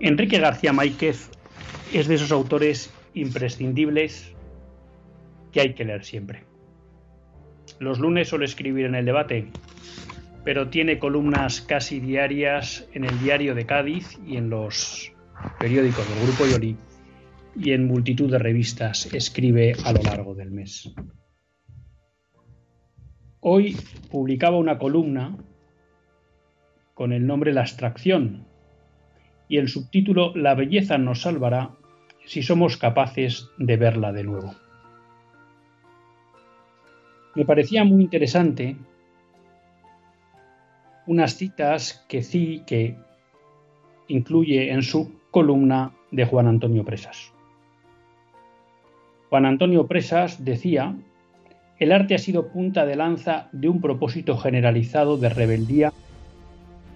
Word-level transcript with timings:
Enrique 0.00 0.38
García 0.38 0.72
Máquez 0.72 1.30
es 1.92 2.06
de 2.06 2.16
esos 2.16 2.32
autores 2.32 2.92
imprescindibles 3.14 4.34
que 5.52 5.60
hay 5.60 5.74
que 5.74 5.84
leer 5.84 6.04
siempre. 6.04 6.44
Los 7.78 7.98
lunes 7.98 8.28
suele 8.28 8.44
escribir 8.44 8.86
en 8.86 8.94
el 8.94 9.06
debate, 9.06 9.48
pero 10.44 10.68
tiene 10.68 10.98
columnas 10.98 11.62
casi 11.62 11.98
diarias 11.98 12.86
en 12.92 13.04
el 13.04 13.18
diario 13.20 13.54
de 13.54 13.66
Cádiz 13.66 14.18
y 14.26 14.36
en 14.36 14.50
los 14.50 15.12
periódicos 15.58 16.08
del 16.08 16.26
Grupo 16.26 16.46
Yoli 16.46 16.76
y 17.56 17.72
en 17.72 17.86
multitud 17.86 18.30
de 18.30 18.38
revistas 18.38 19.12
escribe 19.14 19.74
a 19.84 19.92
lo 19.92 20.02
largo 20.02 20.34
del 20.34 20.50
mes. 20.50 20.92
Hoy 23.40 23.76
publicaba 24.10 24.58
una 24.58 24.78
columna 24.78 25.36
con 26.94 27.12
el 27.12 27.26
nombre 27.26 27.52
La 27.52 27.62
abstracción, 27.62 28.46
y 29.48 29.58
el 29.58 29.68
subtítulo 29.68 30.34
La 30.34 30.54
belleza 30.54 30.98
nos 30.98 31.22
salvará 31.22 31.70
si 32.24 32.42
somos 32.42 32.76
capaces 32.76 33.48
de 33.58 33.76
verla 33.76 34.12
de 34.12 34.24
nuevo. 34.24 34.54
Me 37.34 37.44
parecía 37.44 37.84
muy 37.84 38.02
interesante 38.02 38.76
unas 41.06 41.36
citas 41.36 42.04
que 42.08 42.22
sí 42.22 42.62
que 42.66 42.96
incluye 44.08 44.72
en 44.72 44.82
su 44.82 45.12
columna 45.30 45.92
de 46.10 46.24
Juan 46.24 46.48
Antonio 46.48 46.84
Presas. 46.84 47.32
Juan 49.28 49.44
Antonio 49.44 49.86
Presas 49.86 50.44
decía, 50.44 50.96
el 51.78 51.92
arte 51.92 52.14
ha 52.14 52.18
sido 52.18 52.48
punta 52.48 52.86
de 52.86 52.96
lanza 52.96 53.48
de 53.52 53.68
un 53.68 53.80
propósito 53.80 54.36
generalizado 54.38 55.16
de 55.18 55.28
rebeldía 55.28 55.92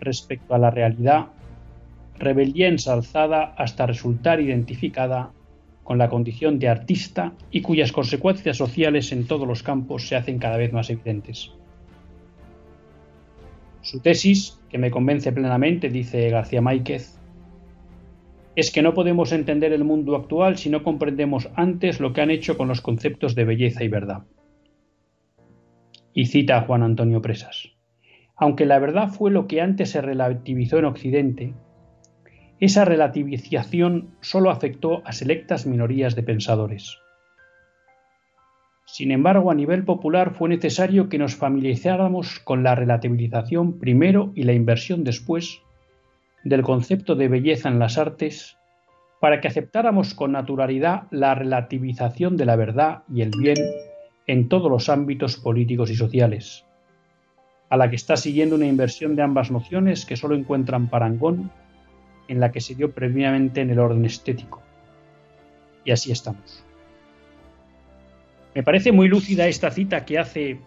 respecto 0.00 0.54
a 0.54 0.58
la 0.58 0.70
realidad 0.70 1.26
rebeldía 2.20 2.68
ensalzada 2.68 3.54
hasta 3.56 3.86
resultar 3.86 4.40
identificada 4.40 5.32
con 5.82 5.98
la 5.98 6.08
condición 6.08 6.58
de 6.60 6.68
artista 6.68 7.32
y 7.50 7.62
cuyas 7.62 7.90
consecuencias 7.90 8.56
sociales 8.56 9.10
en 9.10 9.26
todos 9.26 9.48
los 9.48 9.62
campos 9.64 10.06
se 10.06 10.14
hacen 10.14 10.38
cada 10.38 10.56
vez 10.56 10.72
más 10.72 10.90
evidentes. 10.90 11.50
Su 13.80 14.00
tesis, 14.00 14.60
que 14.68 14.78
me 14.78 14.90
convence 14.90 15.32
plenamente, 15.32 15.88
dice 15.88 16.28
García 16.28 16.60
Máquez, 16.60 17.18
es 18.54 18.70
que 18.70 18.82
no 18.82 18.92
podemos 18.92 19.32
entender 19.32 19.72
el 19.72 19.84
mundo 19.84 20.14
actual 20.14 20.58
si 20.58 20.68
no 20.68 20.82
comprendemos 20.82 21.48
antes 21.54 21.98
lo 21.98 22.12
que 22.12 22.20
han 22.20 22.30
hecho 22.30 22.58
con 22.58 22.68
los 22.68 22.82
conceptos 22.82 23.34
de 23.34 23.44
belleza 23.46 23.82
y 23.82 23.88
verdad. 23.88 24.24
Y 26.12 26.26
cita 26.26 26.58
a 26.58 26.62
Juan 26.62 26.82
Antonio 26.82 27.22
Presas. 27.22 27.70
Aunque 28.36 28.66
la 28.66 28.78
verdad 28.78 29.08
fue 29.08 29.30
lo 29.30 29.46
que 29.46 29.60
antes 29.60 29.90
se 29.90 30.02
relativizó 30.02 30.78
en 30.78 30.84
Occidente, 30.84 31.54
esa 32.60 32.84
relativización 32.84 34.10
solo 34.20 34.50
afectó 34.50 35.02
a 35.06 35.12
selectas 35.12 35.66
minorías 35.66 36.14
de 36.14 36.22
pensadores. 36.22 36.98
Sin 38.84 39.12
embargo, 39.12 39.50
a 39.50 39.54
nivel 39.54 39.84
popular 39.84 40.34
fue 40.34 40.50
necesario 40.50 41.08
que 41.08 41.16
nos 41.16 41.36
familiarizáramos 41.36 42.40
con 42.40 42.62
la 42.62 42.74
relativización 42.74 43.78
primero 43.78 44.32
y 44.34 44.42
la 44.42 44.52
inversión 44.52 45.04
después 45.04 45.62
del 46.44 46.62
concepto 46.62 47.14
de 47.14 47.28
belleza 47.28 47.68
en 47.68 47.78
las 47.78 47.96
artes 47.96 48.58
para 49.20 49.40
que 49.40 49.48
aceptáramos 49.48 50.14
con 50.14 50.32
naturalidad 50.32 51.04
la 51.10 51.34
relativización 51.34 52.36
de 52.36 52.46
la 52.46 52.56
verdad 52.56 53.04
y 53.12 53.22
el 53.22 53.30
bien 53.30 53.58
en 54.26 54.48
todos 54.48 54.70
los 54.70 54.88
ámbitos 54.88 55.36
políticos 55.36 55.90
y 55.90 55.94
sociales, 55.94 56.66
a 57.68 57.76
la 57.76 57.88
que 57.88 57.96
está 57.96 58.16
siguiendo 58.16 58.56
una 58.56 58.66
inversión 58.66 59.16
de 59.16 59.22
ambas 59.22 59.50
nociones 59.50 60.04
que 60.04 60.16
solo 60.16 60.34
encuentran 60.34 60.88
parangón 60.88 61.50
en 62.30 62.38
la 62.38 62.52
que 62.52 62.60
se 62.60 62.76
dio 62.76 62.92
previamente 62.92 63.60
en 63.60 63.70
el 63.70 63.80
orden 63.80 64.04
estético. 64.04 64.62
Y 65.84 65.90
así 65.90 66.12
estamos. 66.12 66.64
Me 68.54 68.62
parece 68.62 68.92
muy 68.92 69.08
lúcida 69.08 69.48
esta 69.48 69.72
cita 69.72 70.04
que 70.04 70.20
hace 70.20 70.60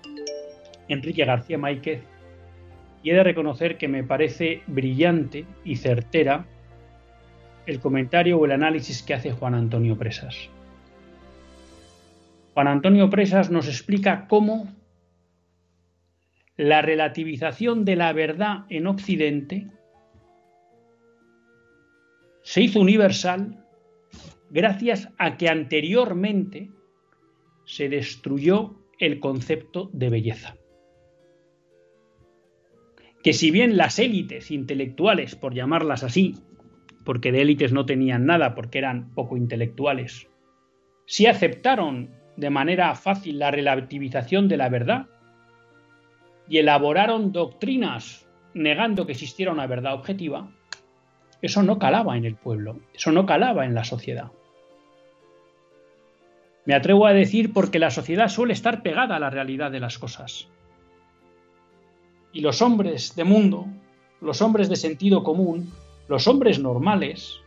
Enrique 0.90 1.24
García 1.24 1.58
Máquez 1.58 2.02
y 3.02 3.12
he 3.12 3.14
de 3.14 3.24
reconocer 3.24 3.78
que 3.78 3.88
me 3.88 4.04
parece 4.04 4.62
brillante 4.68 5.46
y 5.64 5.78
certera 5.78 6.46
el 7.66 7.80
comentario 7.80 8.38
o 8.38 8.46
el 8.46 8.52
análisis 8.52 9.02
que 9.02 9.14
hace 9.14 9.32
Juan 9.32 9.56
Antonio 9.56 9.98
Presas. 9.98 10.50
Juan 12.54 12.68
Antonio 12.68 13.10
Presas 13.10 13.50
nos 13.50 13.70
explica 13.70 14.28
cómo 14.28 14.68
la 16.58 16.82
relativización 16.82 17.86
de 17.86 17.96
la 17.96 18.12
verdad 18.12 18.66
en 18.70 18.86
Occidente 18.88 19.68
se 22.44 22.62
hizo 22.62 22.80
universal 22.80 23.66
gracias 24.50 25.10
a 25.18 25.38
que 25.38 25.50
anteriormente 25.50 26.70
se 27.66 27.90
destruyó 27.90 28.76
el 29.00 29.20
concepto 29.20 29.90
de 29.94 30.10
belleza. 30.10 30.56
Que 33.24 33.34
si 33.34 33.52
bien 33.52 33.78
las 33.78 34.00
élites 34.00 34.52
intelectuales, 34.52 35.36
por 35.36 35.54
llamarlas 35.54 36.04
así, 36.04 36.36
porque 37.06 37.32
de 37.32 37.42
élites 37.42 37.72
no 37.72 37.86
tenían 37.86 38.26
nada 38.26 38.54
porque 38.54 38.78
eran 38.78 39.14
poco 39.14 39.38
intelectuales, 39.38 40.30
sí 41.06 41.26
aceptaron 41.26 42.12
de 42.36 42.50
manera 42.50 42.94
fácil 42.96 43.40
la 43.40 43.52
relativización 43.52 44.48
de 44.48 44.58
la 44.58 44.70
verdad 44.70 45.08
y 46.48 46.58
elaboraron 46.58 47.32
doctrinas 47.32 48.28
negando 48.54 49.06
que 49.06 49.14
existiera 49.14 49.52
una 49.52 49.68
verdad 49.68 49.94
objetiva, 49.94 50.52
eso 51.44 51.62
no 51.62 51.78
calaba 51.78 52.16
en 52.16 52.24
el 52.24 52.36
pueblo, 52.36 52.80
eso 52.94 53.12
no 53.12 53.26
calaba 53.26 53.66
en 53.66 53.76
la 53.76 53.84
sociedad. 53.84 54.32
Me 56.66 56.74
atrevo 56.74 57.06
a 57.06 57.12
decir 57.12 57.52
porque 57.52 57.80
la 57.80 57.92
sociedad 57.92 58.30
suele 58.30 58.54
estar 58.54 58.82
pegada 58.82 59.18
a 59.18 59.20
la 59.20 59.30
realidad 59.30 59.70
de 59.70 59.82
las 59.82 60.00
cosas. 60.00 60.48
Y 62.32 62.40
los 62.40 62.62
hombres 62.62 63.18
de 63.18 63.26
mundo, 63.26 63.68
los 64.22 64.42
hombres 64.42 64.70
de 64.70 64.78
sentido 64.78 65.22
común, 65.22 65.70
los 66.08 66.30
hombres 66.30 66.60
normales, 66.60 67.42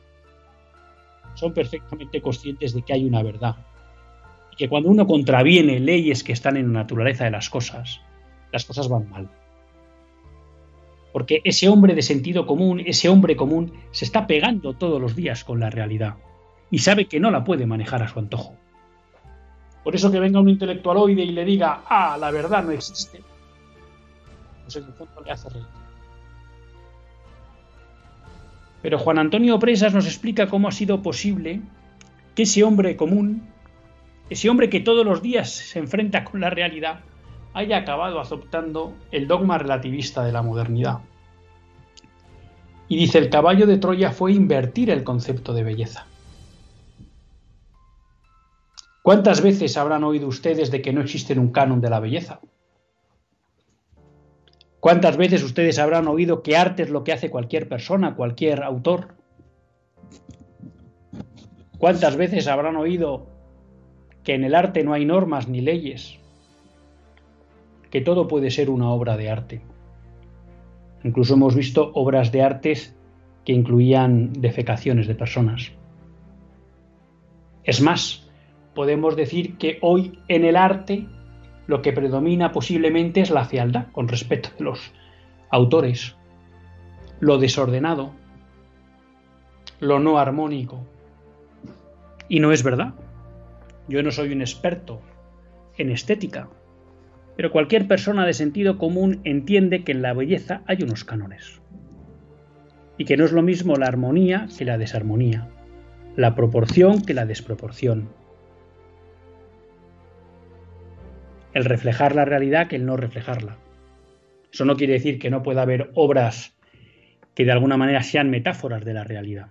son 1.33 1.55
perfectamente 1.55 2.21
conscientes 2.21 2.75
de 2.75 2.83
que 2.83 2.93
hay 2.93 3.07
una 3.07 3.23
verdad. 3.23 3.57
Y 4.53 4.57
que 4.57 4.69
cuando 4.69 4.91
uno 4.91 5.07
contraviene 5.07 5.81
leyes 5.81 6.23
que 6.23 6.33
están 6.33 6.59
en 6.59 6.75
la 6.75 6.81
naturaleza 6.81 7.25
de 7.25 7.31
las 7.31 7.49
cosas, 7.49 8.03
las 8.53 8.67
cosas 8.67 8.89
van 8.91 9.09
mal 9.09 9.31
porque 11.17 11.41
ese 11.45 11.71
hombre 11.71 11.95
de 11.95 12.03
sentido 12.03 12.45
común, 12.45 12.83
ese 12.85 13.09
hombre 13.09 13.37
común, 13.37 13.73
se 13.91 14.05
está 14.05 14.27
pegando 14.27 14.75
todos 14.75 15.01
los 15.01 15.17
días 15.17 15.45
con 15.45 15.59
la 15.59 15.71
realidad 15.71 16.17
y 16.71 16.81
sabe 16.81 17.07
que 17.07 17.19
no 17.19 17.31
la 17.31 17.43
puede 17.43 17.65
manejar 17.65 18.03
a 18.03 18.09
su 18.09 18.19
antojo. 18.19 18.55
Por 19.83 19.95
eso 19.95 20.13
que 20.13 20.21
venga 20.21 20.41
un 20.41 20.51
intelectualoide 20.51 21.23
y 21.23 21.33
le 21.33 21.47
diga, 21.47 21.85
ah, 21.89 22.19
la 22.21 22.31
verdad 22.31 22.65
no 22.65 22.73
existe, 22.73 23.23
pues 24.65 24.77
en 24.77 24.85
el 24.85 24.93
fondo 24.93 25.23
le 25.25 25.31
hace 25.31 25.49
reír. 25.49 25.65
Pero 28.83 28.99
Juan 28.99 29.19
Antonio 29.19 29.59
Presas 29.59 29.95
nos 29.95 30.05
explica 30.05 30.49
cómo 30.49 30.69
ha 30.69 30.73
sido 30.73 31.01
posible 31.01 31.63
que 32.35 32.43
ese 32.43 32.63
hombre 32.63 32.95
común, 32.95 33.49
ese 34.29 34.51
hombre 34.51 34.69
que 34.69 34.81
todos 34.81 35.07
los 35.07 35.23
días 35.23 35.51
se 35.51 35.79
enfrenta 35.79 36.25
con 36.25 36.43
la 36.43 36.51
realidad, 36.51 37.01
haya 37.57 37.79
acabado 37.79 38.21
adoptando 38.21 38.93
el 39.11 39.27
dogma 39.27 39.57
relativista 39.57 40.23
de 40.23 40.31
la 40.31 40.43
modernidad. 40.43 40.99
Y 42.87 42.99
dice, 42.99 43.17
el 43.17 43.31
caballo 43.31 43.67
de 43.67 43.79
Troya 43.79 44.11
fue 44.11 44.35
invertir 44.35 44.91
el 44.91 45.05
concepto 45.05 45.55
de 45.55 45.65
belleza. 45.65 46.07
¿Cuántas 49.03 49.41
veces 49.41 49.79
habrán 49.79 50.05
oído 50.05 50.29
ustedes 50.29 50.71
de 50.71 50.83
que 50.83 50.93
no 50.93 51.01
existe 51.01 51.33
un 51.39 51.51
canon 51.51 51.81
de 51.81 51.89
la 51.89 51.99
belleza? 51.99 52.41
¿Cuántas 54.79 55.17
veces 55.17 55.43
ustedes 55.43 55.79
habrán 55.79 56.09
oído 56.09 56.43
que 56.43 56.59
arte 56.59 56.83
es 56.83 56.91
lo 56.91 57.05
que 57.05 57.15
hace 57.15 57.31
cualquier 57.31 57.71
persona, 57.71 58.17
cualquier 58.17 58.65
autor? 58.65 59.15
¿Cuántas 61.79 62.17
veces 62.17 62.49
habrán 62.49 62.77
oído 62.77 63.29
que 64.25 64.35
en 64.35 64.45
el 64.45 64.55
arte 64.55 64.85
no 64.85 64.93
hay 64.93 65.07
normas 65.07 65.49
ni 65.49 65.63
leyes? 65.63 66.19
Que 67.97 68.03
todo 68.03 68.29
puede 68.29 68.51
ser 68.51 68.69
una 68.69 68.91
obra 68.91 69.17
de 69.17 69.31
arte. 69.31 69.63
Incluso 71.03 71.33
hemos 71.33 71.55
visto 71.55 71.93
obras 71.95 72.31
de 72.31 72.43
artes 72.43 72.95
que 73.47 73.55
incluían 73.55 74.35
defecaciones 74.35 75.07
de 75.07 75.15
personas. 75.15 75.73
Es 77.65 77.81
más, 77.81 78.29
podemos 78.75 79.17
decir 79.17 79.57
que 79.57 79.79
hoy 79.81 80.19
en 80.29 80.45
el 80.45 80.57
arte 80.57 81.07
lo 81.67 81.81
que 81.81 81.95
predomina 81.95 82.53
posiblemente 82.53 83.23
es 83.23 83.31
la 83.31 83.47
fealdad 83.47 83.87
con 83.93 84.09
respecto 84.09 84.51
de 84.59 84.65
los 84.65 84.93
autores, 85.49 86.17
lo 87.19 87.39
desordenado, 87.39 88.13
lo 89.81 90.01
no 90.01 90.19
armónico. 90.19 90.87
Y 92.29 92.41
no 92.41 92.53
es 92.53 92.63
verdad. 92.63 92.93
Yo 93.89 94.03
no 94.03 94.11
soy 94.11 94.33
un 94.33 94.43
experto 94.43 95.01
en 95.79 95.91
estética, 95.91 96.51
pero 97.37 97.53
cualquier 97.53 97.87
persona 97.87 98.25
de 98.25 98.33
sentido 98.33 98.79
común 98.79 99.21
entiende 99.25 99.85
que 99.85 99.93
en 99.93 100.03
la 100.03 100.15
belleza 100.15 100.63
hay 100.67 100.83
unos 100.83 101.05
cánones. 101.05 101.61
Y 102.97 103.05
que 103.05 103.19
no 103.19 103.27
es 103.27 103.33
lo 103.33 103.43
mismo 103.43 103.77
la 103.77 103.87
armonía 103.87 104.49
que 104.57 104.65
la 104.65 104.79
desarmonía, 104.79 105.49
la 106.17 106.35
proporción 106.35 107.03
que 107.03 107.13
la 107.13 107.27
desproporción, 107.27 108.09
el 111.53 111.65
reflejar 111.67 112.15
la 112.15 112.25
realidad 112.25 112.69
que 112.69 112.77
el 112.77 112.87
no 112.87 112.97
reflejarla. 112.97 113.59
Eso 114.51 114.65
no 114.65 114.77
quiere 114.77 114.95
decir 114.95 115.19
que 115.19 115.31
no 115.31 115.43
pueda 115.43 115.63
haber 115.63 115.91
obras 115.95 116.57
que 117.35 117.45
de 117.45 117.53
alguna 117.53 117.77
manera 117.77 118.03
sean 118.03 118.31
metáforas 118.31 118.83
de 118.85 118.95
la 118.95 119.05
realidad. 119.05 119.49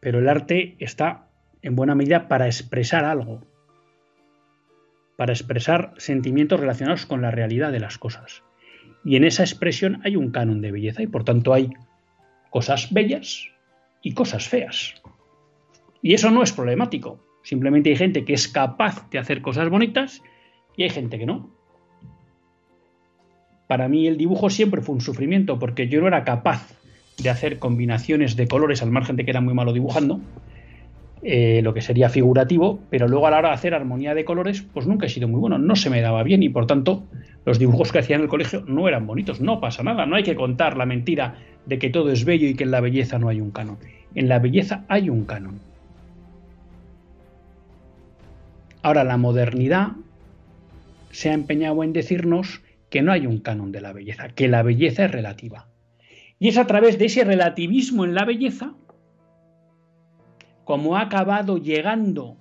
Pero 0.00 0.18
el 0.18 0.28
arte 0.28 0.76
está 0.80 1.28
en 1.62 1.76
buena 1.76 1.94
medida 1.94 2.26
para 2.26 2.46
expresar 2.46 3.04
algo, 3.04 3.44
para 5.18 5.32
expresar 5.32 5.94
sentimientos 5.96 6.60
relacionados 6.60 7.04
con 7.04 7.22
la 7.22 7.32
realidad 7.32 7.72
de 7.72 7.80
las 7.80 7.98
cosas. 7.98 8.44
Y 9.04 9.16
en 9.16 9.24
esa 9.24 9.42
expresión 9.42 10.00
hay 10.04 10.14
un 10.14 10.30
canon 10.30 10.60
de 10.60 10.70
belleza 10.70 11.02
y 11.02 11.08
por 11.08 11.24
tanto 11.24 11.52
hay 11.52 11.70
cosas 12.50 12.92
bellas 12.92 13.48
y 14.00 14.14
cosas 14.14 14.46
feas. 14.46 14.94
Y 16.02 16.14
eso 16.14 16.30
no 16.30 16.44
es 16.44 16.52
problemático. 16.52 17.18
Simplemente 17.42 17.90
hay 17.90 17.96
gente 17.96 18.24
que 18.24 18.32
es 18.32 18.46
capaz 18.46 19.10
de 19.10 19.18
hacer 19.18 19.42
cosas 19.42 19.68
bonitas 19.68 20.22
y 20.76 20.84
hay 20.84 20.90
gente 20.90 21.18
que 21.18 21.26
no. 21.26 21.50
Para 23.66 23.88
mí 23.88 24.06
el 24.06 24.18
dibujo 24.18 24.50
siempre 24.50 24.82
fue 24.82 24.94
un 24.94 25.00
sufrimiento 25.00 25.58
porque 25.58 25.88
yo 25.88 26.00
no 26.00 26.06
era 26.06 26.22
capaz 26.22 26.78
de 27.20 27.28
hacer 27.28 27.58
combinaciones 27.58 28.36
de 28.36 28.46
colores 28.46 28.82
al 28.82 28.92
margen 28.92 29.16
de 29.16 29.24
que 29.24 29.32
era 29.32 29.40
muy 29.40 29.52
malo 29.52 29.72
dibujando, 29.72 30.20
eh, 31.22 31.60
lo 31.62 31.74
que 31.74 31.80
sería 31.80 32.08
figurativo, 32.08 32.80
pero 32.90 33.08
luego 33.08 33.26
a 33.26 33.30
la 33.30 33.38
hora 33.38 33.48
de 33.48 33.54
hacer 33.54 33.74
armonía 33.74 34.14
de 34.14 34.24
colores, 34.24 34.62
pues 34.62 34.86
nunca 34.86 35.06
he 35.06 35.08
sido 35.08 35.28
muy 35.28 35.40
bueno, 35.40 35.58
no 35.58 35.76
se 35.76 35.90
me 35.90 36.00
daba 36.00 36.22
bien 36.22 36.42
y 36.42 36.48
por 36.48 36.66
tanto 36.66 37.04
los 37.44 37.58
dibujos 37.58 37.92
que 37.92 37.98
hacía 37.98 38.16
en 38.16 38.22
el 38.22 38.28
colegio 38.28 38.62
no 38.66 38.88
eran 38.88 39.06
bonitos, 39.06 39.40
no 39.40 39.60
pasa 39.60 39.82
nada, 39.82 40.06
no 40.06 40.16
hay 40.16 40.22
que 40.22 40.34
contar 40.34 40.76
la 40.76 40.86
mentira 40.86 41.36
de 41.66 41.78
que 41.78 41.90
todo 41.90 42.10
es 42.10 42.24
bello 42.24 42.46
y 42.46 42.54
que 42.54 42.64
en 42.64 42.70
la 42.70 42.80
belleza 42.80 43.18
no 43.18 43.28
hay 43.28 43.40
un 43.40 43.50
canon. 43.50 43.78
En 44.14 44.28
la 44.28 44.38
belleza 44.38 44.84
hay 44.88 45.10
un 45.10 45.24
canon. 45.24 45.60
Ahora, 48.82 49.04
la 49.04 49.16
modernidad 49.16 49.88
se 51.10 51.30
ha 51.30 51.34
empeñado 51.34 51.82
en 51.82 51.92
decirnos 51.92 52.62
que 52.90 53.02
no 53.02 53.12
hay 53.12 53.26
un 53.26 53.38
canon 53.38 53.72
de 53.72 53.80
la 53.80 53.92
belleza, 53.92 54.28
que 54.28 54.48
la 54.48 54.62
belleza 54.62 55.04
es 55.04 55.10
relativa. 55.10 55.68
Y 56.38 56.48
es 56.48 56.56
a 56.56 56.66
través 56.66 56.98
de 56.98 57.06
ese 57.06 57.24
relativismo 57.24 58.04
en 58.04 58.14
la 58.14 58.24
belleza 58.24 58.74
como 60.68 60.98
ha 60.98 61.00
acabado 61.00 61.56
llegando 61.56 62.36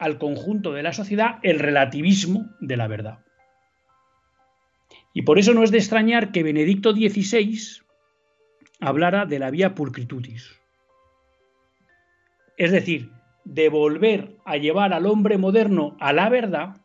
al 0.00 0.18
conjunto 0.18 0.72
de 0.72 0.82
la 0.82 0.92
sociedad 0.92 1.38
el 1.44 1.60
relativismo 1.60 2.50
de 2.58 2.76
la 2.76 2.88
verdad. 2.88 3.20
Y 5.14 5.22
por 5.22 5.38
eso 5.38 5.54
no 5.54 5.62
es 5.62 5.70
de 5.70 5.78
extrañar 5.78 6.32
que 6.32 6.42
Benedicto 6.42 6.90
XVI 6.90 7.56
hablara 8.80 9.24
de 9.24 9.38
la 9.38 9.52
vía 9.52 9.76
pulcritutis. 9.76 10.50
Es 12.56 12.72
decir, 12.72 13.12
de 13.44 13.68
volver 13.68 14.34
a 14.44 14.56
llevar 14.56 14.92
al 14.92 15.06
hombre 15.06 15.38
moderno 15.38 15.96
a 16.00 16.12
la 16.12 16.28
verdad 16.30 16.78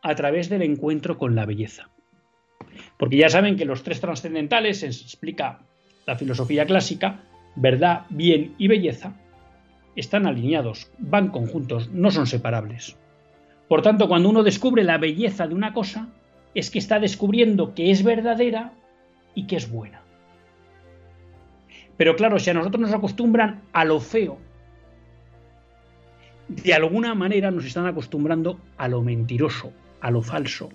a 0.00 0.14
través 0.14 0.48
del 0.48 0.62
encuentro 0.62 1.18
con 1.18 1.34
la 1.34 1.44
belleza. 1.44 1.90
Porque 2.98 3.16
ya 3.16 3.28
saben 3.28 3.56
que 3.56 3.64
los 3.64 3.82
tres 3.82 4.00
trascendentales, 4.00 4.78
se 4.78 4.86
explica 4.86 5.66
la 6.06 6.14
filosofía 6.14 6.66
clásica, 6.66 7.24
verdad, 7.56 8.06
bien 8.10 8.54
y 8.58 8.68
belleza, 8.68 9.18
están 9.96 10.26
alineados, 10.26 10.90
van 10.98 11.28
conjuntos, 11.28 11.90
no 11.90 12.10
son 12.10 12.26
separables. 12.26 12.96
Por 13.68 13.82
tanto, 13.82 14.08
cuando 14.08 14.28
uno 14.28 14.42
descubre 14.42 14.84
la 14.84 14.98
belleza 14.98 15.46
de 15.46 15.54
una 15.54 15.72
cosa, 15.72 16.08
es 16.54 16.70
que 16.70 16.78
está 16.78 17.00
descubriendo 17.00 17.74
que 17.74 17.90
es 17.90 18.02
verdadera 18.02 18.72
y 19.34 19.46
que 19.46 19.56
es 19.56 19.70
buena. 19.70 20.02
Pero 21.96 22.16
claro, 22.16 22.38
si 22.38 22.50
a 22.50 22.54
nosotros 22.54 22.80
nos 22.80 22.92
acostumbran 22.92 23.62
a 23.72 23.84
lo 23.84 24.00
feo, 24.00 24.38
de 26.48 26.74
alguna 26.74 27.14
manera 27.14 27.50
nos 27.50 27.64
están 27.64 27.86
acostumbrando 27.86 28.58
a 28.76 28.88
lo 28.88 29.02
mentiroso, 29.02 29.72
a 30.00 30.10
lo 30.10 30.22
falso 30.22 30.70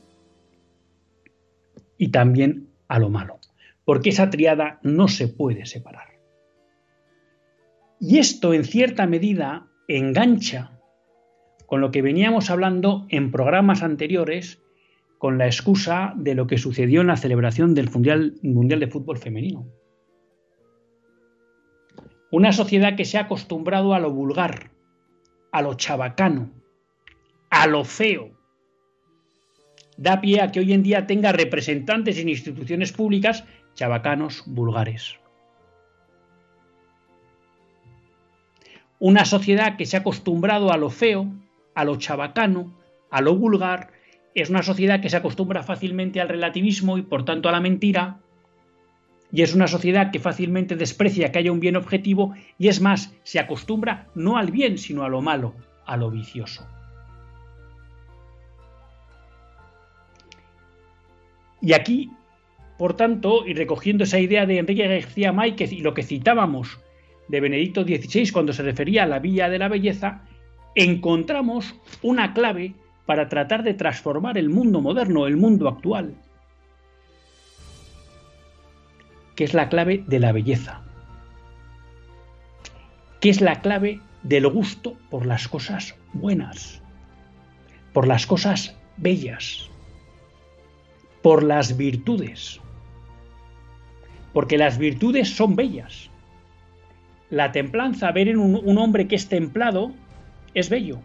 y 1.98 2.10
también 2.10 2.70
a 2.88 3.00
lo 3.00 3.10
malo, 3.10 3.40
porque 3.86 4.10
esa 4.10 4.30
triada 4.30 4.80
no 4.84 5.08
se 5.08 5.28
puede 5.28 5.66
separar. 5.66 6.07
Y 8.00 8.20
esto 8.20 8.54
en 8.54 8.64
cierta 8.64 9.08
medida 9.08 9.68
engancha 9.88 10.80
con 11.66 11.82
lo 11.82 11.92
que 11.92 12.02
veníamos 12.02 12.50
hablando 12.50 13.06
en 13.10 13.32
programas 13.32 13.84
anteriores 13.84 14.62
con 15.18 15.38
la 15.38 15.48
excusa 15.48 16.14
de 16.16 16.36
lo 16.36 16.48
que 16.48 16.58
sucedió 16.58 17.02
en 17.02 17.08
la 17.08 17.18
celebración 17.18 17.74
del 17.74 17.90
Mundial, 17.90 18.80
de 18.80 18.88
Fútbol 18.88 19.18
Femenino. 19.18 19.68
Una 22.32 22.52
sociedad 22.52 22.96
que 22.96 23.06
se 23.06 23.18
ha 23.18 23.22
acostumbrado 23.22 23.94
a 23.94 24.00
lo 24.00 24.12
vulgar, 24.12 24.72
a 25.52 25.62
lo 25.62 25.74
chabacano, 25.74 26.52
a 27.50 27.68
lo 27.68 27.84
feo. 27.84 28.32
Da 29.98 30.22
pie 30.22 30.42
a 30.42 30.52
que 30.52 30.60
hoy 30.60 30.74
en 30.74 30.84
día 30.84 31.08
tenga 31.08 31.32
representantes 31.32 32.20
en 32.20 32.30
instituciones 32.30 32.92
públicas 32.92 33.44
chabacanos 33.74 34.44
vulgares. 34.46 35.18
Una 39.00 39.26
sociedad 39.26 39.78
que 39.78 39.86
se 39.86 39.98
ha 39.98 40.00
acostumbrado 40.00 40.72
a 40.72 40.78
lo 40.78 40.90
feo, 40.90 41.28
a 41.76 41.84
lo 41.84 41.98
chabacano, 41.98 42.74
a 43.12 43.22
lo 43.22 43.36
vulgar, 43.36 43.92
es 44.34 44.50
una 44.50 44.64
sociedad 44.64 45.02
que 45.02 45.10
se 45.10 45.18
acostumbra 45.18 45.64
fácilmente 45.64 46.20
al 46.20 46.30
relativismo 46.30 46.98
y 46.98 47.04
por 47.04 47.24
tanto 47.24 47.50
a 47.50 47.52
la 47.52 47.60
mentira, 47.60 48.20
y 49.32 49.42
es 49.42 49.54
una 49.54 49.68
sociedad 49.68 50.12
que 50.12 50.20
fácilmente 50.20 50.76
desprecia 50.76 51.32
que 51.32 51.40
haya 51.40 51.52
un 51.52 51.60
bien 51.60 51.76
objetivo 51.76 52.34
y 52.58 52.70
es 52.70 52.82
más, 52.82 53.14
se 53.24 53.40
acostumbra 53.40 54.08
no 54.16 54.38
al 54.38 54.52
bien, 54.52 54.78
sino 54.78 55.04
a 55.04 55.10
lo 55.10 55.22
malo, 55.22 55.54
a 55.86 55.98
lo 55.98 56.10
vicioso. 56.10 56.66
Y 61.62 61.74
aquí, 61.74 62.12
por 62.78 62.96
tanto, 62.96 63.46
y 63.46 63.54
recogiendo 63.54 64.06
esa 64.06 64.20
idea 64.20 64.46
de 64.46 64.60
Enrique 64.60 64.88
García 64.88 65.34
Máquez 65.34 65.72
y 65.74 65.82
lo 65.82 65.94
que 65.94 66.04
citábamos 66.04 66.80
de 67.28 67.40
Benedicto 67.40 67.84
XVI 67.84 68.32
cuando 68.32 68.54
se 68.54 68.64
refería 68.64 69.04
a 69.04 69.08
la 69.08 69.20
Villa 69.20 69.50
de 69.50 69.60
la 69.60 69.68
Belleza, 69.68 70.22
encontramos 70.76 71.76
una 72.02 72.34
clave 72.34 72.74
para 73.06 73.30
tratar 73.30 73.64
de 73.64 73.74
transformar 73.74 74.38
el 74.38 74.50
mundo 74.50 74.82
moderno, 74.82 75.28
el 75.28 75.38
mundo 75.38 75.68
actual. 75.68 76.16
que 79.38 79.44
es 79.44 79.54
la 79.54 79.70
clave 79.70 80.04
de 80.08 80.20
la 80.20 80.32
belleza, 80.32 80.82
que 83.22 83.30
es 83.30 83.40
la 83.40 83.62
clave 83.62 84.02
del 84.24 84.48
gusto 84.48 84.98
por 85.12 85.28
las 85.28 85.48
cosas 85.48 85.96
buenas, 86.12 86.82
por 87.94 88.08
las 88.08 88.26
cosas 88.26 88.76
bellas, 88.98 89.70
por 91.22 91.44
las 91.44 91.78
virtudes. 91.78 92.60
porque 94.34 94.58
las 94.58 94.78
virtudes 94.78 95.30
son 95.36 95.56
bellas. 95.56 96.07
La 97.30 97.52
templanza, 97.52 98.12
ver 98.12 98.30
en 98.30 98.40
un, 98.40 98.78
hombre 98.78 99.08
que 99.08 99.16
es 99.16 99.28
templado, 99.28 99.92
es 100.54 100.70
bello. 100.70 101.00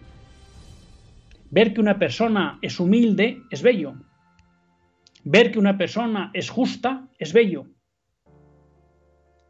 Ver 1.51 1.75
que 1.75 1.81
una 1.81 1.99
persona 1.99 2.59
es 2.63 2.79
humilde 2.79 3.43
es 3.51 3.63
bello. 3.63 3.95
Ver 5.25 5.51
que 5.51 5.59
una 5.59 5.77
persona 5.77 6.31
es 6.33 6.49
justa 6.49 7.09
es 7.19 7.33
bello. 7.33 7.67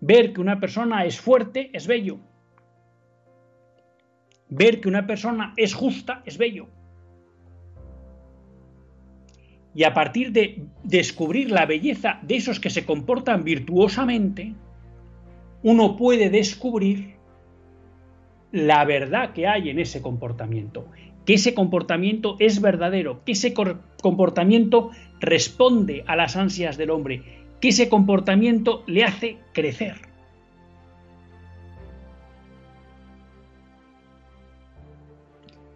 Ver 0.00 0.32
que 0.32 0.40
una 0.40 0.58
persona 0.58 1.04
es 1.04 1.20
fuerte 1.20 1.70
es 1.74 1.86
bello. 1.86 2.18
Ver 4.48 4.80
que 4.80 4.88
una 4.88 5.06
persona 5.06 5.52
es 5.56 5.74
justa 5.74 6.22
es 6.24 6.38
bello. 6.38 6.68
Y 9.74 9.84
a 9.84 9.94
partir 9.94 10.32
de 10.32 10.66
descubrir 10.82 11.50
la 11.50 11.66
belleza 11.66 12.18
de 12.22 12.36
esos 12.36 12.60
que 12.60 12.68
se 12.68 12.84
comportan 12.84 13.44
virtuosamente, 13.44 14.54
uno 15.62 15.96
puede 15.96 16.30
descubrir 16.30 17.16
la 18.50 18.84
verdad 18.84 19.32
que 19.32 19.46
hay 19.46 19.70
en 19.70 19.78
ese 19.78 20.02
comportamiento, 20.02 20.86
que 21.24 21.34
ese 21.34 21.54
comportamiento 21.54 22.36
es 22.38 22.60
verdadero, 22.60 23.24
que 23.24 23.32
ese 23.32 23.54
comportamiento 24.02 24.90
responde 25.20 26.04
a 26.06 26.16
las 26.16 26.36
ansias 26.36 26.76
del 26.76 26.90
hombre, 26.90 27.22
que 27.60 27.68
ese 27.68 27.88
comportamiento 27.88 28.82
le 28.86 29.04
hace 29.04 29.38
crecer. 29.52 30.12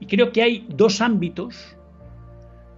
Y 0.01 0.07
creo 0.07 0.33
que 0.33 0.43
hay 0.43 0.67
dos 0.69 1.01
ámbitos 1.01 1.77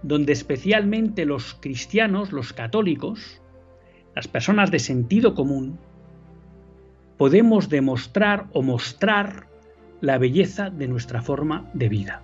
donde 0.01 0.31
especialmente 0.31 1.25
los 1.25 1.55
cristianos, 1.55 2.31
los 2.31 2.53
católicos, 2.53 3.41
las 4.15 4.27
personas 4.27 4.71
de 4.71 4.79
sentido 4.79 5.35
común, 5.35 5.77
podemos 7.19 7.67
demostrar 7.67 8.47
o 8.53 8.61
mostrar 8.61 9.45
la 9.99 10.17
belleza 10.17 10.69
de 10.69 10.87
nuestra 10.87 11.21
forma 11.21 11.69
de 11.73 11.89
vida. 11.89 12.23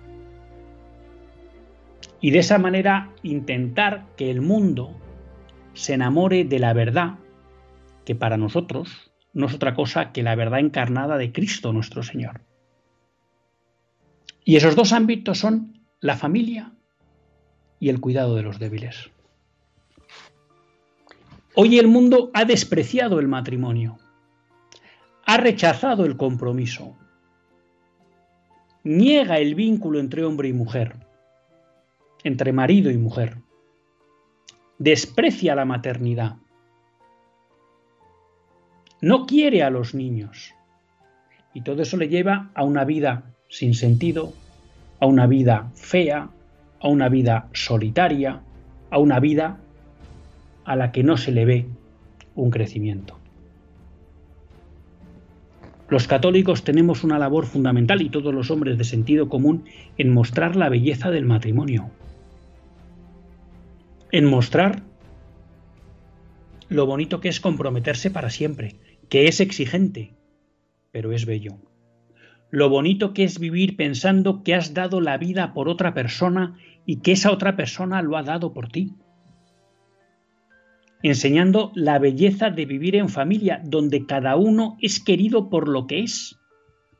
Y 2.18 2.30
de 2.30 2.38
esa 2.38 2.58
manera 2.58 3.12
intentar 3.22 4.06
que 4.16 4.30
el 4.30 4.40
mundo 4.40 4.96
se 5.74 5.92
enamore 5.92 6.44
de 6.44 6.58
la 6.58 6.72
verdad, 6.72 7.18
que 8.06 8.14
para 8.14 8.38
nosotros 8.38 9.12
no 9.34 9.44
es 9.44 9.54
otra 9.54 9.74
cosa 9.74 10.12
que 10.12 10.22
la 10.22 10.34
verdad 10.34 10.60
encarnada 10.60 11.18
de 11.18 11.30
Cristo 11.30 11.74
nuestro 11.74 12.02
Señor. 12.02 12.40
Y 14.46 14.56
esos 14.56 14.76
dos 14.76 14.94
ámbitos 14.94 15.36
son 15.36 15.78
la 16.00 16.16
familia 16.16 16.72
y 17.78 17.90
el 17.90 18.00
cuidado 18.00 18.34
de 18.34 18.44
los 18.44 18.58
débiles. 18.58 19.10
Hoy 21.54 21.78
el 21.78 21.86
mundo 21.86 22.30
ha 22.32 22.46
despreciado 22.46 23.20
el 23.20 23.28
matrimonio, 23.28 23.98
ha 25.26 25.36
rechazado 25.38 26.04
el 26.04 26.16
compromiso, 26.16 26.96
niega 28.84 29.38
el 29.38 29.56
vínculo 29.56 29.98
entre 29.98 30.24
hombre 30.24 30.48
y 30.48 30.52
mujer, 30.52 30.94
entre 32.22 32.52
marido 32.52 32.92
y 32.92 32.96
mujer, 32.96 33.38
desprecia 34.78 35.56
la 35.56 35.64
maternidad, 35.64 36.36
no 39.00 39.26
quiere 39.26 39.64
a 39.64 39.70
los 39.70 39.94
niños, 39.94 40.54
y 41.52 41.62
todo 41.62 41.82
eso 41.82 41.96
le 41.96 42.08
lleva 42.08 42.50
a 42.54 42.62
una 42.62 42.84
vida 42.84 43.34
sin 43.48 43.74
sentido, 43.74 44.32
a 45.00 45.06
una 45.06 45.26
vida 45.26 45.70
fea, 45.74 46.30
a 46.80 46.88
una 46.88 47.08
vida 47.08 47.48
solitaria, 47.52 48.42
a 48.90 48.98
una 48.98 49.18
vida 49.18 49.58
a 50.64 50.76
la 50.76 50.92
que 50.92 51.02
no 51.02 51.16
se 51.16 51.32
le 51.32 51.44
ve 51.44 51.66
un 52.36 52.50
crecimiento. 52.50 53.15
Los 55.88 56.08
católicos 56.08 56.64
tenemos 56.64 57.04
una 57.04 57.18
labor 57.18 57.46
fundamental 57.46 58.02
y 58.02 58.10
todos 58.10 58.34
los 58.34 58.50
hombres 58.50 58.76
de 58.76 58.84
sentido 58.84 59.28
común 59.28 59.64
en 59.96 60.12
mostrar 60.12 60.56
la 60.56 60.68
belleza 60.68 61.10
del 61.10 61.26
matrimonio, 61.26 61.90
en 64.10 64.24
mostrar 64.24 64.82
lo 66.68 66.86
bonito 66.86 67.20
que 67.20 67.28
es 67.28 67.40
comprometerse 67.40 68.10
para 68.10 68.30
siempre, 68.30 68.74
que 69.08 69.28
es 69.28 69.40
exigente, 69.40 70.14
pero 70.90 71.12
es 71.12 71.24
bello. 71.24 71.58
Lo 72.50 72.68
bonito 72.68 73.12
que 73.12 73.22
es 73.22 73.38
vivir 73.38 73.76
pensando 73.76 74.42
que 74.42 74.54
has 74.54 74.74
dado 74.74 75.00
la 75.00 75.18
vida 75.18 75.54
por 75.54 75.68
otra 75.68 75.94
persona 75.94 76.56
y 76.84 76.96
que 76.96 77.12
esa 77.12 77.30
otra 77.30 77.54
persona 77.54 78.02
lo 78.02 78.16
ha 78.16 78.24
dado 78.24 78.52
por 78.52 78.68
ti 78.68 78.94
enseñando 81.08 81.72
la 81.74 81.98
belleza 81.98 82.50
de 82.50 82.66
vivir 82.66 82.96
en 82.96 83.08
familia, 83.08 83.60
donde 83.62 84.06
cada 84.06 84.36
uno 84.36 84.76
es 84.80 84.98
querido 84.98 85.48
por 85.50 85.68
lo 85.68 85.86
que 85.86 86.00
es, 86.00 86.38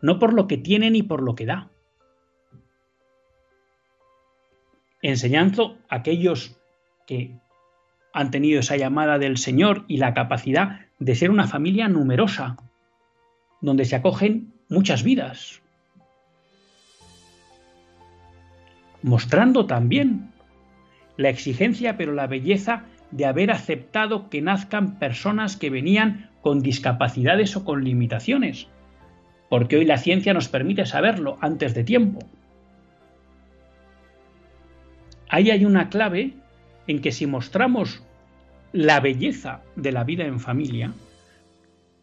no 0.00 0.18
por 0.18 0.32
lo 0.32 0.46
que 0.46 0.58
tiene 0.58 0.90
ni 0.90 1.02
por 1.02 1.22
lo 1.22 1.34
que 1.34 1.46
da. 1.46 1.70
Enseñando 5.02 5.78
a 5.88 5.96
aquellos 5.96 6.56
que 7.06 7.38
han 8.12 8.30
tenido 8.30 8.60
esa 8.60 8.76
llamada 8.76 9.18
del 9.18 9.36
Señor 9.36 9.84
y 9.88 9.98
la 9.98 10.14
capacidad 10.14 10.86
de 10.98 11.14
ser 11.14 11.30
una 11.30 11.46
familia 11.46 11.88
numerosa, 11.88 12.56
donde 13.60 13.84
se 13.84 13.96
acogen 13.96 14.52
muchas 14.68 15.02
vidas. 15.02 15.62
Mostrando 19.02 19.66
también 19.66 20.32
la 21.16 21.28
exigencia, 21.28 21.96
pero 21.96 22.12
la 22.12 22.26
belleza 22.26 22.84
de 23.16 23.24
haber 23.24 23.50
aceptado 23.50 24.28
que 24.28 24.42
nazcan 24.42 24.98
personas 24.98 25.56
que 25.56 25.70
venían 25.70 26.28
con 26.42 26.60
discapacidades 26.60 27.56
o 27.56 27.64
con 27.64 27.82
limitaciones, 27.82 28.68
porque 29.48 29.76
hoy 29.76 29.86
la 29.86 29.96
ciencia 29.96 30.34
nos 30.34 30.48
permite 30.48 30.84
saberlo 30.84 31.38
antes 31.40 31.74
de 31.74 31.82
tiempo. 31.82 32.18
Ahí 35.30 35.50
hay 35.50 35.64
una 35.64 35.88
clave 35.88 36.34
en 36.86 37.00
que 37.00 37.10
si 37.10 37.26
mostramos 37.26 38.02
la 38.72 39.00
belleza 39.00 39.62
de 39.76 39.92
la 39.92 40.04
vida 40.04 40.26
en 40.26 40.38
familia, 40.38 40.92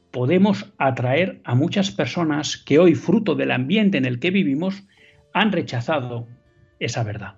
podemos 0.09 0.73
atraer 0.79 1.41
a 1.43 1.53
muchas 1.53 1.91
personas 1.91 2.57
que 2.57 2.79
hoy, 2.79 2.95
fruto 2.95 3.35
del 3.35 3.51
ambiente 3.51 3.99
en 3.99 4.05
el 4.05 4.19
que 4.19 4.31
vivimos, 4.31 4.83
han 5.31 5.51
rechazado 5.51 6.27
esa 6.79 7.03
verdad. 7.03 7.35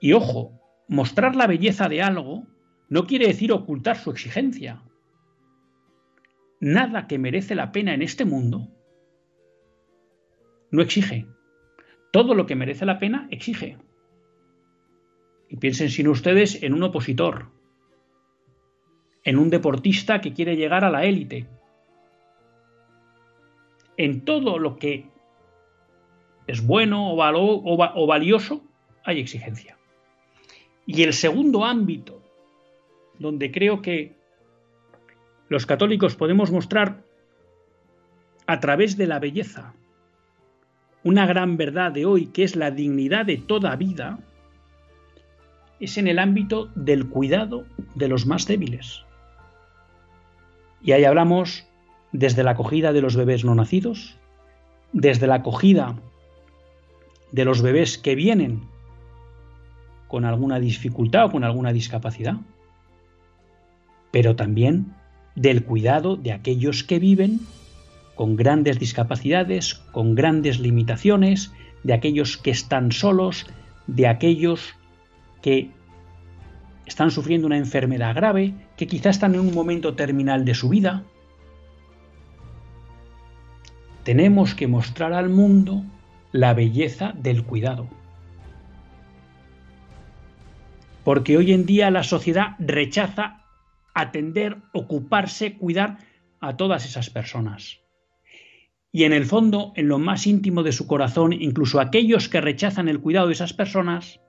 Y 0.00 0.14
ojo, 0.14 0.63
mostrar 0.88 1.36
la 1.36 1.46
belleza 1.46 1.88
de 1.88 2.02
algo 2.02 2.46
no 2.88 3.06
quiere 3.06 3.26
decir 3.26 3.52
ocultar 3.52 3.96
su 3.96 4.10
exigencia. 4.10 4.82
Nada 6.60 7.06
que 7.06 7.18
merece 7.18 7.54
la 7.54 7.72
pena 7.72 7.94
en 7.94 8.02
este 8.02 8.24
mundo 8.24 8.68
no 10.70 10.82
exige. 10.82 11.26
Todo 12.12 12.34
lo 12.34 12.46
que 12.46 12.56
merece 12.56 12.86
la 12.86 12.98
pena 12.98 13.28
exige. 13.30 13.78
Y 15.48 15.56
piensen 15.56 15.90
sin 15.90 16.08
ustedes 16.08 16.62
en 16.62 16.74
un 16.74 16.82
opositor, 16.82 17.50
en 19.24 19.38
un 19.38 19.50
deportista 19.50 20.20
que 20.20 20.32
quiere 20.32 20.56
llegar 20.56 20.84
a 20.84 20.90
la 20.90 21.04
élite. 21.04 21.46
En 23.96 24.24
todo 24.24 24.58
lo 24.58 24.76
que 24.76 25.10
es 26.46 26.66
bueno 26.66 27.12
o 27.14 28.06
valioso 28.06 28.64
hay 29.04 29.20
exigencia. 29.20 29.78
Y 30.86 31.02
el 31.02 31.12
segundo 31.12 31.64
ámbito 31.64 32.20
donde 33.18 33.50
creo 33.50 33.80
que 33.80 34.16
los 35.48 35.66
católicos 35.66 36.16
podemos 36.16 36.50
mostrar 36.50 37.04
a 38.46 38.60
través 38.60 38.96
de 38.96 39.06
la 39.06 39.18
belleza 39.18 39.74
una 41.02 41.26
gran 41.26 41.56
verdad 41.56 41.92
de 41.92 42.06
hoy 42.06 42.26
que 42.26 42.44
es 42.44 42.56
la 42.56 42.70
dignidad 42.70 43.26
de 43.26 43.36
toda 43.36 43.76
vida, 43.76 44.18
es 45.80 45.98
en 45.98 46.08
el 46.08 46.18
ámbito 46.18 46.70
del 46.74 47.08
cuidado 47.08 47.66
de 47.94 48.08
los 48.08 48.26
más 48.26 48.46
débiles. 48.46 49.04
Y 50.82 50.92
ahí 50.92 51.04
hablamos 51.04 51.66
desde 52.12 52.42
la 52.42 52.52
acogida 52.52 52.92
de 52.92 53.02
los 53.02 53.16
bebés 53.16 53.44
no 53.44 53.54
nacidos, 53.54 54.16
desde 54.92 55.26
la 55.26 55.36
acogida 55.36 55.96
de 57.32 57.44
los 57.44 57.60
bebés 57.60 57.98
que 57.98 58.14
vienen 58.14 58.62
con 60.14 60.24
alguna 60.24 60.60
dificultad 60.60 61.24
o 61.24 61.32
con 61.32 61.42
alguna 61.42 61.72
discapacidad, 61.72 62.36
pero 64.12 64.36
también 64.36 64.94
del 65.34 65.64
cuidado 65.64 66.14
de 66.14 66.30
aquellos 66.30 66.84
que 66.84 67.00
viven 67.00 67.40
con 68.14 68.36
grandes 68.36 68.78
discapacidades, 68.78 69.74
con 69.74 70.14
grandes 70.14 70.60
limitaciones, 70.60 71.52
de 71.82 71.94
aquellos 71.94 72.36
que 72.36 72.52
están 72.52 72.92
solos, 72.92 73.46
de 73.88 74.06
aquellos 74.06 74.76
que 75.42 75.72
están 76.86 77.10
sufriendo 77.10 77.48
una 77.48 77.58
enfermedad 77.58 78.14
grave, 78.14 78.54
que 78.76 78.86
quizás 78.86 79.16
están 79.16 79.34
en 79.34 79.40
un 79.40 79.52
momento 79.52 79.96
terminal 79.96 80.44
de 80.44 80.54
su 80.54 80.68
vida. 80.68 81.02
Tenemos 84.04 84.54
que 84.54 84.68
mostrar 84.68 85.12
al 85.12 85.28
mundo 85.28 85.82
la 86.30 86.54
belleza 86.54 87.12
del 87.16 87.42
cuidado 87.42 87.88
porque 91.04 91.36
hoy 91.36 91.52
en 91.52 91.66
día 91.66 91.90
la 91.90 92.02
sociedad 92.02 92.56
rechaza 92.58 93.44
atender, 93.94 94.56
ocuparse, 94.72 95.54
cuidar 95.54 95.98
a 96.40 96.56
todas 96.56 96.84
esas 96.84 97.10
personas. 97.10 97.80
Y 98.90 99.04
en 99.04 99.12
el 99.12 99.24
fondo, 99.26 99.72
en 99.76 99.88
lo 99.88 99.98
más 99.98 100.26
íntimo 100.26 100.62
de 100.62 100.72
su 100.72 100.86
corazón, 100.86 101.32
incluso 101.32 101.80
aquellos 101.80 102.28
que 102.28 102.40
rechazan 102.40 102.88
el 102.88 103.00
cuidado 103.00 103.26
de 103.26 103.34
esas 103.34 103.52
personas, 103.52 104.20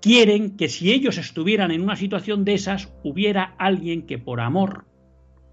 quieren 0.00 0.56
que 0.56 0.68
si 0.68 0.92
ellos 0.92 1.18
estuvieran 1.18 1.70
en 1.70 1.82
una 1.82 1.96
situación 1.96 2.44
de 2.44 2.54
esas, 2.54 2.92
hubiera 3.02 3.54
alguien 3.58 4.06
que 4.06 4.18
por 4.18 4.40
amor 4.40 4.86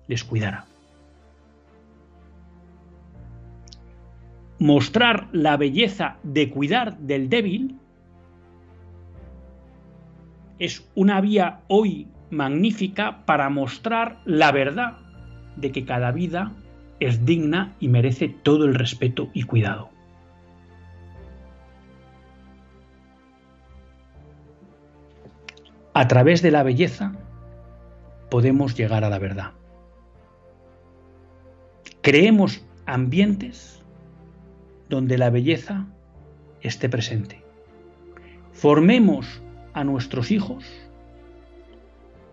les 0.08 0.24
cuidara. 0.24 0.66
Mostrar 4.60 5.28
la 5.34 5.58
belleza 5.58 6.18
de 6.24 6.50
cuidar 6.50 6.98
del 6.98 7.30
débil 7.30 7.78
es 10.60 10.90
una 10.96 11.22
vía 11.22 11.62
hoy 11.68 12.08
magnífica 12.30 13.26
para 13.26 13.50
mostrar 13.50 14.20
la 14.26 14.52
verdad 14.52 14.98
de 15.56 15.72
que 15.72 15.86
cada 15.86 16.12
vida 16.12 16.52
es 17.00 17.26
digna 17.26 17.76
y 17.80 17.88
merece 17.88 18.30
todo 18.30 18.66
el 18.66 18.76
respeto 18.76 19.30
y 19.34 19.44
cuidado. 19.44 19.90
A 25.94 26.08
través 26.08 26.42
de 26.42 26.52
la 26.52 26.64
belleza 26.64 27.14
podemos 28.30 28.76
llegar 28.76 29.04
a 29.04 29.10
la 29.10 29.20
verdad. 29.20 29.52
Creemos 32.02 32.64
ambientes 32.86 33.84
donde 34.90 35.18
la 35.18 35.30
belleza 35.30 35.88
esté 36.62 36.88
presente. 36.88 37.44
Formemos 38.54 39.42
a 39.78 39.84
nuestros 39.84 40.32
hijos 40.32 40.66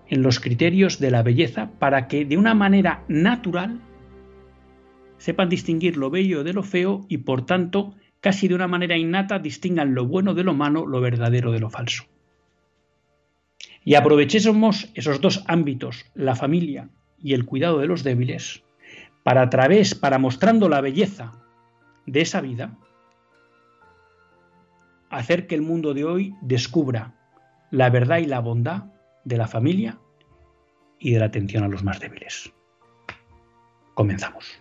en 0.08 0.22
los 0.22 0.40
criterios 0.40 0.98
de 0.98 1.10
la 1.10 1.22
belleza 1.22 1.70
para 1.78 2.08
que 2.08 2.24
de 2.24 2.38
una 2.38 2.54
manera 2.54 3.04
natural 3.08 3.80
sepan 5.18 5.48
distinguir 5.48 5.96
lo 5.96 6.10
bello 6.10 6.42
de 6.42 6.54
lo 6.54 6.62
feo 6.62 7.04
y 7.08 7.18
por 7.18 7.44
tanto 7.44 7.94
casi 8.20 8.48
de 8.48 8.54
una 8.54 8.66
manera 8.66 8.96
innata 8.96 9.38
distingan 9.38 9.94
lo 9.94 10.06
bueno 10.06 10.32
de 10.32 10.44
lo 10.44 10.54
malo, 10.54 10.86
lo 10.86 11.00
verdadero 11.02 11.52
de 11.52 11.60
lo 11.60 11.68
falso. 11.68 12.04
Y 13.84 13.96
aprovechemos 13.96 14.90
esos 14.94 15.20
dos 15.20 15.44
ámbitos, 15.46 16.06
la 16.14 16.34
familia 16.34 16.88
y 17.22 17.34
el 17.34 17.44
cuidado 17.44 17.78
de 17.78 17.86
los 17.86 18.02
débiles, 18.02 18.62
para 19.22 19.42
a 19.42 19.50
través, 19.50 19.94
para 19.94 20.18
mostrando 20.18 20.70
la 20.70 20.80
belleza 20.80 21.32
de 22.06 22.22
esa 22.22 22.40
vida, 22.40 22.78
hacer 25.10 25.46
que 25.46 25.54
el 25.54 25.62
mundo 25.62 25.92
de 25.92 26.04
hoy 26.04 26.34
descubra 26.40 27.14
la 27.74 27.90
verdad 27.90 28.18
y 28.18 28.26
la 28.26 28.38
bondad 28.38 28.84
de 29.24 29.36
la 29.36 29.48
familia 29.48 29.98
y 31.00 31.10
de 31.10 31.18
la 31.18 31.26
atención 31.26 31.64
a 31.64 31.68
los 31.68 31.82
más 31.82 31.98
débiles. 31.98 32.52
Comenzamos. 33.94 34.60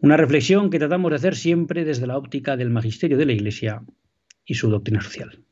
una 0.00 0.16
reflexión 0.16 0.70
que 0.70 0.78
tratamos 0.78 1.10
de 1.10 1.16
hacer 1.16 1.34
siempre 1.34 1.84
desde 1.84 2.06
la 2.06 2.16
óptica 2.16 2.56
del 2.56 2.70
magisterio 2.70 3.16
de 3.16 3.26
la 3.26 3.32
Iglesia 3.32 3.82
y 4.44 4.54
su 4.54 4.70
doctrina 4.70 5.00
social. 5.00 5.44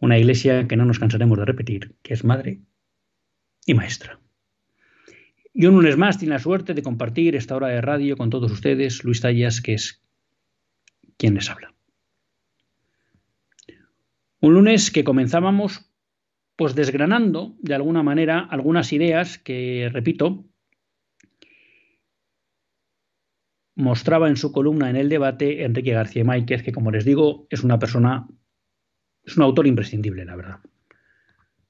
Una 0.00 0.18
Iglesia 0.18 0.66
que 0.66 0.76
no 0.76 0.84
nos 0.84 0.98
cansaremos 0.98 1.38
de 1.38 1.44
repetir, 1.44 1.94
que 2.02 2.14
es 2.14 2.24
madre 2.24 2.60
y 3.66 3.74
maestra. 3.74 4.20
Y 5.52 5.66
un 5.66 5.74
lunes 5.74 5.96
más 5.96 6.18
tiene 6.18 6.34
la 6.34 6.38
suerte 6.38 6.74
de 6.74 6.82
compartir 6.82 7.34
esta 7.34 7.56
hora 7.56 7.68
de 7.68 7.80
radio 7.80 8.16
con 8.16 8.30
todos 8.30 8.50
ustedes, 8.52 9.04
Luis 9.04 9.20
Tallas, 9.20 9.60
que 9.60 9.74
es 9.74 10.02
quien 11.16 11.34
les 11.34 11.48
habla. 11.50 11.74
Un 14.40 14.54
lunes 14.54 14.90
que 14.90 15.04
comenzábamos 15.04 15.90
pues 16.56 16.74
desgranando 16.74 17.54
de 17.60 17.74
alguna 17.74 18.02
manera 18.02 18.40
algunas 18.40 18.92
ideas 18.92 19.38
que, 19.38 19.90
repito, 19.92 20.44
mostraba 23.76 24.28
en 24.28 24.36
su 24.36 24.50
columna 24.50 24.90
en 24.90 24.96
el 24.96 25.08
debate 25.08 25.64
Enrique 25.64 25.92
García 25.92 26.24
Máquez, 26.24 26.62
que 26.62 26.72
como 26.72 26.90
les 26.90 27.04
digo, 27.04 27.46
es 27.50 27.62
una 27.62 27.78
persona, 27.78 28.26
es 29.22 29.36
un 29.36 29.44
autor 29.44 29.66
imprescindible, 29.66 30.24
la 30.24 30.34
verdad. 30.34 30.60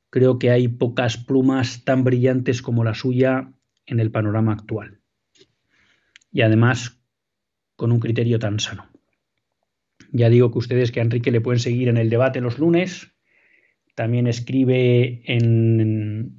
Creo 0.08 0.38
que 0.38 0.50
hay 0.50 0.68
pocas 0.68 1.18
plumas 1.18 1.84
tan 1.84 2.04
brillantes 2.04 2.62
como 2.62 2.84
la 2.84 2.94
suya 2.94 3.52
en 3.84 4.00
el 4.00 4.10
panorama 4.10 4.52
actual. 4.52 5.00
Y 6.32 6.42
además 6.42 7.00
con 7.74 7.92
un 7.92 8.00
criterio 8.00 8.38
tan 8.38 8.58
sano. 8.60 8.88
Ya 10.12 10.28
digo 10.30 10.50
que 10.50 10.58
ustedes 10.58 10.92
que 10.92 11.00
a 11.00 11.02
Enrique 11.02 11.30
le 11.30 11.40
pueden 11.40 11.60
seguir 11.60 11.88
en 11.88 11.96
el 11.96 12.08
debate 12.08 12.40
los 12.40 12.58
lunes. 12.58 13.12
También 13.94 14.26
escribe 14.26 15.22
en, 15.24 16.36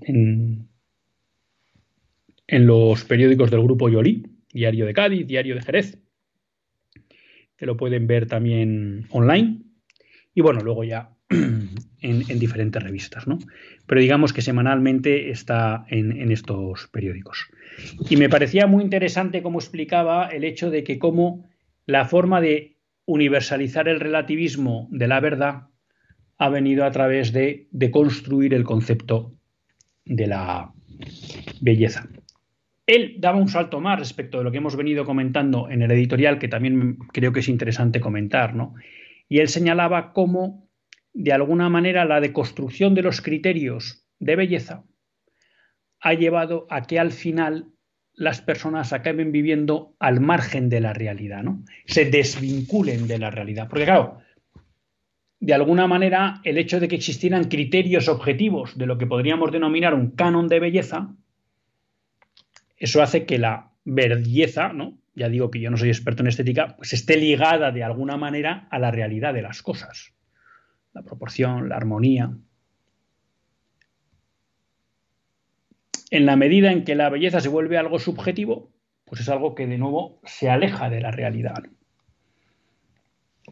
en, 2.48 2.68
los 2.68 3.04
periódicos 3.04 3.52
del 3.52 3.62
grupo 3.62 3.90
Yoli, 3.90 4.37
Diario 4.54 4.86
de 4.86 4.94
Cádiz, 4.94 5.28
Diario 5.28 5.56
de 5.56 5.62
Jerez, 5.62 6.00
que 7.58 7.66
lo 7.66 7.78
pueden 7.78 8.08
ver 8.08 8.28
también 8.28 9.08
online. 9.10 9.62
Y 10.34 10.42
bueno, 10.42 10.62
luego 10.62 10.84
ya 10.84 11.10
en, 12.02 12.40
diferentes 12.40 12.82
revistas, 12.82 13.28
¿no? 13.28 13.40
Pero 13.86 14.02
digamos 14.02 14.34
que 14.34 14.42
semanalmente 14.42 15.32
está 15.32 15.86
en, 15.90 16.32
estos 16.32 16.88
periódicos. 16.88 17.48
Y 18.10 18.18
me 18.18 18.30
parecía 18.30 18.68
muy 18.68 18.84
interesante 18.84 19.42
cómo 19.42 19.60
explicaba 19.60 20.28
el 20.28 20.44
hecho 20.44 20.70
de 20.70 20.84
que 20.84 21.00
cómo 21.00 21.50
la 21.86 22.06
forma 22.06 22.42
de 22.42 22.78
universalizar 23.06 23.88
el 23.88 24.00
relativismo 24.00 24.88
de 24.92 25.08
la 25.08 25.20
verdad 25.20 25.68
ha 26.38 26.50
venido 26.50 26.86
a 26.86 26.92
través 26.92 27.34
de, 27.34 27.68
de 27.72 27.90
construir 27.90 28.54
el 28.54 28.64
concepto 28.64 29.34
de 30.06 30.28
la 30.28 30.72
belleza. 31.62 32.08
Él 32.88 33.18
daba 33.20 33.38
un 33.38 33.50
salto 33.50 33.82
más 33.82 34.00
respecto 34.00 34.38
de 34.38 34.46
lo 34.46 34.52
que 34.52 34.58
hemos 34.58 34.78
venido 34.78 35.06
comentando 35.06 35.70
en 35.70 35.82
el 35.82 35.92
editorial, 35.92 36.40
que 36.40 36.48
también 36.48 36.98
creo 37.12 37.34
que 37.34 37.42
es 37.42 37.50
interesante 37.50 38.00
comentar, 38.00 38.56
¿no? 38.56 38.76
Y 39.28 39.40
él 39.40 39.50
señalaba 39.50 40.14
cómo, 40.14 40.70
de 41.14 41.34
alguna 41.34 41.70
manera, 41.70 42.06
la 42.06 42.22
deconstrucción 42.22 42.96
de 42.96 43.02
los 43.02 43.22
criterios 43.22 44.06
de 44.20 44.38
belleza 44.38 44.86
ha 46.00 46.14
llevado 46.14 46.66
a 46.70 46.84
que 46.84 46.98
al 46.98 47.12
final 47.12 47.68
las 48.14 48.42
personas 48.42 48.94
acaben 48.94 49.32
viviendo 49.32 49.96
al 50.00 50.22
margen 50.22 50.70
de 50.70 50.80
la 50.80 50.94
realidad, 50.94 51.44
¿no? 51.44 51.64
Se 51.86 52.06
desvinculen 52.06 53.08
de 53.08 53.20
la 53.20 53.30
realidad. 53.30 53.68
Porque 53.68 53.86
claro, 53.86 54.20
de 55.40 55.54
alguna 55.54 55.88
manera 55.88 56.42
el 56.44 56.58
hecho 56.58 56.80
de 56.80 56.88
que 56.88 56.96
existieran 56.96 57.46
criterios 57.46 58.08
objetivos 58.08 58.78
de 58.78 58.88
lo 58.88 58.98
que 58.98 59.06
podríamos 59.06 59.52
denominar 59.52 59.94
un 59.94 60.12
canon 60.12 60.48
de 60.48 60.60
belleza, 60.60 61.16
eso 62.78 63.02
hace 63.02 63.26
que 63.26 63.38
la 63.38 63.72
belleza, 63.84 64.74
¿no? 64.74 64.98
Ya 65.16 65.30
digo 65.30 65.50
que 65.50 65.60
yo 65.60 65.72
no 65.72 65.78
soy 65.78 65.90
experto 65.90 66.22
en 66.22 66.28
estética, 66.28 66.76
pues 66.78 66.94
esté 66.94 67.18
ligada 67.18 67.72
de 67.72 67.84
alguna 67.84 68.18
manera 68.18 68.68
a 68.70 68.80
la 68.80 68.92
realidad 68.92 69.34
de 69.34 69.42
las 69.42 69.62
cosas. 69.64 70.14
La 70.94 71.02
proporción, 71.02 71.70
la 71.70 71.76
armonía, 71.76 72.38
en 76.10 76.26
la 76.26 76.36
medida 76.36 76.72
en 76.72 76.84
que 76.84 76.96
la 76.96 77.10
belleza 77.10 77.42
se 77.42 77.50
vuelve 77.50 77.78
algo 77.78 78.00
subjetivo, 78.00 78.72
pues 79.06 79.22
es 79.22 79.30
algo 79.30 79.56
que 79.56 79.68
de 79.68 79.78
nuevo 79.78 80.20
se 80.26 80.50
aleja 80.50 80.90
de 80.90 81.02
la 81.02 81.12
realidad. 81.12 81.64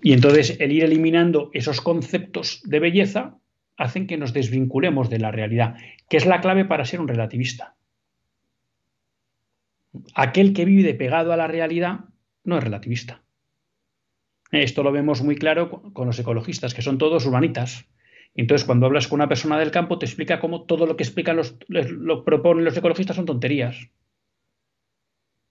Y 0.02 0.14
entonces 0.14 0.58
el 0.60 0.72
ir 0.72 0.84
eliminando 0.84 1.50
esos 1.54 1.82
conceptos 1.82 2.62
de 2.66 2.80
belleza 2.80 3.38
hacen 3.78 4.08
que 4.08 4.18
nos 4.18 4.34
desvinculemos 4.34 5.10
de 5.10 5.20
la 5.20 5.32
realidad, 5.32 5.76
que 6.10 6.18
es 6.18 6.26
la 6.26 6.42
clave 6.42 6.66
para 6.66 6.86
ser 6.86 7.00
un 7.00 7.08
relativista. 7.08 7.76
Aquel 10.14 10.54
que 10.54 10.66
vive 10.66 10.94
pegado 10.94 11.34
a 11.34 11.38
la 11.38 11.48
realidad 11.48 12.06
no 12.44 12.58
es 12.58 12.64
relativista. 12.64 13.24
Esto 14.52 14.84
lo 14.84 14.92
vemos 14.92 15.22
muy 15.22 15.36
claro 15.36 15.70
con 15.94 16.08
los 16.08 16.20
ecologistas, 16.20 16.74
que 16.74 16.82
son 16.82 16.98
todos 16.98 17.26
urbanitas. 17.26 17.88
Entonces, 18.36 18.66
cuando 18.66 18.86
hablas 18.86 19.08
con 19.08 19.18
una 19.18 19.30
persona 19.30 19.58
del 19.58 19.72
campo, 19.72 19.98
te 19.98 20.06
explica 20.06 20.40
cómo 20.40 20.64
todo 20.64 20.86
lo 20.86 20.96
que 20.98 21.04
explican 21.04 21.38
los, 21.38 21.58
lo 21.68 22.24
proponen 22.24 22.66
los 22.66 22.78
ecologistas 22.78 23.16
son 23.16 23.26
tonterías. 23.26 23.90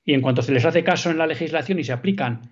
Y 0.04 0.12
en 0.12 0.20
cuanto 0.20 0.42
se 0.42 0.52
les 0.52 0.64
hace 0.64 0.84
caso 0.84 1.10
en 1.10 1.18
la 1.18 1.26
legislación 1.26 1.78
y 1.78 1.84
se 1.84 1.92
aplican 1.92 2.50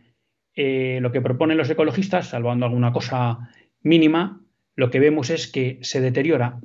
eh, 0.54 0.98
lo 1.00 1.12
que 1.12 1.20
proponen 1.20 1.58
los 1.58 1.68
ecologistas, 1.68 2.28
salvando 2.28 2.66
alguna 2.66 2.92
cosa 2.92 3.50
mínima, 3.82 4.40
lo 4.74 4.90
que 4.90 5.00
vemos 5.00 5.30
es 5.30 5.48
que 5.48 5.78
se 5.82 6.00
deteriora 6.00 6.60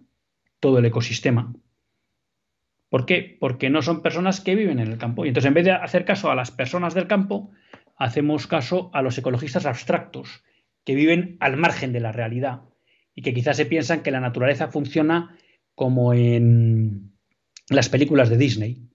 todo 0.60 0.80
el 0.80 0.86
ecosistema. 0.86 1.54
¿Por 2.90 3.06
qué? 3.06 3.38
Porque 3.40 3.70
no 3.70 3.82
son 3.82 4.02
personas 4.02 4.42
que 4.42 4.56
viven 4.56 4.80
en 4.80 4.88
el 4.88 4.98
campo. 4.98 5.26
Y 5.26 5.30
entonces, 5.30 5.48
en 5.48 5.54
vez 5.54 5.66
de 5.66 5.72
hacer 5.72 6.06
caso 6.06 6.32
a 6.32 6.36
las 6.36 6.52
personas 6.52 6.94
del 6.94 7.08
campo, 7.08 7.52
hacemos 7.98 8.48
caso 8.48 8.90
a 8.94 9.02
los 9.02 9.18
ecologistas 9.18 9.66
abstractos, 9.66 10.44
que 10.86 10.96
viven 10.96 11.36
al 11.42 11.58
margen 11.58 11.92
de 11.92 12.00
la 12.00 12.14
realidad 12.14 12.62
y 13.14 13.22
que 13.22 13.34
quizás 13.34 13.58
se 13.58 13.66
piensan 13.66 14.04
que 14.04 14.12
la 14.12 14.22
naturaleza 14.22 14.70
funciona 14.70 15.38
como 15.76 16.14
en 16.14 17.12
las 17.70 17.90
películas 17.90 18.30
de 18.30 18.38
Disney. 18.38 18.88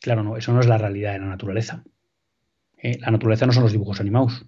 Claro, 0.00 0.24
no, 0.24 0.36
eso 0.36 0.52
no 0.52 0.60
es 0.60 0.66
la 0.66 0.78
realidad 0.78 1.12
de 1.12 1.20
la 1.20 1.26
naturaleza. 1.26 1.84
Eh, 2.76 2.98
la 2.98 3.10
naturaleza 3.10 3.46
no 3.46 3.52
son 3.52 3.62
los 3.62 3.72
dibujos 3.72 4.00
animados. 4.00 4.46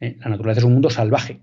Eh, 0.00 0.16
la 0.20 0.28
naturaleza 0.28 0.60
es 0.60 0.64
un 0.64 0.74
mundo 0.74 0.90
salvaje. 0.90 1.42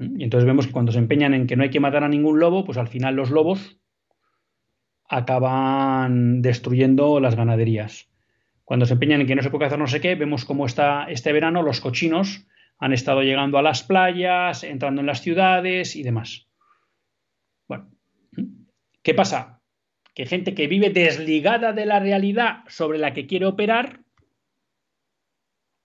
Y 0.00 0.24
entonces 0.24 0.46
vemos 0.46 0.66
que 0.66 0.72
cuando 0.72 0.92
se 0.92 0.98
empeñan 0.98 1.34
en 1.34 1.46
que 1.46 1.56
no 1.56 1.62
hay 1.62 1.70
que 1.70 1.78
matar 1.78 2.04
a 2.04 2.08
ningún 2.08 2.40
lobo, 2.40 2.64
pues 2.64 2.78
al 2.78 2.88
final 2.88 3.14
los 3.14 3.30
lobos 3.30 3.78
acaban 5.08 6.40
destruyendo 6.40 7.20
las 7.20 7.36
ganaderías. 7.36 8.08
Cuando 8.64 8.86
se 8.86 8.94
empeñan 8.94 9.20
en 9.20 9.26
que 9.26 9.34
no 9.34 9.42
se 9.42 9.50
puede 9.50 9.66
hacer 9.66 9.78
no 9.78 9.86
sé 9.86 10.00
qué, 10.00 10.14
vemos 10.14 10.44
cómo 10.44 10.64
está 10.64 11.04
este 11.04 11.32
verano 11.32 11.62
los 11.62 11.80
cochinos 11.80 12.46
han 12.78 12.94
estado 12.94 13.22
llegando 13.22 13.58
a 13.58 13.62
las 13.62 13.82
playas, 13.82 14.64
entrando 14.64 15.02
en 15.02 15.06
las 15.06 15.20
ciudades 15.20 15.96
y 15.96 16.02
demás. 16.02 16.48
Bueno, 17.68 17.90
¿qué 19.02 19.12
pasa? 19.12 19.60
Que 20.14 20.24
gente 20.24 20.54
que 20.54 20.66
vive 20.66 20.88
desligada 20.88 21.74
de 21.74 21.84
la 21.84 22.00
realidad 22.00 22.64
sobre 22.68 22.98
la 22.98 23.12
que 23.12 23.26
quiere 23.26 23.44
operar 23.44 24.00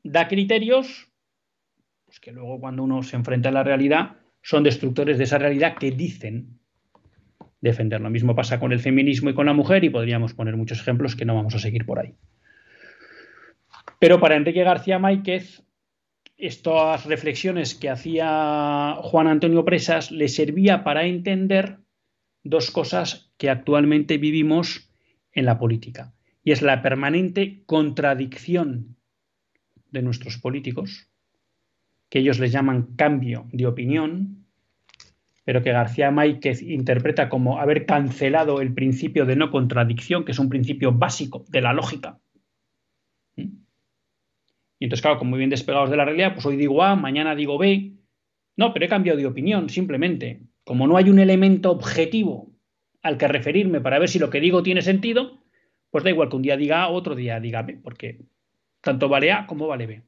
da 0.03 0.27
criterios 0.29 1.11
que 2.19 2.31
luego 2.31 2.59
cuando 2.59 2.83
uno 2.83 3.03
se 3.03 3.15
enfrenta 3.15 3.49
a 3.49 3.51
la 3.51 3.63
realidad 3.63 4.17
son 4.41 4.63
destructores 4.63 5.17
de 5.17 5.23
esa 5.23 5.37
realidad 5.37 5.77
que 5.77 5.91
dicen 5.91 6.59
defender. 7.61 7.99
Lo 8.01 8.09
mismo 8.09 8.35
pasa 8.35 8.59
con 8.59 8.71
el 8.71 8.79
feminismo 8.79 9.29
y 9.29 9.33
con 9.33 9.47
la 9.47 9.53
mujer 9.53 9.83
y 9.83 9.89
podríamos 9.89 10.33
poner 10.33 10.55
muchos 10.55 10.79
ejemplos 10.79 11.15
que 11.15 11.25
no 11.25 11.35
vamos 11.35 11.55
a 11.55 11.59
seguir 11.59 11.85
por 11.85 11.99
ahí. 11.99 12.15
Pero 13.99 14.19
para 14.19 14.35
Enrique 14.35 14.63
García 14.63 14.99
Máquez, 14.99 15.63
estas 16.37 17.05
reflexiones 17.05 17.75
que 17.75 17.89
hacía 17.89 18.97
Juan 19.01 19.27
Antonio 19.27 19.65
Presas 19.65 20.11
le 20.11 20.27
servía 20.27 20.83
para 20.83 21.05
entender 21.05 21.77
dos 22.43 22.71
cosas 22.71 23.31
que 23.37 23.49
actualmente 23.49 24.17
vivimos 24.17 24.91
en 25.31 25.45
la 25.45 25.57
política. 25.57 26.13
Y 26.43 26.51
es 26.51 26.61
la 26.61 26.81
permanente 26.81 27.63
contradicción 27.65 28.97
de 29.91 30.01
nuestros 30.01 30.37
políticos, 30.37 31.09
que 32.15 32.19
ellos 32.19 32.39
les 32.39 32.53
llaman 32.53 32.95
cambio 32.95 33.45
de 33.51 33.67
opinión, 33.67 34.45
pero 35.43 35.61
que 35.61 35.73
García 35.73 36.11
Máquez 36.11 36.61
interpreta 36.61 37.27
como 37.27 37.59
haber 37.59 37.85
cancelado 37.85 38.61
el 38.61 38.73
principio 38.73 39.25
de 39.25 39.35
no 39.35 39.51
contradicción, 39.51 40.23
que 40.23 40.31
es 40.31 40.39
un 40.39 40.47
principio 40.47 40.93
básico 40.93 41.43
de 41.49 41.59
la 41.59 41.73
lógica 41.73 42.21
y 44.79 44.85
entonces, 44.85 45.01
claro, 45.01 45.17
como 45.17 45.31
muy 45.31 45.39
bien 45.39 45.49
despegados 45.49 45.89
de 45.89 45.97
la 45.97 46.05
realidad, 46.05 46.33
pues 46.35 46.45
hoy 46.45 46.55
digo 46.55 46.81
A, 46.83 46.95
mañana 46.95 47.35
digo 47.35 47.57
B. 47.57 47.97
No, 48.55 48.71
pero 48.71 48.85
he 48.85 48.89
cambiado 48.89 49.19
de 49.19 49.25
opinión, 49.25 49.69
simplemente. 49.69 50.39
Como 50.63 50.87
no 50.87 50.95
hay 50.95 51.09
un 51.09 51.19
elemento 51.19 51.69
objetivo 51.69 52.53
al 53.01 53.17
que 53.17 53.27
referirme 53.27 53.81
para 53.81 53.99
ver 53.99 54.07
si 54.07 54.19
lo 54.19 54.29
que 54.29 54.39
digo 54.39 54.63
tiene 54.63 54.81
sentido, 54.81 55.43
pues 55.91 56.05
da 56.05 56.11
igual 56.11 56.29
que 56.29 56.37
un 56.37 56.43
día 56.43 56.55
diga 56.55 56.83
A, 56.83 56.89
otro 56.89 57.13
día 57.13 57.41
diga 57.41 57.61
B, 57.63 57.77
porque 57.83 58.21
tanto 58.79 59.09
vale 59.09 59.33
A 59.33 59.47
como 59.47 59.67
vale 59.67 59.85
B. 59.85 60.03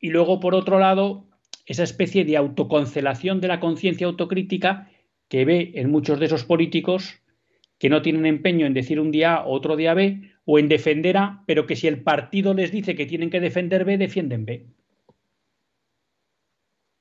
Y 0.00 0.10
luego, 0.10 0.40
por 0.40 0.54
otro 0.54 0.78
lado, 0.78 1.26
esa 1.66 1.82
especie 1.84 2.24
de 2.24 2.36
autoconcelación 2.36 3.40
de 3.40 3.48
la 3.48 3.60
conciencia 3.60 4.06
autocrítica 4.06 4.90
que 5.28 5.44
ve 5.44 5.72
en 5.76 5.90
muchos 5.90 6.18
de 6.18 6.26
esos 6.26 6.44
políticos 6.44 7.20
que 7.78 7.88
no 7.88 8.02
tienen 8.02 8.26
empeño 8.26 8.66
en 8.66 8.74
decir 8.74 9.00
un 9.00 9.10
día 9.10 9.36
A 9.36 9.46
otro 9.46 9.76
día 9.76 9.94
B, 9.94 10.32
o 10.44 10.58
en 10.58 10.68
defender 10.68 11.16
A, 11.16 11.44
pero 11.46 11.66
que 11.66 11.76
si 11.76 11.86
el 11.86 12.02
partido 12.02 12.52
les 12.54 12.72
dice 12.72 12.94
que 12.94 13.06
tienen 13.06 13.30
que 13.30 13.40
defender 13.40 13.84
B, 13.84 13.96
defienden 13.96 14.44
B. 14.44 14.66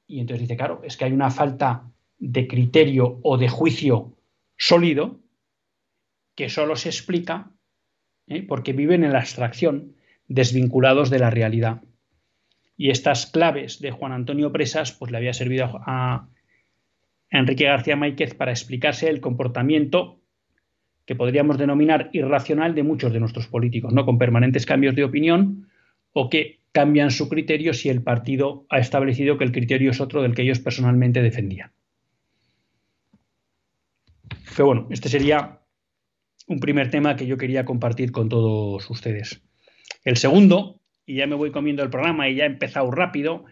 Y 0.08 0.20
entonces 0.22 0.42
dice, 0.42 0.56
claro, 0.56 0.82
es 0.84 0.96
que 0.96 1.06
hay 1.06 1.12
una 1.12 1.32
falta 1.32 1.92
de 2.18 2.48
criterio 2.48 3.20
o 3.24 3.38
de 3.38 3.50
juicio 3.50 4.16
sólido 4.58 5.20
que 6.36 6.50
solo 6.50 6.76
se 6.76 6.90
explica 6.90 7.52
¿eh? 8.28 8.44
porque 8.44 8.74
viven 8.74 9.04
en 9.04 9.14
la 9.14 9.20
abstracción, 9.20 9.96
desvinculados 10.28 11.10
de 11.10 11.20
la 11.20 11.30
realidad. 11.30 11.82
Y 12.80 12.92
estas 12.92 13.26
claves 13.26 13.82
de 13.82 13.92
Juan 13.92 14.14
Antonio 14.14 14.54
Presas, 14.54 14.94
pues 14.94 15.12
le 15.12 15.18
había 15.18 15.34
servido 15.34 15.82
a, 15.86 16.30
Enrique 17.30 17.66
García 17.66 17.98
Máquez 17.98 18.34
para 18.34 18.52
explicarse 18.52 19.10
el 19.10 19.20
comportamiento 19.20 20.22
que 21.06 21.14
podríamos 21.14 21.58
denominar 21.58 22.10
irracional 22.14 22.74
de 22.76 22.84
muchos 22.84 23.12
de 23.12 23.20
nuestros 23.20 23.48
políticos, 23.48 23.92
¿no? 23.92 24.06
Con 24.06 24.18
permanentes 24.18 24.66
cambios 24.66 24.96
de 24.96 25.04
opinión 25.04 25.68
o 26.14 26.30
que 26.30 26.62
cambian 26.72 27.12
su 27.12 27.28
criterio 27.28 27.74
si 27.74 27.90
el 27.90 28.02
partido 28.02 28.66
ha 28.70 28.80
establecido 28.80 29.38
que 29.38 29.44
el 29.44 29.52
criterio 29.52 29.92
es 29.92 30.00
otro 30.00 30.22
del 30.22 30.34
que 30.34 30.44
ellos 30.44 30.60
personalmente 30.60 31.22
defendían. 31.22 31.74
Pero 34.56 34.68
bueno, 34.68 34.88
este 34.90 35.10
sería 35.10 35.60
un 36.48 36.62
primer 36.62 36.90
tema 36.90 37.18
que 37.18 37.28
yo 37.28 37.38
quería 37.38 37.66
compartir 37.66 38.14
con 38.14 38.30
todos 38.30 38.90
ustedes. 38.90 39.42
El 40.06 40.16
segundo, 40.16 40.79
y 41.10 41.16
ya 41.16 41.26
me 41.26 41.34
voy 41.34 41.50
comiendo 41.50 41.82
el 41.82 41.90
programa 41.90 42.30
y 42.30 42.36
ya 42.36 42.44
he 42.44 42.48
empezado 42.48 42.92
rápido, 42.92 43.46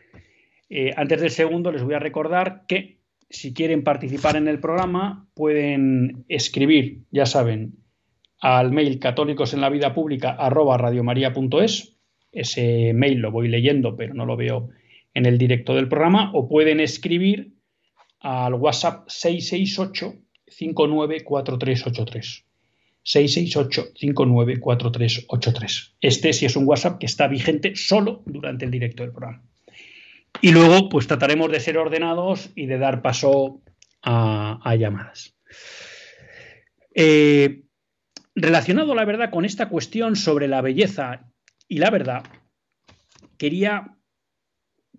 eh, 0.69 0.93
antes 0.95 1.19
del 1.19 1.31
segundo 1.31 1.71
les 1.71 1.81
voy 1.81 1.95
a 1.95 1.99
recordar 1.99 2.65
que 2.67 2.99
si 3.31 3.51
quieren 3.51 3.83
participar 3.83 4.35
en 4.35 4.47
el 4.47 4.59
programa, 4.59 5.27
pueden 5.33 6.23
escribir, 6.29 6.99
ya 7.09 7.25
saben, 7.25 7.73
al 8.39 8.71
mail 8.71 8.99
católicos 8.99 9.55
en 9.55 9.61
la 9.61 9.69
vida 9.69 9.95
pública. 9.95 10.37
Ese 12.31 12.93
mail 12.93 13.19
lo 13.21 13.31
voy 13.31 13.47
leyendo, 13.47 13.95
pero 13.95 14.13
no 14.13 14.27
lo 14.27 14.37
veo 14.37 14.69
en 15.15 15.25
el 15.25 15.39
directo 15.39 15.73
del 15.73 15.89
programa. 15.89 16.29
O 16.35 16.47
pueden 16.47 16.79
escribir 16.79 17.53
al 18.19 18.53
WhatsApp 18.53 19.09
668 19.09 20.13
594383. 20.45 22.46
668 23.07 23.93
594383. 23.95 25.95
Este 26.01 26.33
sí 26.33 26.45
es 26.45 26.57
un 26.57 26.67
WhatsApp 26.67 26.99
que 26.99 27.05
está 27.05 27.27
vigente 27.27 27.73
solo 27.77 28.21
durante 28.25 28.65
el 28.65 28.71
directo 28.71 29.03
del 29.03 29.13
programa. 29.13 29.43
Y 30.41 30.51
luego, 30.51 30.89
pues 30.89 31.07
trataremos 31.07 31.49
de 31.49 31.61
ser 31.61 31.77
ordenados 31.77 32.49
y 32.53 32.65
de 32.65 32.77
dar 32.77 33.01
paso 33.01 33.61
a, 34.03 34.75
llamadas. 34.75 35.37
Eh, 36.93 37.63
relacionado, 38.35 38.93
la 38.93 39.05
verdad, 39.05 39.31
con 39.31 39.45
esta 39.45 39.69
cuestión 39.69 40.17
sobre 40.17 40.49
la 40.49 40.61
belleza 40.61 41.31
y 41.69 41.77
la 41.77 41.89
verdad, 41.89 42.23
quería 43.37 43.95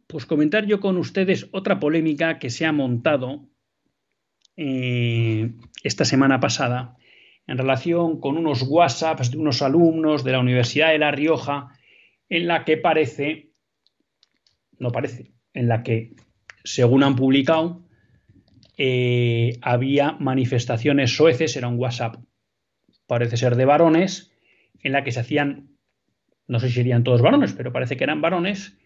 pues 0.07 0.25
comentar 0.25 0.64
yo 0.64 0.81
con 0.81 0.97
ustedes 0.97 1.49
otra 1.53 1.79
polémica 1.79 2.38
que 2.38 2.49
se 2.49 2.64
ha 2.64 2.73
montado 2.73 3.51
eh, 4.57 5.53
esta 5.83 6.07
semana 6.07 6.40
pasada 6.40 6.97
en 7.49 7.57
relación 7.57 8.21
con 8.21 8.37
unos 8.37 8.63
WhatsApps 8.63 9.31
de 9.31 9.39
unos 9.39 9.63
alumnos 9.63 10.23
de 10.23 10.33
la 10.33 10.41
Universidad 10.41 10.91
de 10.91 10.99
La 10.99 11.11
Rioja, 11.11 11.69
en 12.29 12.47
la 12.47 12.65
que 12.65 12.77
parece, 12.77 13.53
no 14.79 14.93
parece, 14.93 15.33
en 15.55 15.67
la 15.67 15.83
que, 15.83 16.15
según 16.63 17.03
han 17.03 17.17
publicado, 17.17 17.87
eh, 18.77 19.59
había 19.63 20.13
manifestaciones 20.13 21.17
soeces, 21.17 21.57
era 21.57 21.69
un 21.69 21.79
WhatsApp, 21.79 22.17
parece 23.07 23.39
ser 23.39 23.57
de 23.57 23.65
varones, 23.65 24.31
en 24.83 24.93
la 24.93 25.03
que 25.03 25.11
se 25.11 25.21
hacían, 25.21 25.71
no 26.47 26.61
sé 26.61 26.69
si 26.69 26.75
serían 26.75 27.03
todos 27.03 27.23
varones, 27.23 27.55
pero 27.55 27.73
parece 27.73 27.97
que 27.97 28.05
eran 28.05 28.21
varones, 28.21 28.79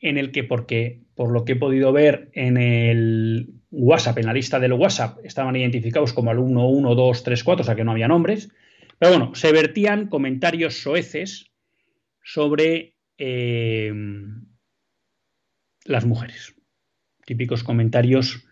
en 0.00 0.18
el 0.18 0.32
que, 0.32 0.42
porque 0.42 1.02
por 1.14 1.30
lo 1.30 1.44
que 1.44 1.52
he 1.52 1.56
podido 1.56 1.92
ver 1.92 2.30
en 2.32 2.56
el 2.56 3.57
WhatsApp, 3.70 4.18
en 4.18 4.26
la 4.26 4.32
lista 4.32 4.58
del 4.58 4.72
WhatsApp, 4.72 5.18
estaban 5.24 5.56
identificados 5.56 6.12
como 6.12 6.30
alumno 6.30 6.68
1, 6.68 6.94
2, 6.94 7.22
3, 7.22 7.44
4, 7.44 7.62
o 7.62 7.64
sea 7.64 7.74
que 7.74 7.84
no 7.84 7.92
había 7.92 8.08
nombres, 8.08 8.50
pero 8.98 9.12
bueno, 9.12 9.34
se 9.34 9.52
vertían 9.52 10.08
comentarios 10.08 10.82
soeces 10.82 11.50
sobre 12.22 12.96
eh, 13.18 13.92
las 15.84 16.04
mujeres. 16.04 16.54
Típicos 17.24 17.62
comentarios 17.62 18.46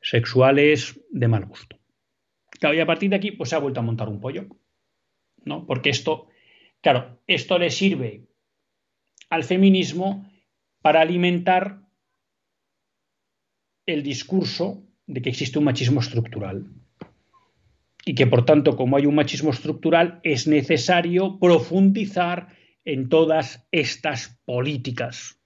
sexuales 0.00 1.00
de 1.10 1.28
mal 1.28 1.46
gusto. 1.46 1.78
Claro, 2.50 2.74
y 2.74 2.80
a 2.80 2.86
partir 2.86 3.10
de 3.10 3.16
aquí, 3.16 3.30
pues 3.32 3.50
se 3.50 3.56
ha 3.56 3.60
vuelto 3.60 3.80
a 3.80 3.84
montar 3.84 4.08
un 4.08 4.20
pollo. 4.20 4.46
¿No? 5.44 5.66
Porque 5.66 5.88
esto, 5.88 6.28
claro, 6.82 7.18
esto 7.26 7.58
le 7.58 7.70
sirve 7.70 8.26
al 9.30 9.44
feminismo 9.44 10.30
para 10.82 11.00
alimentar 11.00 11.80
el 13.92 14.02
discurso 14.02 14.82
de 15.06 15.22
que 15.22 15.30
existe 15.30 15.58
un 15.58 15.64
machismo 15.64 16.00
estructural. 16.00 16.66
Y 18.04 18.14
que 18.14 18.26
por 18.26 18.44
tanto, 18.44 18.76
como 18.76 18.96
hay 18.96 19.06
un 19.06 19.14
machismo 19.14 19.50
estructural, 19.50 20.20
es 20.22 20.46
necesario 20.46 21.38
profundizar 21.38 22.48
en 22.84 23.08
todas 23.08 23.66
estas 23.72 24.40
políticas 24.44 25.38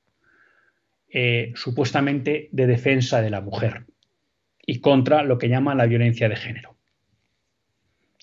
eh, 1.09 1.53
supuestamente 1.55 2.49
de 2.53 2.67
defensa 2.67 3.21
de 3.21 3.31
la 3.31 3.41
mujer 3.41 3.87
y 4.67 4.81
contra 4.81 5.23
lo 5.23 5.39
que 5.39 5.49
llaman 5.49 5.79
la 5.79 5.87
violencia 5.87 6.29
de 6.29 6.37
género. 6.37 6.77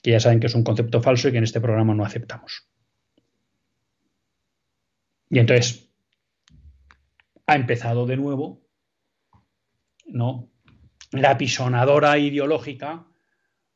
Que 0.02 0.12
ya 0.12 0.20
saben 0.20 0.40
que 0.40 0.48
es 0.48 0.56
un 0.56 0.64
concepto 0.64 1.02
falso 1.02 1.28
y 1.28 1.32
que 1.32 1.38
en 1.38 1.44
este 1.44 1.62
programa 1.62 1.94
no 1.94 2.04
aceptamos. 2.04 2.68
Y 5.30 5.40
entonces, 5.40 5.90
ha 7.48 7.56
empezado 7.56 8.06
de 8.06 8.18
nuevo, 8.18 8.61
¿no? 10.08 10.50
La 11.12 11.38
pisonadora 11.38 12.18
ideológica 12.18 13.06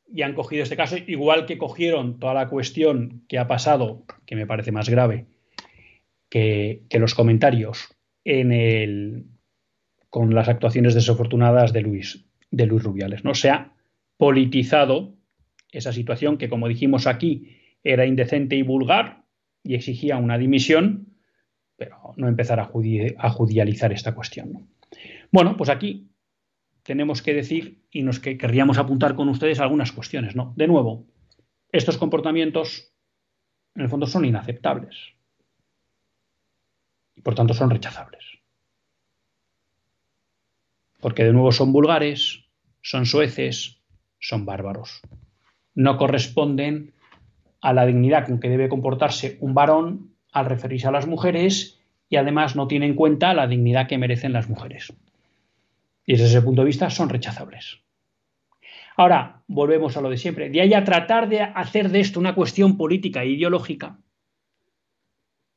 y 0.08 0.22
han 0.22 0.34
cogido 0.34 0.62
este 0.62 0.76
caso, 0.76 0.96
igual 1.06 1.46
que 1.46 1.58
cogieron 1.58 2.18
toda 2.18 2.34
la 2.34 2.48
cuestión 2.48 3.24
que 3.28 3.38
ha 3.38 3.48
pasado, 3.48 4.04
que 4.24 4.36
me 4.36 4.46
parece 4.46 4.72
más 4.72 4.88
grave 4.88 5.26
que, 6.30 6.86
los 6.92 7.14
comentarios 7.14 7.88
en 8.24 8.52
el, 8.52 9.26
con 10.08 10.34
las 10.34 10.48
actuaciones 10.48 10.94
desafortunadas 10.94 11.72
de 11.72 11.80
Luis, 11.82 12.26
de 12.50 12.66
Luis 12.66 12.82
Rubiales. 12.82 13.24
¿no? 13.24 13.34
Se 13.34 13.50
ha 13.50 13.72
politizado 14.16 15.14
esa 15.72 15.92
situación 15.92 16.38
que, 16.38 16.48
como 16.48 16.68
dijimos 16.68 17.06
aquí, 17.06 17.56
era 17.82 18.06
indecente 18.06 18.56
y 18.56 18.62
vulgar 18.62 19.24
y 19.62 19.74
exigía 19.74 20.16
una 20.16 20.38
dimisión 20.38 21.16
pero 21.76 22.14
no 22.16 22.28
empezar 22.28 22.58
a, 22.58 22.64
judicializar 22.64 23.92
esta 23.92 24.14
cuestión. 24.14 24.68
Bueno, 25.30 25.56
pues 25.56 25.70
aquí 25.70 26.08
tenemos 26.86 27.20
que 27.20 27.34
decir 27.34 27.82
y 27.90 28.02
nos 28.02 28.20
que 28.20 28.38
querríamos 28.38 28.78
apuntar 28.78 29.16
con 29.16 29.28
ustedes 29.28 29.58
algunas 29.58 29.90
cuestiones. 29.90 30.36
¿no? 30.36 30.54
De 30.56 30.68
nuevo, 30.68 31.04
estos 31.72 31.98
comportamientos 31.98 32.92
en 33.74 33.82
el 33.82 33.88
fondo 33.88 34.06
son 34.06 34.24
inaceptables 34.24 34.96
y 37.16 37.22
por 37.22 37.34
tanto 37.34 37.54
son 37.54 37.70
rechazables. 37.70 38.24
Porque 41.00 41.24
de 41.24 41.32
nuevo 41.32 41.50
son 41.50 41.72
vulgares, 41.72 42.44
son 42.82 43.04
sueces, 43.04 43.80
son 44.20 44.46
bárbaros. 44.46 45.00
No 45.74 45.98
corresponden 45.98 46.94
a 47.60 47.72
la 47.72 47.84
dignidad 47.84 48.26
con 48.26 48.38
que 48.38 48.48
debe 48.48 48.68
comportarse 48.68 49.38
un 49.40 49.54
varón 49.54 50.14
al 50.30 50.46
referirse 50.46 50.86
a 50.86 50.92
las 50.92 51.08
mujeres 51.08 51.80
y 52.08 52.16
además 52.16 52.54
no 52.54 52.68
tiene 52.68 52.86
en 52.86 52.94
cuenta 52.94 53.34
la 53.34 53.48
dignidad 53.48 53.88
que 53.88 53.98
merecen 53.98 54.32
las 54.32 54.48
mujeres. 54.48 54.92
Y 56.06 56.12
desde 56.12 56.26
ese 56.26 56.42
punto 56.42 56.62
de 56.62 56.66
vista 56.66 56.88
son 56.88 57.08
rechazables. 57.08 57.82
Ahora, 58.96 59.42
volvemos 59.46 59.96
a 59.96 60.00
lo 60.00 60.08
de 60.08 60.16
siempre. 60.16 60.48
De 60.48 60.60
ahí 60.60 60.72
a 60.72 60.84
tratar 60.84 61.28
de 61.28 61.42
hacer 61.42 61.90
de 61.90 62.00
esto 62.00 62.18
una 62.18 62.34
cuestión 62.34 62.78
política 62.78 63.22
e 63.22 63.30
ideológica, 63.30 63.98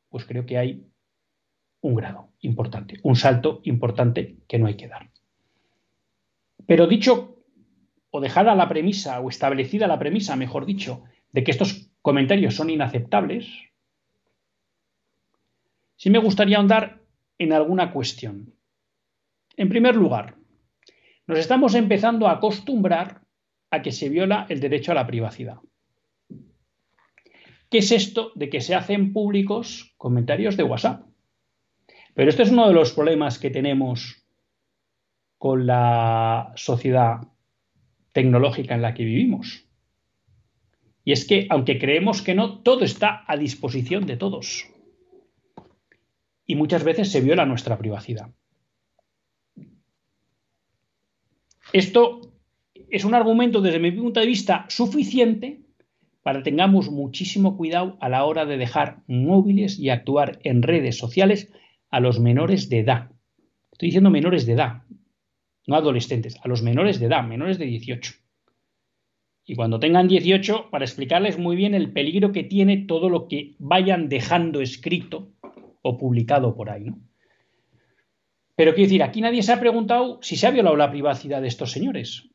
pues 0.10 0.26
creo 0.26 0.46
que 0.46 0.58
hay 0.58 0.86
un 1.82 1.96
grado 1.96 2.34
importante, 2.42 3.00
un 3.04 3.16
salto 3.16 3.62
importante 3.64 4.40
que 4.48 4.60
no 4.60 4.68
hay 4.68 4.76
que 4.76 4.88
dar. 4.88 5.10
Pero 6.66 6.88
dicho 6.88 7.40
o 8.12 8.20
dejada 8.20 8.56
la 8.56 8.68
premisa, 8.68 9.20
o 9.22 9.30
establecida 9.30 9.88
la 9.88 10.00
premisa, 10.00 10.36
mejor 10.36 10.66
dicho, 10.66 11.04
de 11.32 11.44
que 11.44 11.52
estos 11.52 11.92
comentarios 12.02 12.56
son 12.56 12.72
inaceptables, 12.72 13.48
sí 15.96 16.10
me 16.10 16.18
gustaría 16.18 16.58
ahondar 16.58 17.04
en 17.38 17.54
alguna 17.54 17.94
cuestión. 17.94 18.56
En 19.58 19.70
primer 19.70 19.96
lugar, 19.96 20.39
nos 21.30 21.38
estamos 21.38 21.76
empezando 21.76 22.28
a 22.28 22.32
acostumbrar 22.32 23.22
a 23.70 23.84
que 23.84 23.92
se 23.92 24.10
viola 24.10 24.48
el 24.50 24.60
derecho 24.60 24.92
a 24.92 24.96
la 24.96 25.06
privacidad. 25.06 25.60
¿Qué 27.70 27.78
es 27.78 27.92
esto 27.92 28.32
de 28.34 28.50
que 28.50 28.62
se 28.62 28.74
hacen 28.74 29.14
públicos 29.14 29.94
comentarios 29.96 30.58
de 30.58 30.64
WhatsApp? 30.64 31.06
Pero 32.16 32.32
este 32.32 32.42
es 32.42 32.50
uno 32.50 32.68
de 32.68 32.74
los 32.74 32.94
problemas 32.94 33.38
que 33.38 33.52
tenemos 33.52 34.26
con 35.38 35.68
la 35.68 36.52
sociedad 36.56 37.20
tecnológica 38.12 38.74
en 38.74 38.82
la 38.82 38.96
que 38.96 39.04
vivimos. 39.04 39.68
Y 41.04 41.12
es 41.12 41.28
que, 41.28 41.46
aunque 41.52 41.78
creemos 41.78 42.24
que 42.24 42.34
no, 42.34 42.64
todo 42.64 42.84
está 42.84 43.24
a 43.28 43.38
disposición 43.38 44.08
de 44.08 44.18
todos 44.18 44.66
y 46.48 46.56
muchas 46.56 46.84
veces 46.84 47.12
se 47.12 47.22
viola 47.22 47.46
nuestra 47.46 47.78
privacidad. 47.78 48.32
Esto 51.72 52.22
es 52.90 53.06
un 53.06 53.14
argumento 53.14 53.62
desde 53.62 53.80
mi 53.80 53.92
punto 53.92 54.20
de 54.20 54.26
vista 54.26 54.66
suficiente 54.70 55.62
para 56.24 56.40
que 56.40 56.50
tengamos 56.50 56.90
muchísimo 56.90 57.58
cuidado 57.58 57.98
a 58.02 58.10
la 58.10 58.26
hora 58.26 58.46
de 58.46 58.58
dejar 58.58 59.04
móviles 59.08 59.78
y 59.78 59.90
actuar 59.90 60.40
en 60.44 60.64
redes 60.64 60.98
sociales 60.98 61.54
a 61.92 62.00
los 62.00 62.20
menores 62.20 62.70
de 62.70 62.80
edad. 62.80 63.12
Estoy 63.72 63.88
diciendo 63.88 64.10
menores 64.10 64.46
de 64.46 64.54
edad, 64.54 64.84
no 65.68 65.76
adolescentes, 65.76 66.38
a 66.44 66.48
los 66.48 66.64
menores 66.64 67.00
de 67.00 67.06
edad, 67.06 67.24
menores 67.24 67.60
de 67.60 67.66
18. 67.66 68.14
Y 69.46 69.56
cuando 69.56 69.80
tengan 69.80 70.08
18, 70.08 70.70
para 70.72 70.86
explicarles 70.86 71.38
muy 71.38 71.56
bien 71.56 71.76
el 71.76 71.92
peligro 71.92 72.32
que 72.32 72.44
tiene 72.44 72.78
todo 72.78 73.10
lo 73.10 73.28
que 73.28 73.56
vayan 73.60 74.10
dejando 74.10 74.62
escrito 74.62 75.32
o 75.82 75.98
publicado 75.98 76.56
por 76.56 76.70
ahí. 76.70 76.86
¿no? 76.86 77.09
Pero 78.60 78.74
quiero 78.74 78.90
decir, 78.90 79.04
aquí 79.04 79.22
nadie 79.22 79.42
se 79.42 79.54
ha 79.54 79.60
preguntado 79.62 80.20
si 80.22 80.36
se 80.36 80.46
ha 80.46 80.52
violado 80.52 80.76
la 80.76 80.92
privacidad 80.92 81.42
de 81.42 81.48
estos 81.48 81.72
señores. 81.72 82.28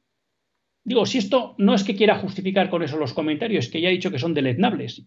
Digo, 0.83 1.05
si 1.05 1.19
esto 1.19 1.55
no 1.59 1.75
es 1.75 1.85
que 1.85 1.97
quiera 1.97 2.17
justificar 2.17 2.71
con 2.71 2.83
eso 2.83 2.97
los 2.97 3.13
comentarios, 3.13 3.69
que 3.69 3.83
ya 3.83 3.91
he 3.91 3.93
dicho 3.93 4.11
que 4.11 4.19
son 4.19 4.33
deleznables 4.33 5.07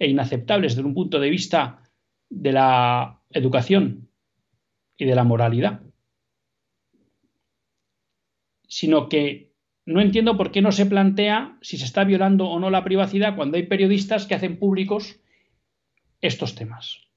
e 0.00 0.08
inaceptables 0.08 0.74
desde 0.74 0.88
un 0.88 0.94
punto 0.94 1.20
de 1.20 1.30
vista 1.30 1.84
de 2.28 2.50
la 2.50 3.20
educación 3.30 4.08
y 4.96 5.04
de 5.04 5.14
la 5.14 5.22
moralidad, 5.22 5.82
sino 8.66 9.08
que 9.08 9.52
no 9.86 10.00
entiendo 10.00 10.36
por 10.36 10.50
qué 10.50 10.60
no 10.60 10.72
se 10.72 10.86
plantea 10.86 11.56
si 11.62 11.76
se 11.76 11.84
está 11.84 12.02
violando 12.02 12.48
o 12.48 12.58
no 12.58 12.68
la 12.68 12.82
privacidad 12.82 13.36
cuando 13.36 13.58
hay 13.58 13.68
periodistas 13.68 14.26
que 14.26 14.34
hacen 14.34 14.58
públicos 14.58 15.20
estos 16.20 16.56
temas. 16.56 17.11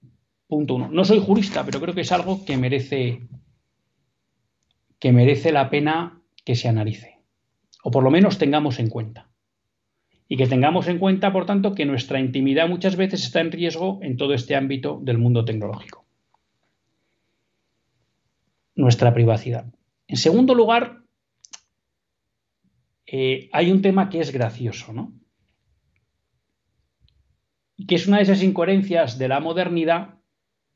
No 0.63 1.05
soy 1.05 1.19
jurista, 1.19 1.65
pero 1.65 1.81
creo 1.81 1.93
que 1.93 2.01
es 2.01 2.11
algo 2.11 2.45
que 2.45 2.57
merece, 2.57 3.27
que 4.99 5.11
merece 5.11 5.51
la 5.51 5.69
pena 5.69 6.21
que 6.43 6.55
se 6.55 6.67
analice. 6.67 7.19
O 7.83 7.91
por 7.91 8.03
lo 8.03 8.11
menos 8.11 8.37
tengamos 8.37 8.79
en 8.79 8.89
cuenta. 8.89 9.29
Y 10.27 10.37
que 10.37 10.47
tengamos 10.47 10.87
en 10.87 10.97
cuenta, 10.97 11.31
por 11.31 11.45
tanto, 11.45 11.75
que 11.75 11.85
nuestra 11.85 12.19
intimidad 12.19 12.67
muchas 12.67 12.95
veces 12.95 13.23
está 13.23 13.41
en 13.41 13.51
riesgo 13.51 13.99
en 14.01 14.17
todo 14.17 14.33
este 14.33 14.55
ámbito 14.55 14.99
del 15.03 15.17
mundo 15.17 15.45
tecnológico. 15.45 16.05
Nuestra 18.75 19.13
privacidad. 19.13 19.65
En 20.07 20.17
segundo 20.17 20.55
lugar, 20.55 21.03
eh, 23.05 23.49
hay 23.51 23.71
un 23.71 23.81
tema 23.81 24.09
que 24.09 24.19
es 24.19 24.31
gracioso, 24.31 24.93
¿no? 24.93 25.13
Y 27.77 27.85
que 27.85 27.95
es 27.95 28.07
una 28.07 28.17
de 28.17 28.23
esas 28.23 28.41
incoherencias 28.41 29.17
de 29.17 29.27
la 29.27 29.39
modernidad, 29.39 30.14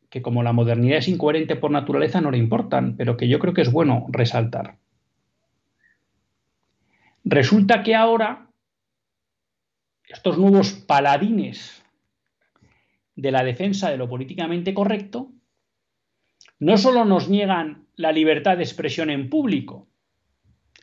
que 0.10 0.22
como 0.22 0.44
la 0.44 0.54
modernidad 0.54 0.98
es 0.98 1.08
incoherente 1.08 1.56
por 1.56 1.72
naturaleza 1.72 2.22
no 2.22 2.32
le 2.32 2.38
importan, 2.38 2.96
pero 2.98 3.16
que 3.16 3.28
yo 3.28 3.40
creo 3.40 3.54
que 3.54 3.62
es 3.62 3.72
bueno 3.72 4.08
resaltar. 4.10 4.78
Resulta 7.24 7.84
que 7.84 7.96
ahora 7.96 8.50
estos 10.08 10.38
nuevos 10.38 10.72
paladines 10.74 11.84
de 13.16 13.32
la 13.32 13.44
defensa 13.44 13.92
de 13.92 13.98
lo 13.98 14.10
políticamente 14.10 14.74
correcto 14.74 15.32
no 16.58 16.78
solo 16.78 17.06
nos 17.06 17.30
niegan 17.30 17.88
la 17.96 18.12
libertad 18.12 18.58
de 18.58 18.64
expresión 18.64 19.10
en 19.10 19.30
público, 19.30 19.88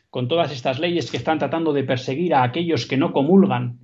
con 0.09 0.27
todas 0.27 0.51
estas 0.51 0.79
leyes 0.79 1.11
que 1.11 1.17
están 1.17 1.39
tratando 1.39 1.73
de 1.73 1.83
perseguir 1.83 2.33
a 2.33 2.43
aquellos 2.43 2.85
que 2.85 2.97
no 2.97 3.11
comulgan 3.11 3.79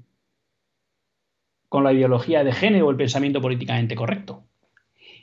con 1.67 1.83
la 1.83 1.93
ideología 1.93 2.43
de 2.43 2.53
género 2.53 2.87
o 2.87 2.91
el 2.91 2.97
pensamiento 2.97 3.41
políticamente 3.41 3.95
correcto, 3.95 4.45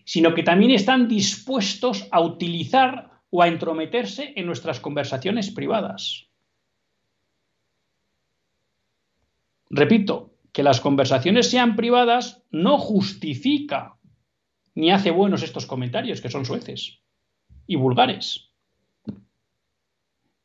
sino 0.05 0.35
que 0.35 0.43
también 0.43 0.73
están 0.73 1.09
dispuestos 1.09 2.07
a 2.11 2.21
utilizar 2.21 3.11
o 3.31 3.43
a 3.43 3.49
entrometerse 3.49 4.33
en 4.37 4.47
nuestras 4.47 4.81
conversaciones 4.81 5.51
privadas. 5.51 6.29
Repito, 9.71 10.35
que 10.53 10.65
las 10.65 10.81
conversaciones 10.81 11.49
sean 11.49 11.77
privadas 11.77 12.43
no 12.51 12.79
justifica 12.79 13.97
ni 14.75 14.91
hace 14.91 15.11
buenos 15.11 15.43
estos 15.43 15.67
comentarios, 15.67 16.21
que 16.21 16.31
son 16.31 16.45
sueces 16.45 17.01
y 17.67 17.77
vulgares. 17.77 18.51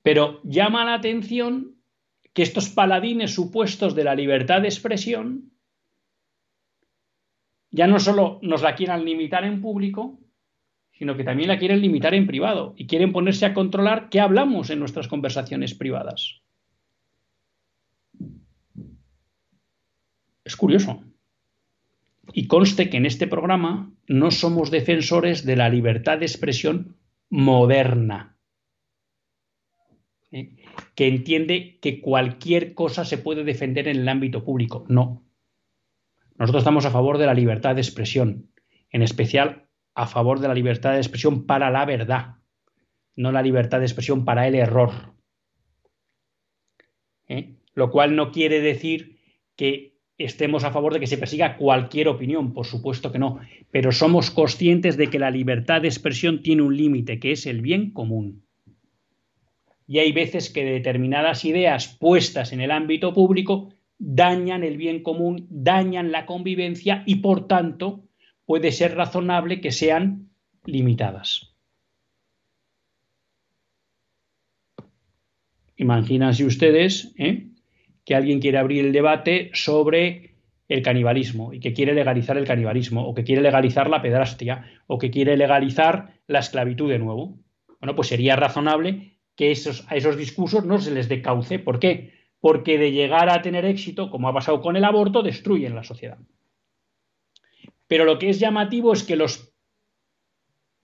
Pero 0.03 0.41
llama 0.43 0.85
la 0.85 0.93
atención 0.93 1.75
que 2.33 2.43
estos 2.43 2.69
paladines 2.69 3.33
supuestos 3.33 3.95
de 3.95 4.03
la 4.03 4.13
libertad 4.13 4.61
de 4.61 4.67
expresión 4.67 5.51
ya 7.75 7.88
no 7.88 7.99
solo 7.99 8.39
nos 8.41 8.61
la 8.61 8.73
quieran 8.73 9.03
limitar 9.03 9.43
en 9.43 9.61
público, 9.61 10.17
sino 10.93 11.17
que 11.17 11.25
también 11.25 11.49
la 11.49 11.59
quieren 11.59 11.81
limitar 11.81 12.13
en 12.13 12.25
privado 12.25 12.73
y 12.77 12.88
quieren 12.88 13.11
ponerse 13.11 13.45
a 13.45 13.53
controlar 13.53 14.07
qué 14.09 14.21
hablamos 14.21 14.69
en 14.69 14.79
nuestras 14.79 15.09
conversaciones 15.09 15.73
privadas. 15.73 16.41
Es 20.45 20.55
curioso. 20.55 21.03
Y 22.31 22.47
conste 22.47 22.89
que 22.89 22.95
en 22.95 23.05
este 23.05 23.27
programa 23.27 23.91
no 24.07 24.31
somos 24.31 24.71
defensores 24.71 25.45
de 25.45 25.57
la 25.57 25.67
libertad 25.67 26.19
de 26.19 26.27
expresión 26.27 26.95
moderna, 27.29 28.38
¿eh? 30.31 30.55
que 30.95 31.07
entiende 31.07 31.77
que 31.81 31.99
cualquier 31.99 32.73
cosa 32.73 33.03
se 33.03 33.17
puede 33.17 33.43
defender 33.43 33.89
en 33.89 33.97
el 33.97 34.07
ámbito 34.07 34.45
público. 34.45 34.85
No. 34.88 35.25
Nosotros 36.38 36.62
estamos 36.62 36.86
a 36.86 36.91
favor 36.91 37.17
de 37.17 37.26
la 37.26 37.34
libertad 37.34 37.76
de 37.76 37.82
expresión, 37.82 38.52
en 38.89 39.02
especial 39.02 39.67
a 39.93 40.06
favor 40.08 40.39
de 40.39 40.48
la 40.48 40.54
libertad 40.54 40.91
de 40.91 40.98
expresión 40.98 41.45
para 41.45 41.71
la 41.71 41.86
verdad, 41.86 42.36
no 43.15 43.32
la 43.32 43.41
libertad 43.41 43.80
de 43.80 43.86
expresión 43.86 44.26
para 44.26 44.48
el 44.48 44.56
error. 44.56 44.91
¿Eh? 47.28 47.56
Lo 47.74 47.89
cual 47.89 48.15
no 48.15 48.32
quiere 48.32 48.60
decir 48.60 49.19
que 49.56 49.95
estemos 50.17 50.63
a 50.65 50.71
favor 50.71 50.93
de 50.93 51.00
que 51.00 51.08
se 51.08 51.17
persiga 51.17 51.56
cualquier 51.58 52.10
opinión, 52.10 52.54
por 52.54 52.65
supuesto 52.65 53.12
que 53.12 53.19
no, 53.19 53.39
pero 53.71 53.91
somos 53.91 54.32
conscientes 54.32 54.98
de 54.98 55.10
que 55.10 55.19
la 55.19 55.32
libertad 55.32 55.82
de 55.82 55.88
expresión 55.88 56.41
tiene 56.41 56.62
un 56.62 56.76
límite, 56.76 57.19
que 57.19 57.32
es 57.32 57.45
el 57.45 57.62
bien 57.62 57.91
común. 57.91 58.45
Y 59.88 60.00
hay 60.00 60.12
veces 60.12 60.50
que 60.50 60.65
determinadas 60.65 61.45
ideas 61.45 61.95
puestas 62.00 62.52
en 62.54 62.60
el 62.60 62.71
ámbito 62.71 63.13
público 63.13 63.74
dañan 63.97 64.63
el 64.63 64.77
bien 64.77 65.03
común, 65.03 65.47
dañan 65.49 66.12
la 66.12 66.25
convivencia 66.25 67.03
y 67.05 67.15
por 67.15 67.47
tanto 67.47 68.05
puede 68.45 68.71
ser 68.71 68.95
razonable 68.95 69.62
que 69.62 69.71
sean 69.71 70.29
limitadas. 70.65 71.55
Imagínense 75.77 76.45
ustedes 76.45 77.13
¿eh? 77.17 77.47
que 78.05 78.15
alguien 78.15 78.39
quiere 78.39 78.58
abrir 78.58 78.86
el 78.86 78.93
debate 78.93 79.51
sobre 79.53 80.36
el 80.67 80.81
canibalismo 80.81 81.53
y 81.53 81.60
que 81.60 81.73
quiere 81.73 81.93
legalizar 81.93 82.38
el 82.38 82.45
canibalismo 82.45 83.05
o 83.08 83.13
que 83.13 83.23
quiere 83.23 83.41
legalizar 83.41 83.89
la 83.89 84.01
pedrastia 84.01 84.65
o 84.88 84.97
que 84.97 85.12
quiere 85.12 85.38
legalizar 85.38 86.13
la 86.27 86.39
esclavitud 86.39 86.89
de 86.89 86.99
nuevo. 86.99 87.38
Bueno, 87.79 87.95
pues 87.95 88.08
sería 88.08 88.36
razonable 88.36 89.19
que 89.36 89.51
esos, 89.51 89.86
a 89.89 89.95
esos 89.95 90.17
discursos 90.17 90.65
no 90.65 90.79
se 90.79 90.91
les 90.91 91.10
dé 91.10 91.21
cauce. 91.21 91.60
¿Por 91.60 91.79
qué? 91.79 92.13
Porque 92.39 92.78
de 92.78 92.91
llegar 92.91 93.30
a 93.30 93.41
tener 93.41 93.65
éxito, 93.65 94.10
como 94.10 94.30
ha 94.30 94.34
pasado 94.34 94.62
con 94.62 94.76
el 94.76 94.84
aborto, 94.84 95.24
destruyen 95.24 95.76
la 95.76 95.84
sociedad. 95.84 96.19
Pero 97.88 98.06
lo 98.06 98.19
que 98.19 98.30
es 98.30 98.39
llamativo 98.39 98.93
es 98.93 99.04
que 99.04 99.15
los 99.15 99.54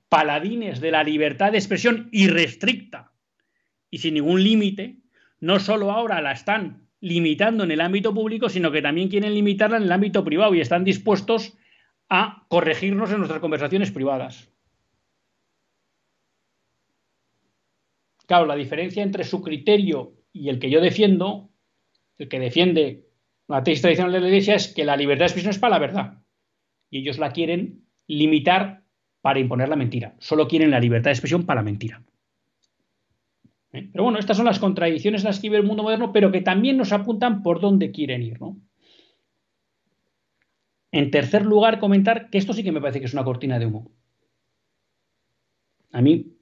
paladines 0.10 0.82
de 0.82 0.92
la 0.92 1.04
libertad 1.04 1.52
de 1.52 1.58
expresión 1.58 2.10
irrestricta 2.12 3.14
y 3.90 4.00
sin 4.00 4.16
ningún 4.16 4.44
límite, 4.44 4.98
no 5.40 5.60
solo 5.60 5.92
ahora 5.92 6.22
la 6.22 6.32
están 6.32 6.88
limitando 7.00 7.64
en 7.64 7.72
el 7.72 7.82
ámbito 7.82 8.14
público, 8.14 8.50
sino 8.50 8.72
que 8.72 8.82
también 8.82 9.10
quieren 9.10 9.34
limitarla 9.34 9.78
en 9.78 9.84
el 9.84 9.92
ámbito 9.92 10.24
privado 10.24 10.54
y 10.54 10.62
están 10.62 10.84
dispuestos 10.84 11.58
a 12.10 12.46
corregirnos 12.50 13.12
en 13.12 13.18
nuestras 13.18 13.40
conversaciones 13.40 13.92
privadas. 13.92 14.50
Claro, 18.28 18.46
la 18.46 18.56
diferencia 18.56 19.04
entre 19.04 19.24
su 19.24 19.42
criterio 19.42 20.14
y 20.34 20.50
el 20.50 20.60
que 20.60 20.70
yo 20.70 20.82
defiendo, 20.82 21.50
el 22.18 22.30
que 22.30 22.40
defiende 22.40 23.08
la 23.48 23.64
tesis 23.64 23.82
tradicional 23.82 24.14
de 24.14 24.20
la 24.22 24.28
Iglesia, 24.28 24.56
es 24.56 24.74
que 24.74 24.86
la 24.86 24.96
libertad 24.96 25.24
de 25.24 25.28
expresión 25.28 25.52
es 25.52 25.60
para 25.60 25.76
la 25.76 25.80
verdad. 25.80 26.24
Y 26.90 27.00
ellos 27.00 27.18
la 27.18 27.32
quieren 27.32 27.86
limitar 28.08 28.84
para 29.22 29.40
imponer 29.40 29.70
la 29.70 29.76
mentira. 29.76 30.16
Solo 30.20 30.48
quieren 30.48 30.72
la 30.72 30.80
libertad 30.80 31.10
de 31.10 31.14
expresión 31.14 31.46
para 31.46 31.62
la 31.62 31.66
mentira. 31.66 32.04
¿eh? 33.72 33.90
Pero 33.92 34.04
bueno, 34.04 34.20
estas 34.20 34.38
son 34.38 34.46
las 34.46 34.60
contradicciones 34.60 35.24
las 35.24 35.40
que 35.40 35.48
vive 35.48 35.58
el 35.58 35.68
mundo 35.68 35.84
moderno, 35.84 36.12
pero 36.12 36.32
que 36.32 36.42
también 36.42 36.78
nos 36.78 36.92
apuntan 36.92 37.44
por 37.44 37.60
dónde 37.60 37.92
quieren 37.92 38.24
ir. 38.24 38.40
¿no? 38.40 38.58
En 40.92 41.12
tercer 41.12 41.46
lugar, 41.46 41.80
comentar 41.80 42.30
que 42.30 42.38
esto 42.38 42.54
sí 42.54 42.64
que 42.64 42.72
me 42.72 42.82
parece 42.82 43.00
que 43.00 43.06
es 43.06 43.14
una 43.14 43.24
cortina 43.24 43.60
de 43.60 43.66
humo. 43.66 43.92
A 45.92 46.02
mí, 46.02 46.38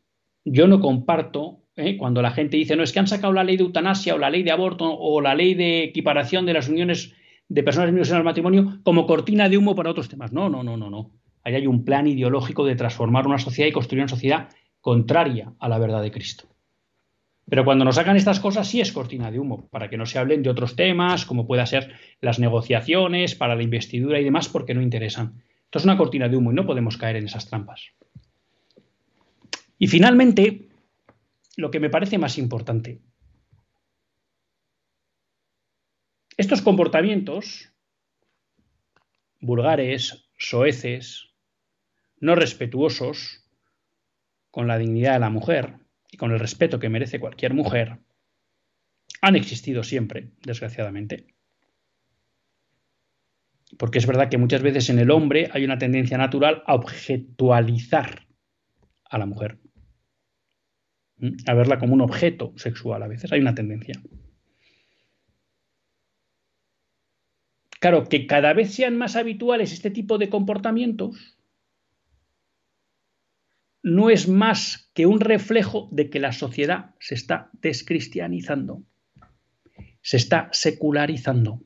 yo 0.46 0.68
no 0.68 0.80
comparto 0.80 1.64
¿eh? 1.80 1.98
cuando 1.98 2.22
la 2.22 2.32
gente 2.32 2.58
dice, 2.58 2.76
no, 2.76 2.84
es 2.84 2.92
que 2.92 3.00
han 3.00 3.08
sacado 3.08 3.34
la 3.34 3.44
ley 3.44 3.58
de 3.58 3.64
eutanasia 3.64 4.16
o 4.16 4.18
la 4.18 4.30
ley 4.30 4.44
de 4.44 4.52
aborto 4.52 4.86
o 4.92 5.22
la 5.22 5.36
ley 5.36 5.54
de 5.54 5.84
equiparación 5.84 6.46
de 6.46 6.54
las 6.54 6.70
uniones 6.70 7.14
de 7.48 7.64
personas 7.64 7.90
unidas 7.90 8.12
en 8.12 8.18
el 8.18 8.24
matrimonio 8.24 8.80
como 8.84 9.08
cortina 9.08 9.50
de 9.50 9.58
humo 9.58 9.76
para 9.76 9.90
otros 9.90 10.10
temas. 10.10 10.32
No, 10.32 10.50
no, 10.50 10.64
no, 10.64 10.78
no, 10.78 10.90
no. 10.90 11.12
Ahí 11.44 11.56
hay 11.56 11.68
un 11.68 11.84
plan 11.84 12.08
ideológico 12.08 12.66
de 12.66 12.76
transformar 12.76 13.26
una 13.26 13.40
sociedad 13.40 13.70
y 13.70 13.72
construir 13.72 14.02
una 14.02 14.10
sociedad 14.10 14.50
contraria 14.82 15.54
a 15.60 15.70
la 15.70 15.80
verdad 15.80 16.02
de 16.02 16.12
Cristo. 16.12 16.46
Pero 17.50 17.66
cuando 17.66 17.84
nos 17.84 17.96
sacan 17.96 18.16
estas 18.16 18.40
cosas 18.40 18.68
sí 18.68 18.80
es 18.80 18.92
cortina 18.92 19.32
de 19.32 19.40
humo, 19.40 19.68
para 19.70 19.90
que 19.90 19.98
no 19.98 20.06
se 20.06 20.20
hablen 20.20 20.44
de 20.44 20.52
otros 20.52 20.76
temas, 20.76 21.26
como 21.26 21.48
pueda 21.48 21.66
ser 21.66 21.92
las 22.22 22.38
negociaciones 22.38 23.34
para 23.34 23.56
la 23.56 23.64
investidura 23.64 24.20
y 24.20 24.24
demás, 24.24 24.48
porque 24.50 24.76
no 24.76 24.82
interesan. 24.82 25.42
Esto 25.66 25.80
es 25.80 25.86
una 25.86 25.98
cortina 25.98 26.30
de 26.30 26.38
humo 26.38 26.52
y 26.52 26.56
no 26.56 26.66
podemos 26.66 26.98
caer 26.98 27.16
en 27.16 27.26
esas 27.26 27.48
trampas. 27.48 27.90
Y 29.80 29.88
finalmente, 29.88 30.69
lo 31.60 31.72
que 31.72 31.80
me 31.80 31.90
parece 31.90 32.18
más 32.18 32.38
importante. 32.38 33.02
Estos 36.38 36.62
comportamientos 36.62 37.74
vulgares, 39.42 40.30
soeces, 40.38 41.30
no 42.20 42.36
respetuosos 42.36 43.46
con 44.52 44.68
la 44.68 44.78
dignidad 44.78 45.14
de 45.14 45.20
la 45.20 45.30
mujer, 45.30 45.80
y 46.12 46.18
con 46.18 46.32
el 46.32 46.40
respeto 46.40 46.80
que 46.80 46.90
merece 46.90 47.20
cualquier 47.20 47.54
mujer, 47.54 48.00
han 49.22 49.36
existido 49.36 49.84
siempre, 49.84 50.32
desgraciadamente. 50.42 51.28
Porque 53.78 54.00
es 54.00 54.08
verdad 54.08 54.30
que 54.30 54.38
muchas 54.38 54.62
veces 54.62 54.90
en 54.90 55.00
el 55.00 55.12
hombre 55.12 55.50
hay 55.54 55.64
una 55.64 55.78
tendencia 55.78 56.18
natural 56.18 56.64
a 56.66 56.74
objetualizar 56.74 58.28
a 59.06 59.18
la 59.18 59.26
mujer, 59.26 59.60
a 61.46 61.54
verla 61.54 61.80
como 61.80 61.94
un 61.94 62.02
objeto 62.02 62.54
sexual 62.56 63.04
a 63.04 63.08
veces, 63.08 63.32
hay 63.32 63.40
una 63.40 63.56
tendencia. 63.56 63.96
Claro, 67.80 68.06
que 68.10 68.28
cada 68.28 68.54
vez 68.54 68.74
sean 68.74 68.98
más 68.98 69.16
habituales 69.16 69.72
este 69.72 69.90
tipo 69.90 70.18
de 70.18 70.30
comportamientos, 70.30 71.40
no 73.82 74.10
es 74.10 74.28
más 74.28 74.92
que 74.94 75.06
un 75.06 75.22
reflejo 75.22 75.88
de 75.92 76.10
que 76.10 76.20
la 76.20 76.34
sociedad 76.34 76.96
se 77.00 77.16
está 77.16 77.50
descristianizando, 77.54 78.84
se 80.02 80.18
está 80.18 80.50
secularizando, 80.52 81.62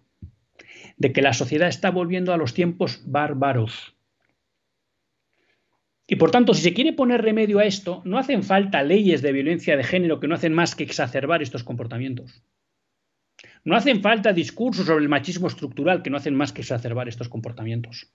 de 0.98 1.12
que 1.12 1.24
la 1.24 1.34
sociedad 1.34 1.68
está 1.68 1.90
volviendo 1.90 2.34
a 2.34 2.38
los 2.38 2.54
tiempos 2.54 3.02
bárbaros. 3.06 3.96
Y 6.08 6.18
por 6.18 6.32
tanto, 6.32 6.54
si 6.54 6.62
se 6.62 6.74
quiere 6.74 6.94
poner 6.94 7.22
remedio 7.22 7.60
a 7.60 7.66
esto, 7.66 8.02
no 8.06 8.18
hacen 8.18 8.44
falta 8.44 8.84
leyes 8.84 9.22
de 9.22 9.32
violencia 9.32 9.78
de 9.78 9.84
género 9.84 10.20
que 10.20 10.28
no 10.28 10.36
hacen 10.36 10.54
más 10.54 10.76
que 10.76 10.84
exacerbar 10.84 11.42
estos 11.42 11.64
comportamientos. 11.64 12.44
No 13.64 13.76
hacen 13.76 14.02
falta 14.02 14.34
discursos 14.34 14.86
sobre 14.86 15.04
el 15.04 15.10
machismo 15.10 15.48
estructural 15.48 16.04
que 16.04 16.10
no 16.10 16.18
hacen 16.18 16.36
más 16.36 16.52
que 16.52 16.62
exacerbar 16.62 17.08
estos 17.08 17.30
comportamientos. 17.30 18.12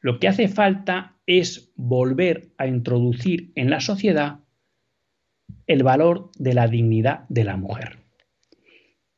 Lo 0.00 0.18
que 0.18 0.28
hace 0.28 0.48
falta 0.48 1.18
es 1.26 1.70
volver 1.76 2.52
a 2.56 2.66
introducir 2.66 3.52
en 3.54 3.68
la 3.68 3.80
sociedad 3.80 4.40
el 5.66 5.82
valor 5.82 6.30
de 6.36 6.54
la 6.54 6.68
dignidad 6.68 7.26
de 7.28 7.44
la 7.44 7.58
mujer. 7.58 7.98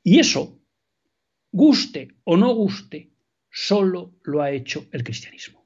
Y 0.02 0.18
eso, 0.18 0.58
guste 1.52 2.16
o 2.24 2.36
no 2.36 2.52
guste, 2.52 3.11
solo 3.52 4.14
lo 4.24 4.42
ha 4.42 4.50
hecho 4.50 4.88
el 4.90 5.04
cristianismo. 5.04 5.64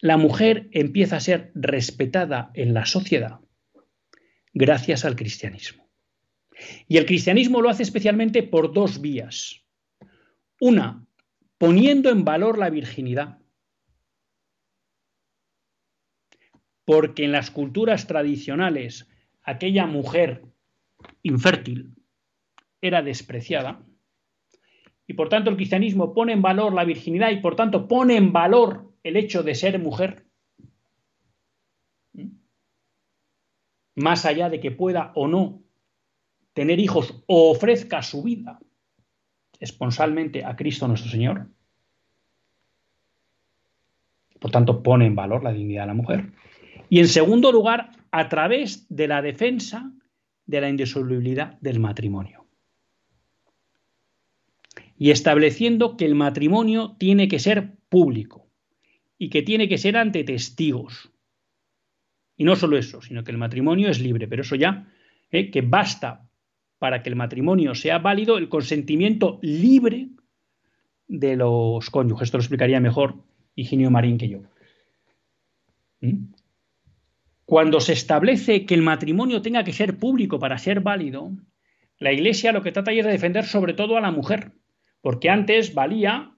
La 0.00 0.16
mujer 0.16 0.68
empieza 0.72 1.16
a 1.16 1.20
ser 1.20 1.52
respetada 1.54 2.50
en 2.54 2.74
la 2.74 2.84
sociedad 2.84 3.40
gracias 4.52 5.04
al 5.04 5.16
cristianismo. 5.16 5.88
Y 6.86 6.98
el 6.98 7.06
cristianismo 7.06 7.62
lo 7.62 7.70
hace 7.70 7.82
especialmente 7.82 8.42
por 8.42 8.72
dos 8.72 9.00
vías. 9.00 9.64
Una, 10.60 11.06
poniendo 11.58 12.10
en 12.10 12.24
valor 12.24 12.58
la 12.58 12.70
virginidad. 12.70 13.38
Porque 16.84 17.24
en 17.24 17.32
las 17.32 17.50
culturas 17.50 18.06
tradicionales 18.06 19.08
aquella 19.42 19.86
mujer 19.86 20.44
infértil 21.22 21.94
era 22.80 23.02
despreciada. 23.02 23.84
Y 25.06 25.14
por 25.14 25.28
tanto 25.28 25.50
el 25.50 25.56
cristianismo 25.56 26.14
pone 26.14 26.32
en 26.32 26.42
valor 26.42 26.72
la 26.72 26.84
virginidad 26.84 27.30
y 27.30 27.38
por 27.38 27.56
tanto 27.56 27.88
pone 27.88 28.16
en 28.16 28.32
valor 28.32 28.92
el 29.02 29.16
hecho 29.16 29.42
de 29.42 29.54
ser 29.54 29.78
mujer. 29.78 30.26
Más 33.94 34.24
allá 34.24 34.48
de 34.48 34.60
que 34.60 34.70
pueda 34.70 35.12
o 35.14 35.28
no 35.28 35.62
tener 36.54 36.78
hijos 36.80 37.22
o 37.26 37.50
ofrezca 37.50 38.02
su 38.02 38.22
vida 38.22 38.58
esponsalmente 39.60 40.44
a 40.44 40.56
Cristo 40.56 40.88
nuestro 40.88 41.10
Señor. 41.10 41.48
Por 44.40 44.50
tanto, 44.50 44.82
pone 44.82 45.06
en 45.06 45.14
valor 45.14 45.44
la 45.44 45.52
dignidad 45.52 45.82
de 45.82 45.86
la 45.86 45.94
mujer. 45.94 46.32
Y 46.88 46.98
en 46.98 47.06
segundo 47.06 47.52
lugar, 47.52 47.90
a 48.10 48.28
través 48.28 48.86
de 48.88 49.06
la 49.06 49.22
defensa 49.22 49.92
de 50.46 50.60
la 50.60 50.68
indisolubilidad 50.68 51.58
del 51.60 51.78
matrimonio. 51.78 52.41
Y 55.02 55.10
estableciendo 55.10 55.96
que 55.96 56.04
el 56.04 56.14
matrimonio 56.14 56.94
tiene 56.96 57.26
que 57.26 57.40
ser 57.40 57.72
público 57.88 58.48
y 59.18 59.30
que 59.30 59.42
tiene 59.42 59.68
que 59.68 59.76
ser 59.76 59.96
ante 59.96 60.22
testigos. 60.22 61.10
Y 62.36 62.44
no 62.44 62.54
solo 62.54 62.78
eso, 62.78 63.02
sino 63.02 63.24
que 63.24 63.32
el 63.32 63.36
matrimonio 63.36 63.88
es 63.88 63.98
libre, 63.98 64.28
pero 64.28 64.42
eso 64.42 64.54
ya, 64.54 64.88
¿eh? 65.32 65.50
que 65.50 65.60
basta 65.60 66.30
para 66.78 67.02
que 67.02 67.08
el 67.08 67.16
matrimonio 67.16 67.74
sea 67.74 67.98
válido 67.98 68.38
el 68.38 68.48
consentimiento 68.48 69.40
libre 69.42 70.10
de 71.08 71.34
los 71.34 71.90
cónyuges. 71.90 72.26
Esto 72.26 72.38
lo 72.38 72.42
explicaría 72.42 72.78
mejor 72.78 73.24
Higinio 73.56 73.90
Marín 73.90 74.18
que 74.18 74.28
yo. 74.28 74.42
¿Mm? 76.00 76.32
Cuando 77.44 77.80
se 77.80 77.94
establece 77.94 78.66
que 78.66 78.74
el 78.74 78.82
matrimonio 78.82 79.42
tenga 79.42 79.64
que 79.64 79.72
ser 79.72 79.98
público 79.98 80.38
para 80.38 80.58
ser 80.58 80.78
válido, 80.78 81.32
la 81.98 82.12
Iglesia 82.12 82.52
lo 82.52 82.62
que 82.62 82.70
trata 82.70 82.92
es 82.92 83.04
de 83.04 83.10
defender 83.10 83.46
sobre 83.46 83.74
todo 83.74 83.96
a 83.96 84.00
la 84.00 84.12
mujer, 84.12 84.52
porque 85.02 85.28
antes 85.28 85.74
valía, 85.74 86.32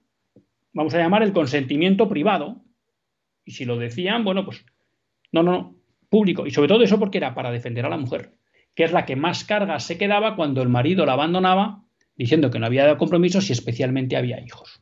vamos 0.73 0.93
a 0.93 0.97
llamar, 0.97 1.23
el 1.23 1.31
consentimiento 1.31 2.09
privado, 2.09 2.61
y 3.45 3.51
si 3.51 3.63
lo 3.63 3.77
decían, 3.77 4.25
bueno, 4.25 4.43
pues 4.43 4.65
no, 5.31 5.43
no, 5.43 5.51
no, 5.51 5.75
público, 6.09 6.45
y 6.45 6.51
sobre 6.51 6.67
todo 6.67 6.83
eso 6.83 6.99
porque 6.99 7.19
era 7.19 7.33
para 7.33 7.51
defender 7.51 7.85
a 7.85 7.89
la 7.89 7.97
mujer 7.97 8.33
que 8.75 8.83
es 8.83 8.91
la 8.91 9.05
que 9.05 9.15
más 9.15 9.45
cargas 9.45 9.85
se 9.85 9.97
quedaba 9.97 10.35
cuando 10.35 10.61
el 10.61 10.69
marido 10.69 11.05
la 11.05 11.13
abandonaba, 11.13 11.83
diciendo 12.15 12.51
que 12.51 12.59
no 12.59 12.65
había 12.65 12.83
dado 12.83 12.97
compromisos 12.97 13.49
y 13.49 13.53
especialmente 13.53 14.17
había 14.17 14.39
hijos. 14.41 14.81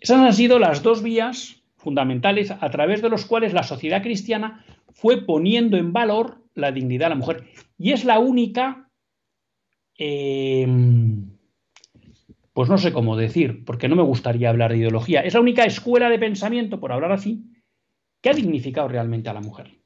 Esas 0.00 0.18
han 0.18 0.34
sido 0.34 0.58
las 0.58 0.82
dos 0.82 1.02
vías 1.02 1.62
fundamentales 1.76 2.50
a 2.50 2.70
través 2.70 3.02
de 3.02 3.08
los 3.08 3.24
cuales 3.24 3.52
la 3.52 3.62
sociedad 3.62 4.02
cristiana 4.02 4.64
fue 4.92 5.24
poniendo 5.24 5.76
en 5.76 5.92
valor 5.92 6.42
la 6.54 6.72
dignidad 6.72 7.06
de 7.06 7.10
la 7.10 7.16
mujer. 7.16 7.44
Y 7.78 7.92
es 7.92 8.04
la 8.04 8.18
única, 8.18 8.81
eh, 9.98 10.66
pues 12.52 12.68
no 12.68 12.78
sé 12.78 12.92
cómo 12.92 13.16
decir, 13.16 13.64
porque 13.64 13.88
no 13.88 13.96
me 13.96 14.02
gustaría 14.02 14.50
hablar 14.50 14.72
de 14.72 14.78
ideología, 14.78 15.20
es 15.20 15.34
la 15.34 15.40
única 15.40 15.64
escuela 15.64 16.10
de 16.10 16.18
pensamiento, 16.18 16.80
por 16.80 16.92
hablar 16.92 17.12
así, 17.12 17.44
que 18.20 18.30
ha 18.30 18.34
dignificado 18.34 18.88
realmente 18.88 19.30
a 19.30 19.34
la 19.34 19.40
mujer. 19.40 19.78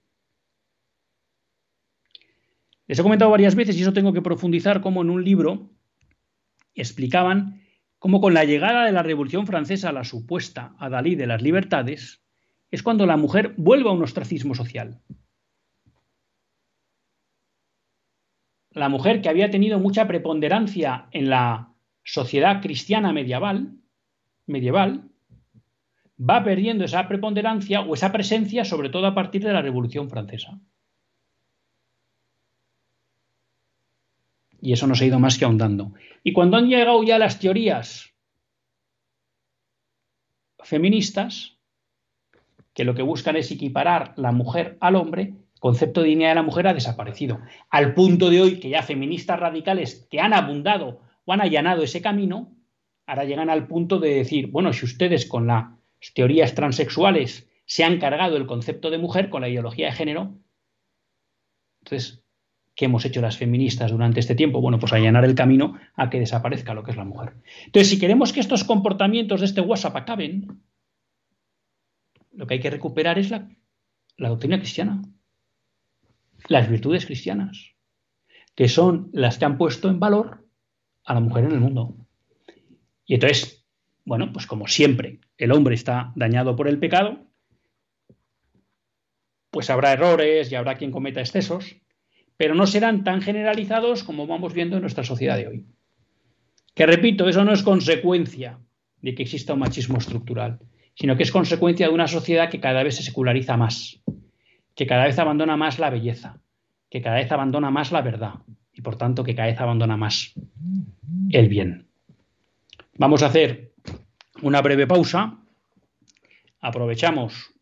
Les 2.87 2.99
he 2.99 3.03
comentado 3.03 3.31
varias 3.31 3.55
veces, 3.55 3.77
y 3.77 3.83
eso 3.83 3.93
tengo 3.93 4.13
que 4.13 4.23
profundizar, 4.23 4.81
cómo 4.81 5.03
en 5.03 5.11
un 5.11 5.25
libro 5.25 5.71
explicaban 6.75 7.63
cómo 7.99 8.21
con 8.21 8.35
la 8.35 8.45
llegada 8.45 8.85
de 8.85 8.93
la 8.93 9.03
Revolución 9.03 9.47
Francesa 9.47 9.93
la 9.93 10.05
supuesta 10.05 10.75
adalí 10.79 11.15
de 11.15 11.27
las 11.27 11.43
libertades, 11.43 12.23
es 12.71 12.83
cuando 12.83 13.07
la 13.07 13.17
mujer 13.17 13.55
vuelve 13.57 13.89
a 13.89 13.93
un 13.93 14.03
ostracismo 14.03 14.55
social. 14.55 15.01
La 18.77 18.91
mujer 18.91 19.23
que 19.23 19.31
había 19.31 19.51
tenido 19.51 19.79
mucha 19.79 20.07
preponderancia 20.07 21.09
en 21.11 21.31
la 21.31 21.73
sociedad 22.05 22.61
cristiana 22.61 23.11
medieval, 23.11 23.73
medieval 24.45 25.09
va 26.21 26.45
perdiendo 26.45 26.85
esa 26.85 27.09
preponderancia 27.09 27.81
o 27.81 27.95
esa 27.95 28.13
presencia, 28.13 28.67
sobre 28.67 28.91
todo 28.91 29.07
a 29.07 29.15
partir 29.15 29.43
de 29.43 29.55
la 29.55 29.63
Revolución 29.63 30.11
Francesa. 30.11 30.61
Y 34.61 34.75
eso 34.75 34.87
nos 34.87 35.01
ha 35.01 35.07
ido 35.07 35.19
más 35.19 35.39
que 35.39 35.47
ahondando. 35.47 35.95
Y 36.23 36.35
cuando 36.35 36.59
han 36.59 36.69
llegado 36.69 37.03
ya 37.03 37.19
las 37.19 37.39
teorías 37.39 38.13
feministas, 40.63 41.57
que 42.75 42.85
lo 42.85 42.95
que 42.95 43.01
buscan 43.01 43.37
es 43.37 43.51
equiparar 43.51 44.13
la 44.19 44.33
mujer 44.33 44.77
al 44.83 44.97
hombre, 44.97 45.33
concepto 45.67 46.01
de 46.01 46.11
dignidad 46.11 46.29
de 46.29 46.37
la 46.37 46.43
mujer 46.45 46.69
ha 46.69 46.75
desaparecido. 46.75 47.41
Al 47.71 47.93
punto 47.93 48.31
de 48.31 48.41
hoy 48.41 48.61
que 48.61 48.69
ya 48.69 48.85
feministas 48.85 49.41
radicales 49.41 50.07
que 50.09 50.21
han 50.21 50.33
abundado 50.33 51.01
o 51.25 51.33
han 51.33 51.41
allanado 51.41 51.83
ese 51.83 52.01
camino, 52.01 52.57
ahora 53.05 53.25
llegan 53.25 53.51
al 53.51 53.67
punto 53.67 53.99
de 53.99 54.15
decir, 54.15 54.47
bueno, 54.47 54.73
si 54.73 54.85
ustedes 54.85 55.27
con 55.27 55.49
las 55.49 55.65
teorías 56.15 56.55
transexuales 56.55 57.49
se 57.65 57.83
han 57.83 57.99
cargado 57.99 58.37
el 58.37 58.47
concepto 58.47 58.91
de 58.91 58.99
mujer 58.99 59.29
con 59.29 59.41
la 59.41 59.49
ideología 59.49 59.87
de 59.87 59.93
género, 59.93 60.39
entonces 61.81 62.23
¿Qué 62.77 62.85
hemos 62.85 63.07
hecho 63.07 63.23
las 63.23 63.39
feministas 63.39 63.91
durante 63.91 64.21
este 64.21 64.35
tiempo? 64.35 64.61
Bueno, 64.61 64.79
pues 64.79 64.93
allanar 64.93 65.25
el 65.25 65.35
camino 65.35 65.79
a 65.95 66.11
que 66.11 66.21
desaparezca 66.21 66.75
lo 66.75 66.83
que 66.83 66.91
es 66.91 66.99
la 66.99 67.07
mujer. 67.07 67.33
Entonces, 67.65 67.89
si 67.89 67.99
queremos 67.99 68.35
que 68.35 68.41
estos 68.41 68.65
comportamientos 68.65 69.41
de 69.41 69.47
este 69.47 69.63
WhatsApp 69.63 69.97
acaben, 69.97 70.61
lo 72.33 72.47
que 72.47 72.53
hay 72.53 72.61
que 72.61 72.69
recuperar 72.69 73.19
es 73.19 73.31
la, 73.31 73.49
la 74.19 74.29
doctrina 74.29 74.59
cristiana, 74.59 75.01
las 76.49 76.69
virtudes 76.69 77.07
cristianas, 77.07 77.75
que 78.55 78.69
son 78.69 79.11
las 79.13 79.39
que 79.39 79.45
han 79.45 79.59
puesto 79.59 79.89
en 79.89 80.01
valor 80.01 80.47
a 81.05 81.15
la 81.15 81.21
mujer 81.21 81.45
en 81.45 81.53
el 81.53 81.61
mundo. 81.61 81.97
Y 83.05 83.15
entonces, 83.15 83.67
bueno, 84.05 84.33
pues 84.33 84.47
como 84.47 84.67
siempre, 84.67 85.21
el 85.39 85.53
hombre 85.53 85.75
está 85.75 86.13
dañado 86.17 86.57
por 86.57 86.69
el 86.69 86.79
pecado, 86.79 87.27
pues 89.51 89.71
habrá 89.71 89.93
errores 89.93 90.51
y 90.51 90.55
habrá 90.55 90.77
quien 90.77 90.91
cometa 90.91 91.21
excesos, 91.21 91.77
pero 92.37 92.55
no 92.55 92.67
serán 92.67 93.05
tan 93.05 93.23
generalizados 93.23 94.05
como 94.05 94.27
vamos 94.27 94.53
viendo 94.53 94.77
en 94.77 94.83
nuestra 94.83 95.05
sociedad 95.05 95.37
de 95.37 95.49
hoy. 95.49 95.67
Que 96.75 96.85
repito, 96.85 97.29
eso 97.29 97.45
no 97.45 97.53
es 97.53 97.63
consecuencia 97.63 98.59
de 99.01 99.15
que 99.15 99.23
exista 99.23 99.55
un 99.55 99.61
machismo 99.61 99.99
estructural, 99.99 100.59
sino 100.95 101.17
que 101.17 101.23
es 101.23 101.33
consecuencia 101.33 101.89
de 101.89 101.95
una 101.95 102.09
sociedad 102.09 102.51
que 102.51 102.61
cada 102.61 102.83
vez 102.83 102.97
se 102.97 103.03
seculariza 103.03 103.57
más, 103.57 104.03
que 104.77 104.87
cada 104.87 105.07
vez 105.07 105.19
abandona 105.19 105.57
más 105.57 105.79
la 105.79 105.91
belleza, 105.91 106.39
que 106.91 107.01
cada 107.01 107.17
vez 107.17 107.33
abandona 107.33 107.71
más 107.71 107.91
la 107.91 108.03
verdad 108.03 108.35
y 108.73 108.83
por 108.83 108.97
tanto 108.97 109.25
que 109.25 109.35
cada 109.35 109.49
vez 109.49 109.59
abandona 109.59 109.97
más 109.97 110.35
el 111.31 111.49
bien. 111.49 111.89
Vamos 112.99 113.23
a 113.23 113.27
hacer 113.27 113.73
una 114.43 114.61
breve 114.61 114.87
pausa. 114.87 115.39
Aprovechamos 116.61 117.55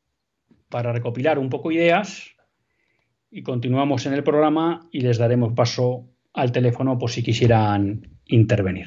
para 0.68 0.92
recopilar 0.92 1.38
un 1.38 1.48
poco 1.48 1.70
ideas 1.70 2.30
y 3.30 3.42
continuamos 3.42 4.06
en 4.06 4.14
el 4.14 4.24
programa 4.24 4.88
y 4.90 5.00
les 5.00 5.18
daremos 5.18 5.52
paso 5.52 6.08
al 6.32 6.50
teléfono 6.50 6.98
por 6.98 7.10
si 7.10 7.22
quisieran 7.22 8.18
intervenir. 8.26 8.86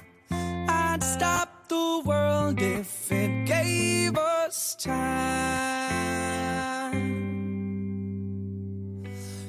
world 2.03 2.61
if 2.61 3.11
it 3.11 3.45
gave 3.45 4.17
us 4.17 4.75
time. 4.75 5.01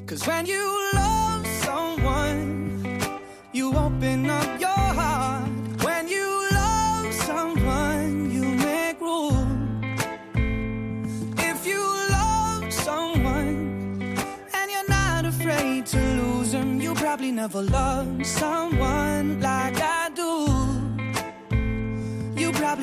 Cause 0.07 0.27
when 0.27 0.47
you 0.47 0.91
love 0.95 1.47
someone, 1.47 3.01
you 3.53 3.75
open 3.77 4.29
up 4.29 4.61
your 4.61 4.71
heart. 4.71 5.49
When 5.83 6.09
you 6.09 6.49
love 6.53 7.13
someone, 7.15 8.31
you 8.31 8.43
make 8.43 9.01
room. 9.01 9.81
If 11.39 11.67
you 11.67 11.83
love 12.11 12.73
someone 12.73 14.13
and 14.55 14.71
you're 14.71 14.89
not 14.89 15.25
afraid 15.25 15.87
to 15.87 15.99
lose 15.99 16.53
them, 16.53 16.81
you 16.81 16.95
probably 16.95 17.33
never 17.33 17.63
loved 17.63 18.27
someone 18.27 19.41
like 19.41 19.81
I 19.81 19.92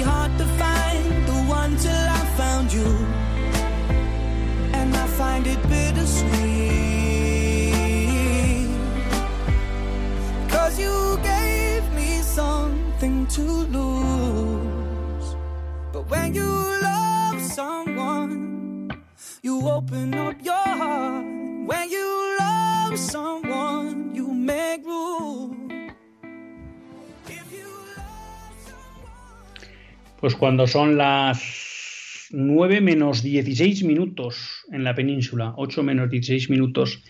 hard 0.00 0.36
to 0.38 0.44
find 0.44 1.28
the 1.28 1.38
one 1.48 1.76
till 1.76 2.06
I 2.18 2.22
found 2.36 2.72
you. 2.72 2.86
And 4.72 4.94
I 4.94 5.06
find 5.06 5.46
it 5.46 5.60
bittersweet. 5.68 6.30
Cause 10.48 10.78
you 10.78 11.18
gave 11.22 11.92
me 11.92 12.22
something 12.22 13.26
to 13.28 13.42
lose. 13.42 15.34
But 15.92 16.08
when 16.10 16.34
you 16.34 16.50
love 16.82 17.40
someone, 17.42 18.90
you 19.42 19.68
open 19.68 20.14
up 20.14 20.36
your 20.42 20.68
heart. 20.82 21.24
When 21.66 21.90
you 21.90 22.36
love 22.38 22.98
someone, 22.98 23.49
Pues 30.20 30.34
cuando 30.34 30.66
son 30.66 30.98
las 30.98 32.28
9 32.30 32.82
menos 32.82 33.22
16 33.22 33.84
minutos 33.84 34.66
en 34.70 34.84
la 34.84 34.94
península, 34.94 35.54
8 35.56 35.82
menos 35.82 36.10
16 36.10 36.50
minutos 36.50 37.02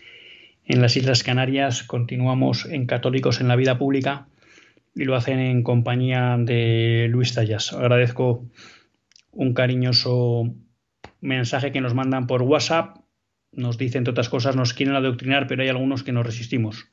en 0.64 0.80
las 0.80 0.96
Islas 0.96 1.24
Canarias, 1.24 1.82
continuamos 1.82 2.66
en 2.66 2.86
Católicos 2.86 3.40
en 3.40 3.48
la 3.48 3.56
Vida 3.56 3.78
Pública 3.78 4.28
y 4.94 5.06
lo 5.06 5.16
hacen 5.16 5.40
en 5.40 5.64
compañía 5.64 6.36
de 6.38 7.08
Luis 7.10 7.34
Tallas. 7.34 7.72
Agradezco 7.72 8.46
un 9.32 9.54
cariñoso 9.54 10.54
mensaje 11.20 11.72
que 11.72 11.80
nos 11.80 11.94
mandan 11.94 12.28
por 12.28 12.42
WhatsApp. 12.42 12.98
Nos 13.50 13.76
dicen, 13.76 14.02
entre 14.02 14.12
otras 14.12 14.28
cosas, 14.28 14.54
nos 14.54 14.72
quieren 14.72 14.94
adoctrinar, 14.94 15.48
pero 15.48 15.62
hay 15.62 15.68
algunos 15.68 16.04
que 16.04 16.12
nos 16.12 16.24
resistimos. 16.24 16.86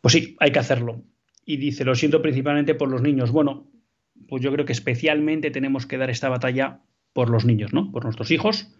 Pues 0.00 0.12
sí, 0.14 0.36
hay 0.40 0.52
que 0.52 0.58
hacerlo. 0.58 1.02
Y 1.44 1.58
dice, 1.58 1.84
lo 1.84 1.94
siento 1.94 2.22
principalmente 2.22 2.74
por 2.74 2.88
los 2.88 3.02
niños. 3.02 3.30
Bueno, 3.30 3.71
pues 4.28 4.42
yo 4.42 4.52
creo 4.52 4.64
que 4.64 4.72
especialmente 4.72 5.50
tenemos 5.50 5.86
que 5.86 5.98
dar 5.98 6.10
esta 6.10 6.28
batalla 6.28 6.80
por 7.12 7.30
los 7.30 7.44
niños, 7.44 7.72
¿no? 7.72 7.90
Por 7.92 8.04
nuestros 8.04 8.30
hijos 8.30 8.74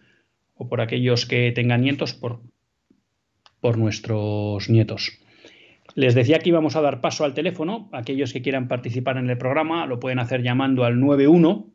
o 0.55 0.67
por 0.69 0.81
aquellos 0.81 1.25
que 1.25 1.51
tengan 1.51 1.81
nietos, 1.81 2.13
por, 2.13 2.41
nuestros 3.77 4.69
nietos. 4.69 5.19
Les 5.95 6.15
decía 6.15 6.39
que 6.39 6.49
íbamos 6.49 6.75
a 6.75 6.81
dar 6.81 7.01
paso 7.01 7.23
al 7.23 7.33
teléfono. 7.33 7.89
Aquellos 7.93 8.33
que 8.33 8.41
quieran 8.41 8.67
participar 8.67 9.17
en 9.17 9.29
el 9.29 9.37
programa 9.37 9.85
lo 9.85 9.99
pueden 9.99 10.19
hacer 10.19 10.43
llamando 10.43 10.83
al 10.83 10.99
91 10.99 11.71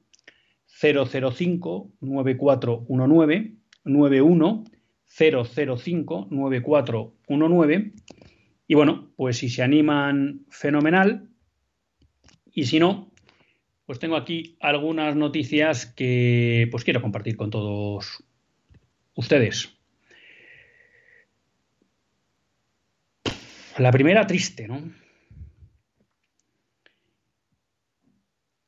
005 0.67 1.93
9419 2.01 3.55
91 3.85 4.65
005 5.07 6.29
9419 6.31 7.93
y 8.71 8.75
bueno, 8.75 9.11
pues 9.17 9.39
si 9.39 9.49
se 9.49 9.63
animan, 9.63 10.45
fenomenal. 10.51 11.31
Y 12.53 12.67
si 12.67 12.79
no, 12.79 13.08
pues 13.89 13.99
tengo 13.99 14.17
aquí 14.17 14.59
algunas 14.61 15.17
noticias 15.17 15.87
que 15.87 16.69
pues 16.71 16.85
quiero 16.85 17.01
compartir 17.01 17.39
con 17.39 17.49
todos 17.49 18.23
ustedes. 19.15 19.79
La 23.79 23.91
primera 23.91 24.27
triste, 24.27 24.69
¿no? 24.69 24.93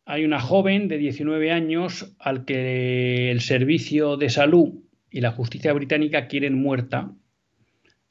Hay 0.06 0.24
una 0.24 0.40
joven 0.40 0.88
de 0.88 0.96
19 0.96 1.52
años 1.52 2.16
al 2.18 2.46
que 2.46 3.30
el 3.30 3.42
servicio 3.42 4.16
de 4.16 4.30
salud 4.30 4.72
y 5.10 5.20
la 5.20 5.32
justicia 5.32 5.74
británica 5.74 6.28
quieren 6.28 6.54
muerta, 6.54 7.12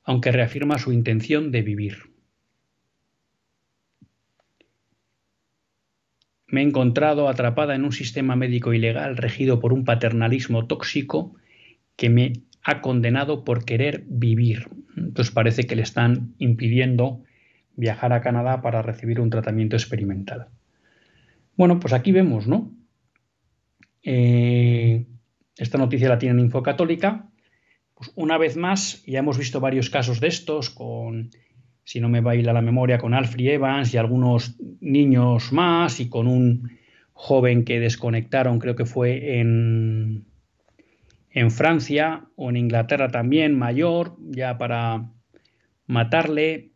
aunque 0.03 0.31
reafirma 0.31 0.77
su 0.77 0.91
intención 0.91 1.51
de 1.51 1.63
vivir. 1.63 2.18
Me 6.51 6.61
he 6.61 6.63
encontrado 6.63 7.29
atrapada 7.29 7.75
en 7.75 7.83
un 7.83 7.91
sistema 7.91 8.35
médico 8.35 8.73
ilegal 8.73 9.17
regido 9.17 9.59
por 9.59 9.73
un 9.73 9.85
paternalismo 9.85 10.65
tóxico 10.65 11.35
que 11.95 12.09
me 12.09 12.33
ha 12.63 12.81
condenado 12.81 13.43
por 13.43 13.65
querer 13.65 14.03
vivir. 14.07 14.67
Entonces 14.97 15.33
parece 15.33 15.65
que 15.65 15.75
le 15.75 15.83
están 15.83 16.33
impidiendo 16.39 17.23
viajar 17.75 18.13
a 18.13 18.21
Canadá 18.21 18.61
para 18.61 18.81
recibir 18.81 19.19
un 19.19 19.29
tratamiento 19.29 19.75
experimental. 19.75 20.47
Bueno, 21.55 21.79
pues 21.79 21.93
aquí 21.93 22.11
vemos, 22.11 22.47
¿no? 22.47 22.71
Eh, 24.03 25.05
esta 25.57 25.77
noticia 25.77 26.09
la 26.09 26.17
tiene 26.17 26.39
en 26.39 26.45
Infocatólica. 26.45 27.29
Pues 27.93 28.11
una 28.15 28.37
vez 28.37 28.55
más, 28.57 29.03
ya 29.05 29.19
hemos 29.19 29.37
visto 29.37 29.59
varios 29.59 29.89
casos 29.89 30.19
de 30.19 30.27
estos, 30.27 30.69
con, 30.69 31.31
si 31.89 31.99
no 31.99 32.07
me 32.07 32.21
baila 32.21 32.53
la 32.53 32.61
memoria, 32.61 32.99
con 32.99 33.15
Alfred 33.15 33.47
Evans 33.47 33.91
y 33.95 33.97
algunos 33.97 34.55
niños 34.79 35.51
más, 35.51 35.99
y 35.99 36.07
con 36.07 36.27
un 36.27 36.69
joven 37.13 37.65
que 37.65 37.79
desconectaron, 37.79 38.59
creo 38.59 38.75
que 38.75 38.85
fue 38.85 39.39
en, 39.39 40.25
en 41.31 41.49
Francia 41.49 42.27
o 42.35 42.51
en 42.51 42.57
Inglaterra 42.57 43.07
también, 43.07 43.57
mayor, 43.57 44.17
ya 44.19 44.59
para 44.59 45.09
matarle. 45.87 46.73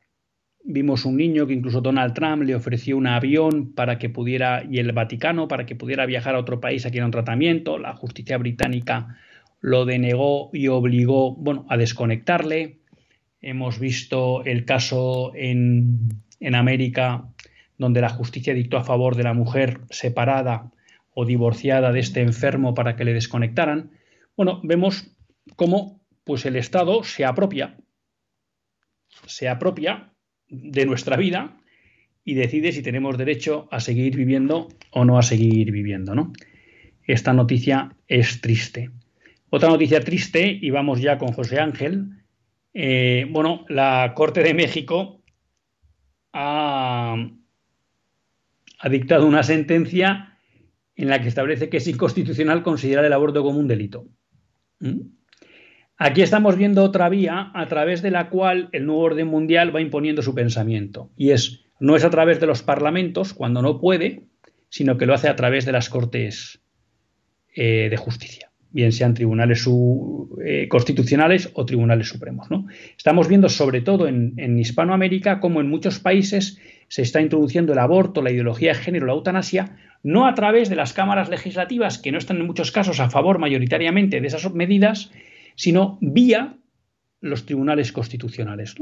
Vimos 0.64 1.06
un 1.06 1.18
niño 1.18 1.46
que 1.46 1.54
incluso 1.54 1.80
Donald 1.80 2.16
Trump 2.16 2.42
le 2.42 2.56
ofreció 2.56 2.98
un 2.98 3.06
avión 3.06 3.72
para 3.76 4.00
que 4.00 4.10
pudiera, 4.10 4.64
y 4.68 4.80
el 4.80 4.94
Vaticano, 4.94 5.48
para 5.48 5.68
que 5.68 5.76
pudiera 5.76 6.08
viajar 6.08 6.34
a 6.34 6.40
otro 6.40 6.60
país 6.60 6.88
aquí 6.88 6.98
en 6.98 7.04
un 7.04 7.12
tratamiento. 7.12 7.78
La 7.78 7.96
justicia 7.96 8.40
británica 8.40 9.16
lo 9.62 9.86
denegó 9.86 10.50
y 10.54 10.70
obligó, 10.70 11.36
bueno, 11.36 11.68
a 11.70 11.78
desconectarle. 11.78 12.80
Hemos 13.44 13.78
visto 13.78 14.44
el 14.46 14.66
caso 14.66 15.34
en, 15.36 16.10
en 16.40 16.56
América 16.56 17.30
donde 17.78 18.02
la 18.02 18.10
justicia 18.10 18.54
dictó 18.54 18.78
a 18.78 18.84
favor 18.84 19.16
de 19.16 19.24
la 19.24 19.34
mujer 19.34 19.82
separada 19.90 20.72
o 21.14 21.26
divorciada 21.26 21.92
de 21.92 22.00
este 22.00 22.22
enfermo 22.22 22.74
para 22.74 22.96
que 22.96 23.06
le 23.06 23.14
desconectaran. 23.14 23.92
Bueno, 24.36 24.62
vemos 24.64 25.16
cómo 25.56 26.02
pues 26.24 26.46
el 26.46 26.56
Estado 26.56 27.04
se 27.04 27.26
apropia, 27.26 27.78
se 29.26 29.50
apropia 29.50 30.14
de 30.48 30.86
nuestra 30.86 31.18
vida 31.18 31.58
y 32.24 32.36
decide 32.36 32.72
si 32.72 32.82
tenemos 32.82 33.18
derecho 33.18 33.68
a 33.72 33.80
seguir 33.80 34.16
viviendo 34.16 34.70
o 34.92 35.04
no 35.06 35.20
a 35.20 35.24
seguir 35.24 35.72
viviendo, 35.72 36.16
¿no? 36.16 36.32
Esta 37.06 37.34
noticia 37.34 37.98
es 38.08 38.40
triste. 38.40 38.92
Otra 39.50 39.70
noticia 39.70 40.00
triste, 40.00 40.58
y 40.62 40.70
vamos 40.70 41.02
ya 41.02 41.18
con 41.18 41.34
José 41.34 41.60
Ángel. 41.60 42.23
Eh, 42.74 43.28
bueno, 43.30 43.66
la 43.70 44.14
Corte 44.16 44.42
de 44.42 44.54
México 44.54 45.22
ha, 46.34 47.16
dictado 48.90 49.28
una 49.28 49.44
sentencia 49.44 50.38
en 50.96 51.10
la 51.10 51.22
que 51.22 51.28
establece 51.28 51.70
que 51.70 51.78
es 51.78 51.88
inconstitucional 51.88 52.64
considerar 52.64 53.06
el 53.06 53.14
aborto 53.14 53.44
como 53.44 53.60
un 53.60 53.68
delito. 53.68 54.08
¿Mm? 54.80 55.02
Aquí 55.98 56.22
estamos 56.22 56.58
viendo 56.58 56.84
otra 56.84 57.08
vía 57.10 57.52
a 57.54 57.68
través 57.68 58.02
de 58.02 58.12
la 58.12 58.30
cual 58.30 58.70
el 58.72 58.86
nuevo 58.86 59.02
orden 59.02 59.28
mundial 59.28 59.74
va 59.74 59.82
imponiendo 59.82 60.22
su 60.22 60.34
pensamiento. 60.34 61.12
Y 61.16 61.32
es, 61.32 61.66
no 61.80 61.96
es 61.96 62.04
a 62.04 62.10
través 62.10 62.40
de 62.40 62.48
los 62.48 62.64
parlamentos, 62.64 63.34
cuando 63.34 63.62
no 63.62 63.80
puede, 63.80 64.28
sino 64.70 64.98
que 64.98 65.06
lo 65.06 65.14
hace 65.14 65.30
a 65.30 65.36
través 65.36 65.66
de 65.66 65.72
las 65.72 65.90
cortes 65.90 66.62
eh, 67.56 67.90
de 67.90 67.98
justicia, 67.98 68.52
bien 68.74 68.92
sean 68.92 69.14
tribunales 69.14 69.66
eh, 70.44 70.68
constitucionales 70.68 71.52
o 71.54 71.66
tribunales 71.66 72.10
supremos. 72.10 72.50
¿no? 72.52 72.68
Estamos 72.98 73.28
viendo, 73.28 73.48
sobre 73.48 73.82
todo 73.82 74.08
en, 74.08 74.60
Hispanoamérica, 74.60 75.40
cómo 75.40 75.62
en 75.62 75.70
muchos 75.70 76.00
países 76.00 76.60
se 76.88 77.04
está 77.04 77.22
introduciendo 77.22 77.74
el 77.74 77.80
aborto, 77.80 78.22
la 78.22 78.32
ideología 78.32 78.74
de 78.74 78.80
género, 78.80 79.06
la 79.06 79.14
eutanasia, 79.14 79.78
no 80.02 80.28
a 80.28 80.34
través 80.34 80.70
de 80.70 80.76
las 80.76 80.92
cámaras 80.92 81.30
legislativas, 81.30 81.98
que 81.98 82.12
no 82.12 82.18
están 82.18 82.38
en 82.38 82.48
muchos 82.48 82.72
casos 82.72 83.00
a 83.00 83.10
favor 83.10 83.40
mayoritariamente 83.40 84.20
de 84.20 84.28
esas 84.28 84.54
medidas, 84.54 85.12
sino 85.56 85.98
vía 86.02 86.58
los 87.22 87.46
tribunales 87.46 87.92
constitucionales. 87.94 88.76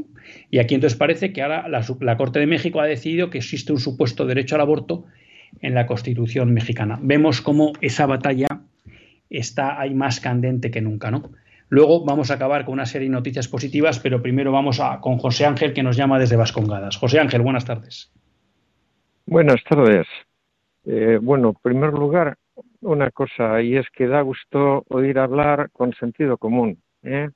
Y 0.50 0.58
aquí 0.58 0.74
entonces 0.74 0.98
parece 0.98 1.32
que 1.32 1.44
ahora 1.44 1.68
la, 1.68 2.18
Corte 2.18 2.40
de 2.40 2.48
México 2.48 2.82
ha 2.82 2.88
decidido 2.88 3.30
que 3.30 3.38
existe 3.38 3.72
un 3.72 3.80
supuesto 3.80 4.26
derecho 4.26 4.56
al 4.56 4.62
aborto 4.62 5.06
en 5.60 5.76
la 5.76 5.86
Constitución 5.86 6.54
mexicana. 6.54 6.98
Vemos 7.04 7.42
cómo 7.42 7.74
esa 7.82 8.08
batalla 8.08 8.48
está 9.40 9.80
ahí 9.80 9.94
más 9.94 10.20
candente 10.20 10.72
que 10.72 10.82
nunca. 10.82 11.10
¿no? 11.12 11.32
Luego 11.70 12.04
vamos 12.04 12.32
a 12.32 12.34
acabar 12.34 12.66
con 12.66 12.74
una 12.74 12.86
serie 12.86 13.08
de 13.08 13.16
noticias 13.16 13.48
positivas, 13.48 14.00
pero 14.00 14.22
primero 14.22 14.52
vamos 14.52 14.80
a, 14.82 15.00
con 15.00 15.18
José 15.18 15.46
Ángel, 15.46 15.74
que 15.74 15.84
nos 15.84 15.96
llama 15.96 16.20
desde 16.20 16.36
Vascongadas. 16.36 16.98
José 16.98 17.20
Ángel, 17.20 17.42
buenas 17.42 17.64
tardes. 17.64 18.12
Buenas 19.26 19.64
tardes. 19.64 20.06
Eh, 20.86 21.18
bueno, 21.22 21.50
en 21.50 21.56
primer 21.62 21.94
lugar, 21.94 22.38
una 22.82 23.10
cosa, 23.12 23.62
y 23.62 23.78
es 23.78 23.88
que 23.92 24.08
da 24.08 24.22
gusto 24.22 24.84
oír 24.90 25.18
hablar 25.18 25.70
con 25.72 25.94
sentido 25.94 26.38
común. 26.38 26.82
¿eh? 27.04 27.30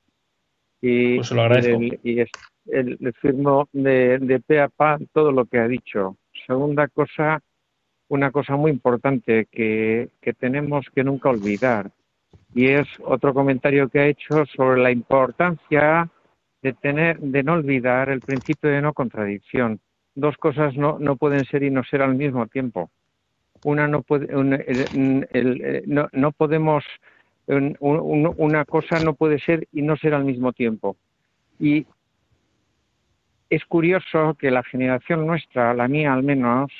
Y, 0.82 1.16
pues 1.16 1.28
se 1.28 1.34
lo 1.34 1.42
agradezco. 1.42 1.80
el, 1.80 2.00
y 2.02 2.20
es, 2.20 2.30
el, 2.66 2.98
le 3.00 3.12
firmo 3.12 3.68
de, 3.72 4.18
de 4.18 4.40
pe 4.40 4.60
a 4.60 4.68
pa 4.68 4.98
todo 5.14 5.32
lo 5.32 5.46
que 5.46 5.58
ha 5.58 5.66
dicho. 5.66 6.18
Segunda 6.46 6.88
cosa, 6.88 7.40
una 8.08 8.30
cosa 8.30 8.56
muy 8.56 8.70
importante 8.70 9.46
que, 9.50 10.08
que 10.20 10.32
tenemos 10.32 10.86
que 10.94 11.04
nunca 11.04 11.30
olvidar, 11.30 11.90
y 12.54 12.68
es 12.68 12.86
otro 13.04 13.34
comentario 13.34 13.88
que 13.88 14.00
ha 14.00 14.06
hecho 14.06 14.46
sobre 14.56 14.80
la 14.80 14.90
importancia 14.90 16.08
de 16.62 16.72
tener, 16.72 17.18
de 17.18 17.42
no 17.42 17.54
olvidar 17.54 18.08
el 18.08 18.20
principio 18.20 18.70
de 18.70 18.80
no 18.80 18.92
contradicción. 18.94 19.80
Dos 20.14 20.36
cosas 20.38 20.74
no, 20.76 20.98
no 20.98 21.16
pueden 21.16 21.44
ser 21.44 21.62
y 21.62 21.70
no 21.70 21.84
ser 21.84 22.02
al 22.02 22.14
mismo 22.14 22.46
tiempo 22.46 22.90
una 23.64 23.88
no 23.88 24.02
puede 24.02 24.28
el, 24.32 25.82
no, 25.86 26.08
no, 26.12 26.32
podemos 26.32 26.84
un, 27.46 27.76
un, 27.80 28.34
una 28.36 28.64
cosa 28.64 29.00
no 29.00 29.14
puede 29.14 29.38
ser 29.40 29.66
y 29.72 29.82
no 29.82 29.96
ser 29.96 30.14
al 30.14 30.24
mismo 30.24 30.52
tiempo 30.52 30.96
y 31.58 31.86
es 33.48 33.64
curioso 33.64 34.34
que 34.38 34.50
la 34.50 34.62
generación 34.62 35.26
nuestra 35.26 35.74
la 35.74 35.88
mía 35.88 36.12
al 36.12 36.22
menos 36.22 36.70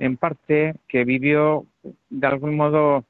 en 0.00 0.16
parte 0.16 0.74
que 0.88 1.04
vivió 1.04 1.66
de 2.08 2.26
algún 2.26 2.56
modo 2.56 3.04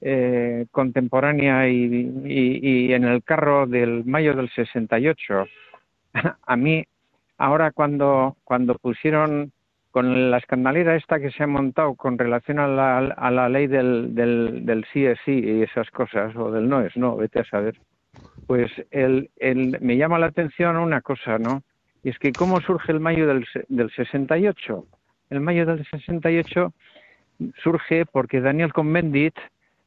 eh, 0.00 0.66
contemporánea 0.72 1.68
y, 1.68 2.92
en 2.92 3.04
el 3.04 3.22
carro 3.22 3.66
del 3.66 4.04
mayo 4.04 4.34
del 4.34 4.50
68 4.50 5.46
a 6.46 6.56
mí 6.56 6.84
ahora 7.38 7.70
cuando 7.70 8.36
cuando 8.44 8.74
pusieron 8.76 9.52
con 9.90 10.30
la 10.30 10.38
escandalera 10.38 10.96
esta 10.96 11.20
que 11.20 11.30
se 11.30 11.44
ha 11.44 11.46
montado 11.46 11.94
con 11.94 12.18
relación 12.18 12.58
a 12.58 12.68
la, 12.68 12.98
a 12.98 13.30
la 13.30 13.48
ley 13.48 13.66
del, 13.66 14.14
del, 14.14 14.66
del 14.66 14.84
sí 14.92 15.06
es 15.06 15.18
sí 15.24 15.32
y 15.32 15.62
esas 15.62 15.90
cosas, 15.90 16.36
o 16.36 16.50
del 16.50 16.68
no 16.68 16.82
es 16.82 16.94
no, 16.98 17.16
vete 17.16 17.40
a 17.40 17.44
saber, 17.44 17.78
pues 18.46 18.70
el, 18.90 19.30
el, 19.38 19.78
me 19.80 19.96
llama 19.96 20.18
la 20.18 20.26
atención 20.26 20.76
una 20.76 21.00
cosa, 21.00 21.38
¿no? 21.38 21.62
Y 22.02 22.10
es 22.10 22.18
que 22.18 22.30
cómo 22.32 22.60
surge 22.60 22.92
el 22.92 23.00
mayo 23.00 23.26
del, 23.26 23.46
del 23.68 23.90
68. 23.90 24.84
El 25.30 25.40
mayo 25.40 25.66
del 25.66 25.84
68 25.86 26.72
surge 27.62 28.06
porque 28.06 28.40
Daniel 28.40 28.72
Cohn-Bendit 28.72 29.34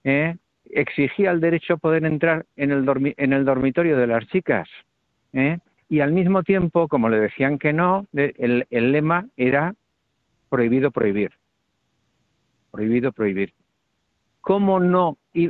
eh, 0.04 0.36
exigía 0.70 1.32
el 1.32 1.40
derecho 1.40 1.74
a 1.74 1.78
poder 1.78 2.06
entrar 2.06 2.46
en 2.56 2.72
el, 2.72 2.86
dormi 2.86 3.14
en 3.18 3.34
el 3.34 3.46
dormitorio 3.46 3.98
de 3.98 4.08
las 4.08 4.28
chicas. 4.28 4.70
¿eh? 5.34 5.58
Y 5.88 6.02
al 6.02 6.12
mismo 6.12 6.44
tiempo, 6.44 6.88
como 6.88 7.10
le 7.10 7.20
decían 7.20 7.58
que 7.58 7.74
no, 7.74 8.06
el, 8.14 8.66
lema 8.70 9.28
era 9.38 9.74
prohibido 10.50 10.92
prohibir. 10.92 11.32
Prohibido 12.72 13.12
prohibir. 13.12 13.54
¿Cómo 14.42 14.80
no? 14.80 15.18
Y, 15.34 15.50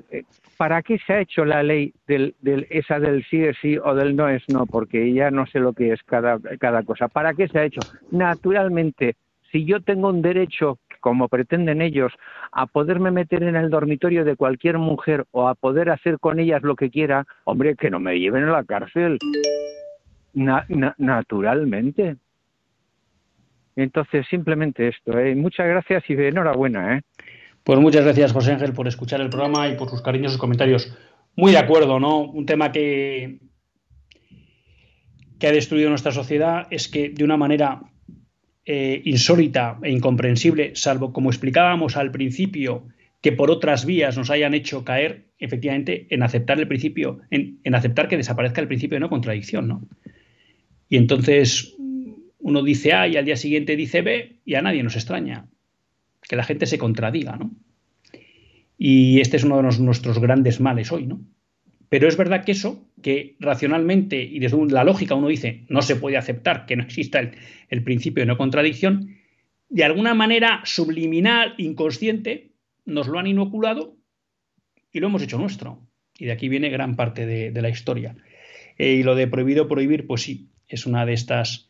¿Para 0.57 0.81
qué 0.81 0.97
se 1.05 1.13
ha 1.13 1.21
hecho 1.21 1.45
la 1.45 1.63
ley 1.63 1.93
del, 2.07 2.35
esa 2.69 2.99
del 2.99 3.23
sí 3.29 3.43
es 3.43 3.57
sí 3.61 3.77
o 3.77 3.95
del 3.95 4.15
no 4.15 4.27
es 4.29 4.43
no? 4.49 4.65
Porque 4.65 5.13
ya 5.13 5.31
no 5.31 5.45
sé 5.45 5.59
lo 5.59 5.73
que 5.73 5.93
es 5.93 6.03
cada 6.03 6.83
cosa. 6.83 7.07
¿Para 7.07 7.33
qué 7.33 7.47
se 7.47 7.59
ha 7.59 7.65
hecho? 7.65 7.81
Naturalmente, 8.11 9.15
si 9.51 9.65
yo 9.65 9.81
tengo 9.81 10.09
un 10.09 10.21
derecho, 10.21 10.79
como 10.99 11.27
pretenden 11.27 11.81
ellos, 11.81 12.11
a 12.51 12.65
poderme 12.65 13.11
meter 13.11 13.43
en 13.43 13.55
el 13.55 13.69
dormitorio 13.69 14.25
de 14.25 14.35
cualquier 14.35 14.77
mujer 14.77 15.25
o 15.31 15.47
a 15.47 15.55
poder 15.55 15.89
hacer 15.89 16.19
con 16.19 16.39
ellas 16.39 16.61
lo 16.63 16.75
que 16.75 16.89
quiera, 16.89 17.25
hombre, 17.45 17.75
que 17.75 17.89
no 17.89 17.99
me 17.99 18.19
lleven 18.19 18.43
a 18.43 18.51
la 18.51 18.63
cárcel. 18.63 19.17
Na, 20.33 20.65
na, 20.69 20.93
naturalmente. 20.97 22.17
Entonces, 23.75 24.25
simplemente 24.29 24.89
esto. 24.89 25.17
¿eh? 25.17 25.35
Muchas 25.35 25.67
gracias 25.67 26.03
y 26.09 26.13
enhorabuena. 26.13 26.97
¿eh? 26.97 27.01
Pues 27.63 27.79
muchas 27.79 28.03
gracias, 28.03 28.33
José 28.33 28.53
Ángel, 28.53 28.73
por 28.73 28.87
escuchar 28.87 29.21
el 29.21 29.29
programa 29.29 29.67
y 29.67 29.75
por 29.75 29.89
sus 29.89 30.01
cariñosos 30.01 30.37
comentarios. 30.37 30.95
Muy 31.35 31.51
de 31.51 31.59
acuerdo, 31.59 31.99
¿no? 31.99 32.19
Un 32.21 32.45
tema 32.45 32.71
que, 32.71 33.39
que 35.39 35.47
ha 35.47 35.51
destruido 35.51 35.89
nuestra 35.89 36.11
sociedad 36.11 36.67
es 36.69 36.89
que 36.89 37.09
de 37.09 37.23
una 37.23 37.37
manera 37.37 37.81
eh, 38.71 39.01
insólita 39.03 39.79
e 39.81 39.89
incomprensible, 39.89 40.75
salvo 40.75 41.11
como 41.11 41.31
explicábamos 41.31 41.97
al 41.97 42.11
principio, 42.11 42.85
que 43.19 43.31
por 43.31 43.49
otras 43.49 43.83
vías 43.83 44.15
nos 44.15 44.29
hayan 44.29 44.53
hecho 44.53 44.85
caer 44.85 45.25
efectivamente 45.39 46.05
en 46.11 46.21
aceptar 46.21 46.59
el 46.59 46.67
principio, 46.67 47.19
en, 47.31 47.57
aceptar 47.73 48.07
que 48.07 48.15
desaparezca 48.15 48.61
el 48.61 48.67
principio 48.67 48.97
de 48.97 48.99
no 48.99 49.09
contradicción, 49.09 49.67
¿no? 49.67 49.87
Y 50.87 50.97
entonces 50.97 51.73
uno 52.37 52.61
dice 52.61 52.93
A 52.93 53.07
y 53.07 53.17
al 53.17 53.25
día 53.25 53.37
siguiente 53.37 53.75
dice 53.75 54.03
B 54.03 54.37
y 54.45 54.53
a 54.53 54.61
nadie 54.61 54.83
nos 54.83 54.95
extraña 54.95 55.47
que 56.21 56.35
la 56.35 56.43
gente 56.43 56.67
se 56.67 56.77
contradiga, 56.77 57.37
¿no? 57.37 57.49
Y 58.77 59.19
este 59.19 59.37
es 59.37 59.43
uno 59.45 59.57
de 59.57 59.79
nuestros 59.79 60.19
grandes 60.19 60.59
males 60.59 60.91
hoy, 60.91 61.07
¿no? 61.07 61.19
Pero 61.89 62.07
es 62.07 62.17
verdad 62.17 62.45
que 62.45 62.51
eso, 62.51 62.87
que 63.01 63.35
racionalmente 63.39 64.21
y 64.21 64.39
desde 64.39 64.57
la 64.67 64.83
lógica 64.83 65.15
uno 65.15 65.27
dice 65.27 65.65
no 65.69 65.81
se 65.81 65.95
puede 65.95 66.17
aceptar 66.17 66.65
que 66.65 66.75
no 66.75 66.83
exista 66.83 67.19
el, 67.19 67.83
principio 67.83 68.21
de 68.21 68.27
no 68.27 68.37
contradicción, 68.37 69.17
de 69.69 69.83
alguna 69.83 70.13
manera 70.13 70.61
subliminal, 70.65 71.55
inconsciente, 71.57 72.51
nos 72.85 73.07
lo 73.07 73.19
han 73.19 73.27
inoculado 73.27 73.97
y 74.91 74.99
lo 74.99 75.07
hemos 75.07 75.21
hecho 75.21 75.37
nuestro. 75.37 75.85
Y 76.17 76.25
de 76.25 76.31
aquí 76.31 76.49
viene 76.49 76.69
gran 76.69 76.95
parte 76.95 77.25
de, 77.25 77.51
de 77.51 77.61
la 77.61 77.69
historia. 77.69 78.15
Eh, 78.77 78.93
y 78.93 79.03
lo 79.03 79.15
de 79.15 79.27
prohibido 79.27 79.67
prohibir, 79.67 80.07
pues 80.07 80.21
sí, 80.23 80.49
es 80.67 80.85
una 80.85 81.05
de 81.05 81.13
estas 81.13 81.69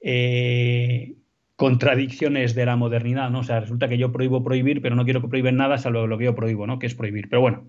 eh, 0.00 1.14
contradicciones 1.56 2.54
de 2.54 2.66
la 2.66 2.76
modernidad, 2.76 3.30
¿no? 3.30 3.40
O 3.40 3.42
sea, 3.42 3.60
resulta 3.60 3.88
que 3.88 3.98
yo 3.98 4.12
prohíbo 4.12 4.44
prohibir, 4.44 4.82
pero 4.82 4.94
no 4.94 5.04
quiero 5.04 5.22
que 5.22 5.28
prohíben 5.28 5.56
nada, 5.56 5.78
salvo 5.78 6.06
lo 6.06 6.18
que 6.18 6.26
yo 6.26 6.34
prohíbo, 6.34 6.66
¿no? 6.66 6.78
Que 6.78 6.86
es 6.86 6.94
prohibir. 6.94 7.28
Pero 7.28 7.40
bueno, 7.40 7.64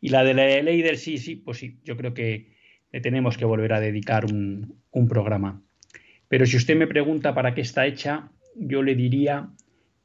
y 0.00 0.10
la 0.10 0.24
de 0.24 0.34
la 0.34 0.62
ley 0.62 0.82
del 0.82 0.96
sí, 0.96 1.18
sí, 1.18 1.36
pues 1.36 1.58
sí, 1.58 1.78
yo 1.84 1.96
creo 1.96 2.14
que 2.14 2.56
le 2.92 3.00
tenemos 3.00 3.36
que 3.36 3.44
volver 3.44 3.72
a 3.72 3.80
dedicar 3.80 4.24
un, 4.24 4.78
programa. 5.08 5.62
Pero 6.28 6.44
si 6.44 6.56
usted 6.56 6.76
me 6.76 6.88
pregunta 6.88 7.32
para 7.32 7.54
qué 7.54 7.60
está 7.60 7.86
hecha, 7.86 8.32
yo 8.56 8.82
le 8.82 8.96
diría 8.96 9.50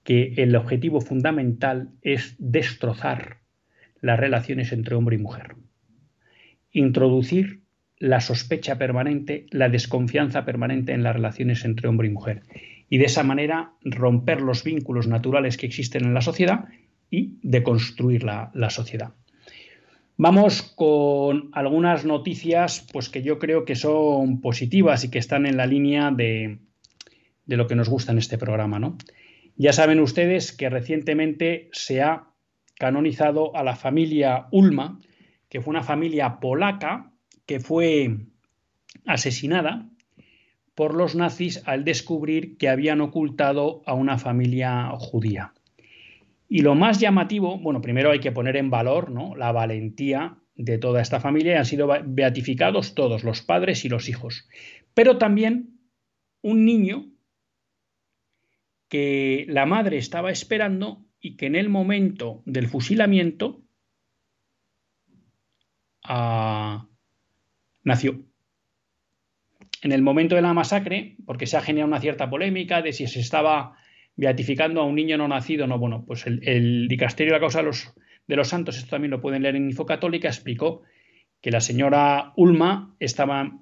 que 0.04 0.34
el 0.38 0.56
objetivo 0.56 1.02
fundamental 1.02 1.90
es 2.04 2.36
destrozar 2.38 3.38
las 4.02 4.20
relaciones 4.20 4.72
entre 4.72 4.94
hombre 4.94 5.16
y 5.16 5.20
mujer. 5.20 5.56
Introducir 6.72 7.62
la 7.98 8.20
sospecha 8.20 8.78
permanente, 8.78 9.48
la 9.50 9.70
desconfianza 9.70 10.46
permanente 10.46 10.92
en 10.94 11.02
las 11.02 11.16
relaciones 11.16 11.66
entre 11.66 11.88
hombre 11.88 12.08
y 12.08 12.12
mujer. 12.12 12.44
Y 12.88 13.00
de 13.00 13.06
esa 13.06 13.24
manera 13.24 13.74
romper 13.84 14.42
los 14.42 14.64
vínculos 14.64 15.08
naturales 15.08 15.58
que 15.58 15.66
existen 15.66 16.06
en 16.06 16.14
la 16.14 16.22
sociedad 16.22 16.66
y 17.10 17.40
deconstruir 17.42 18.24
la 18.24 18.70
sociedad. 18.70 19.14
Vamos 20.16 20.62
con 20.62 21.50
algunas 21.54 22.06
noticias 22.06 22.88
pues 22.92 23.10
que 23.10 23.24
yo 23.24 23.40
creo 23.40 23.66
que 23.66 23.76
son 23.76 24.42
positivas 24.42 25.04
y 25.04 25.10
que 25.10 25.20
están 25.20 25.46
en 25.46 25.58
la 25.58 25.66
línea 25.66 26.12
de, 26.12 26.60
de 27.46 27.58
lo 27.58 27.68
que 27.68 27.76
nos 27.76 27.90
gusta 27.90 28.12
en 28.12 28.20
este 28.20 28.38
programa, 28.38 28.80
¿no? 28.80 28.98
Ya 29.56 29.74
saben 29.74 30.00
ustedes 30.00 30.52
que 30.52 30.70
recientemente 30.70 31.70
se 31.72 32.02
ha 32.02 32.28
canonizado 32.76 33.56
a 33.56 33.64
la 33.64 33.76
familia 33.76 34.48
Ulma, 34.52 35.00
que 35.50 35.62
fue 35.62 35.72
una 35.72 35.84
familia 35.84 36.40
polaca 36.40 37.12
que 37.46 37.60
fue 37.60 38.18
asesinada 39.06 39.90
por 40.76 40.96
los 40.96 41.16
nazis 41.16 41.62
al 41.66 41.84
descubrir 41.84 42.58
que 42.58 42.70
habían 42.70 43.02
ocultado 43.02 43.84
a 43.86 43.94
una 43.94 44.18
familia 44.18 44.90
judía. 44.98 45.54
Y 46.54 46.62
lo 46.62 46.76
más 46.76 47.00
llamativo, 47.00 47.58
bueno, 47.58 47.82
primero 47.82 48.12
hay 48.12 48.20
que 48.20 48.32
poner 48.32 48.58
en 48.58 48.70
valor 48.70 49.10
¿no? 49.10 49.36
la 49.36 49.52
valentía 49.52 50.38
de 50.54 50.78
toda 50.78 51.02
esta 51.02 51.20
familia 51.20 51.54
y 51.54 51.56
han 51.56 51.66
sido 51.66 51.90
beatificados 52.06 52.94
todos, 52.94 53.24
los 53.24 53.42
padres 53.42 53.86
y 53.86 53.90
los 53.90 54.08
hijos. 54.08 54.48
Pero 54.94 55.18
también 55.18 55.80
un 56.44 56.64
niño 56.64 57.08
que 58.88 59.48
la 59.50 59.66
madre 59.66 59.98
estaba 59.98 60.30
esperando 60.30 61.04
y 61.20 61.38
que 61.38 61.48
en 61.48 61.56
el 61.56 61.70
momento 61.70 62.44
del 62.46 62.68
fusilamiento 62.68 63.64
ah, 66.04 66.88
nació. 67.82 68.28
En 69.82 69.92
el 69.92 70.04
momento 70.04 70.36
de 70.36 70.44
la 70.44 70.54
masacre, 70.54 71.18
porque 71.26 71.48
se 71.48 71.58
ha 71.58 71.62
generado 71.62 71.88
una 71.88 72.00
cierta 72.00 72.30
polémica 72.30 72.84
de 72.84 72.94
si 72.94 73.08
se 73.08 73.22
estaba 73.22 73.76
beatificando 74.16 74.82
a 74.82 74.86
un 74.86 74.96
niño 74.96 75.18
no 75.18 75.28
nacido, 75.28 75.68
no, 75.68 75.80
bueno, 75.80 76.04
pues 76.06 76.26
el, 76.28 76.88
dicasterio 76.88 77.34
de 77.34 77.38
la 77.38 77.42
causa 77.42 77.60
de 77.60 78.36
los, 78.36 78.48
santos, 78.48 78.78
esto 78.78 78.92
también 78.92 79.12
lo 79.12 79.22
pueden 79.22 79.44
leer 79.44 79.56
en 79.56 79.70
Info 79.70 79.86
Católica, 79.86 80.28
explicó 80.28 80.84
que 81.42 81.52
la 81.52 81.62
señora 81.62 82.34
Ulma 82.36 82.96
estaba 83.00 83.60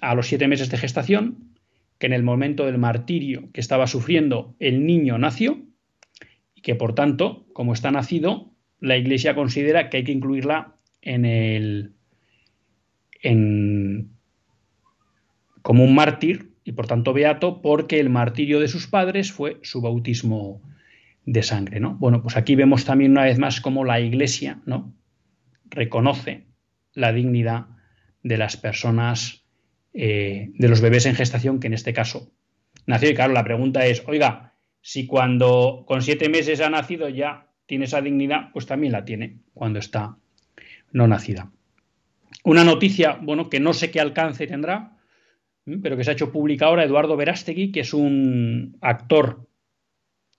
a 0.00 0.14
los 0.14 0.26
siete 0.26 0.48
meses 0.48 0.70
de 0.70 0.76
gestación, 0.76 1.54
que 1.98 2.06
en 2.06 2.12
el 2.12 2.22
momento 2.22 2.66
del 2.66 2.78
martirio 2.78 3.50
que 3.52 3.60
estaba 3.60 3.86
sufriendo 3.86 4.54
el 4.58 4.86
niño 4.86 5.18
nació 5.18 5.62
y 6.54 6.62
que 6.62 6.74
por 6.74 6.94
tanto, 6.94 7.46
como 7.52 7.72
está 7.72 7.90
nacido, 7.90 8.52
la 8.78 8.96
Iglesia 8.96 9.34
considera 9.34 9.90
que 9.90 9.98
hay 9.98 10.04
que 10.04 10.12
incluirla 10.12 10.74
en 11.02 11.24
el 11.24 11.92
en, 13.22 14.10
como 15.62 15.84
un 15.84 15.94
mártir 15.94 16.49
y 16.70 16.72
por 16.72 16.86
tanto 16.86 17.12
beato 17.12 17.62
porque 17.62 17.98
el 17.98 18.10
martirio 18.10 18.60
de 18.60 18.68
sus 18.68 18.86
padres 18.86 19.32
fue 19.32 19.58
su 19.62 19.80
bautismo 19.80 20.62
de 21.26 21.42
sangre, 21.42 21.80
¿no? 21.80 21.96
Bueno, 21.96 22.22
pues 22.22 22.36
aquí 22.36 22.54
vemos 22.54 22.84
también 22.84 23.10
una 23.10 23.24
vez 23.24 23.40
más 23.40 23.60
cómo 23.60 23.84
la 23.84 23.98
Iglesia, 23.98 24.60
¿no? 24.66 24.94
reconoce 25.68 26.46
la 26.94 27.12
dignidad 27.12 27.66
de 28.22 28.36
las 28.36 28.56
personas 28.56 29.44
eh, 29.94 30.50
de 30.54 30.68
los 30.68 30.80
bebés 30.80 31.06
en 31.06 31.16
gestación, 31.16 31.58
que 31.58 31.66
en 31.66 31.74
este 31.74 31.92
caso 31.92 32.30
nació. 32.86 33.10
Y 33.10 33.14
claro, 33.14 33.32
la 33.32 33.42
pregunta 33.42 33.84
es, 33.86 34.04
oiga, 34.06 34.54
si 34.80 35.08
cuando 35.08 35.82
con 35.88 36.02
siete 36.02 36.28
meses 36.28 36.60
ha 36.60 36.70
nacido 36.70 37.08
ya 37.08 37.48
tiene 37.66 37.86
esa 37.86 38.00
dignidad, 38.00 38.52
pues 38.52 38.66
también 38.66 38.92
la 38.92 39.04
tiene 39.04 39.38
cuando 39.54 39.80
está 39.80 40.18
no 40.92 41.08
nacida. 41.08 41.50
Una 42.44 42.62
noticia, 42.62 43.18
bueno, 43.20 43.50
que 43.50 43.58
no 43.58 43.72
sé 43.72 43.90
qué 43.90 43.98
alcance 43.98 44.46
tendrá, 44.46 44.99
pero 45.82 45.96
que 45.96 46.04
se 46.04 46.10
ha 46.10 46.14
hecho 46.14 46.32
pública 46.32 46.66
ahora, 46.66 46.84
Eduardo 46.84 47.16
Verástegui, 47.16 47.72
que 47.72 47.80
es 47.80 47.94
un 47.94 48.76
actor 48.80 49.48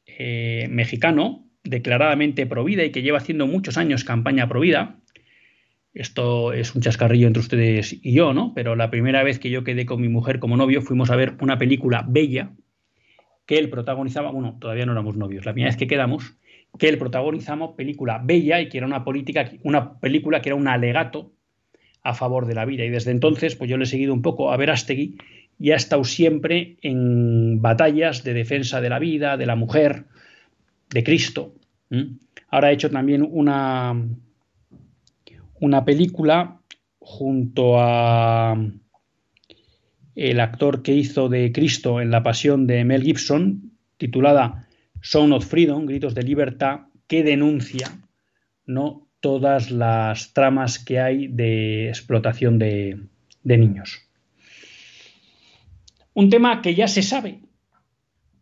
eh, 0.06 0.68
mexicano 0.70 1.48
declaradamente 1.64 2.46
provida 2.46 2.84
y 2.84 2.92
que 2.92 3.02
lleva 3.02 3.20
haciendo 3.20 3.48
muchos 3.48 3.78
años 3.78 4.04
campaña 4.04 4.48
provida, 4.48 5.00
esto 5.94 6.54
es 6.54 6.74
un 6.74 6.82
chascarrillo 6.82 7.28
entre 7.28 7.42
ustedes 7.42 8.00
y 8.02 8.14
yo, 8.14 8.34
¿no? 8.34 8.54
Pero 8.54 8.76
la 8.76 8.90
primera 8.90 9.24
vez 9.24 9.40
que 9.40 9.50
yo 9.50 9.64
quedé 9.64 9.86
con 9.86 10.02
mi 10.02 10.08
mujer 10.08 10.40
como 10.40 10.56
novio 10.56 10.82
fuimos 10.82 11.12
a 11.12 11.16
ver 11.16 11.36
una 11.42 11.58
película 11.58 12.06
bella 12.08 12.54
que 13.46 13.58
él 13.58 13.70
protagonizaba, 13.70 14.32
bueno, 14.32 14.58
todavía 14.60 14.86
no 14.86 14.94
éramos 14.94 15.18
novios, 15.18 15.46
la 15.46 15.54
primera 15.54 15.70
vez 15.70 15.78
que 15.78 15.88
quedamos, 15.88 16.38
que 16.78 16.88
él 16.88 16.98
protagonizamos 16.98 17.76
película 17.76 18.22
bella 18.24 18.62
y 18.62 18.70
que 18.70 18.78
era 18.78 18.88
una 18.88 19.04
política, 19.04 19.52
una 19.64 20.00
película 20.00 20.42
que 20.42 20.50
era 20.50 20.56
un 20.56 20.70
alegato 20.70 21.34
a 22.04 22.14
favor 22.14 22.46
de 22.46 22.56
la 22.56 22.66
vida. 22.66 22.84
Y 22.86 22.90
desde 22.90 23.12
entonces, 23.12 23.56
pues 23.56 23.70
yo 23.70 23.78
le 23.78 23.84
he 23.84 23.88
seguido 23.88 24.14
un 24.14 24.22
poco 24.22 24.52
a 24.52 24.58
Verástegui 24.58 25.18
y 25.60 25.72
ha 25.72 25.76
estado 25.76 26.04
siempre 26.04 26.78
en 26.82 27.62
batallas 27.62 28.24
de 28.24 28.34
defensa 28.34 28.82
de 28.82 28.90
la 28.90 29.00
vida, 29.00 29.38
de 29.38 29.46
la 29.46 29.56
mujer, 29.56 30.06
de 30.90 31.04
Cristo. 31.04 31.54
Ahora 32.50 32.70
ha 32.70 32.72
hecho 32.72 32.90
también 32.90 33.28
una, 33.30 33.96
una 35.60 35.86
película 35.86 36.62
junto 37.00 37.80
a 37.80 38.58
el 40.16 40.40
actor 40.40 40.82
que 40.82 40.94
hizo 40.94 41.30
de 41.30 41.52
Cristo 41.52 42.02
en 42.02 42.12
la 42.12 42.24
pasión 42.24 42.68
de 42.68 42.84
Mel 42.84 43.04
Gibson, 43.04 43.72
titulada 43.98 44.68
Sound 45.02 45.34
of 45.34 45.46
Freedom, 45.46 45.86
Gritos 45.86 46.16
de 46.16 46.24
Libertad, 46.24 46.82
que 47.08 47.24
denuncia 47.24 47.90
¿no? 48.66 49.08
Todas 49.22 49.72
las 49.72 50.34
tramas 50.34 50.84
que 50.84 51.00
hay 51.00 51.28
de 51.28 51.88
explotación 51.88 52.60
de, 52.60 52.98
niños. 53.44 54.02
Un 56.14 56.30
tema 56.30 56.62
que 56.62 56.76
ya 56.76 56.88
se 56.88 57.04
sabe, 57.04 57.40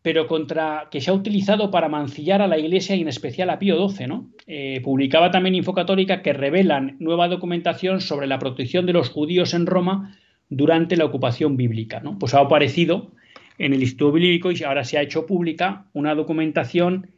pero 0.02 0.26
contra 0.26 0.88
que 0.90 1.02
se 1.02 1.12
ha 1.12 1.14
utilizado 1.14 1.70
para 1.70 1.90
mancillar 1.90 2.42
a 2.42 2.48
la 2.48 2.58
Iglesia 2.58 2.96
y 2.96 3.02
en 3.02 3.10
especial 3.10 3.50
a 3.50 3.60
Pío 3.60 3.88
XII. 3.88 4.08
¿no? 4.08 4.30
Eh, 4.48 4.82
publicaba 4.84 5.30
también 5.30 5.56
Infocatólica 5.56 6.22
que 6.22 6.34
revelan 6.34 6.96
nueva 7.00 7.28
documentación 7.28 8.02
sobre 8.02 8.26
la 8.26 8.40
protección 8.40 8.86
de 8.86 8.94
los 8.94 9.10
judíos 9.10 9.54
en 9.54 9.68
Roma 9.68 10.18
durante 10.50 10.98
la 10.98 11.06
ocupación 11.06 11.58
bíblica. 11.58 12.00
¿no? 12.00 12.18
Pues 12.18 12.34
ha 12.34 12.40
aparecido 12.40 13.12
en 13.58 13.74
el 13.74 13.82
Instituto 13.82 14.14
Bíblico 14.14 14.52
y 14.52 14.64
ahora 14.64 14.86
se 14.86 14.98
ha 14.98 15.02
hecho 15.02 15.28
pública 15.28 15.86
una 15.94 16.16
documentación 16.16 17.12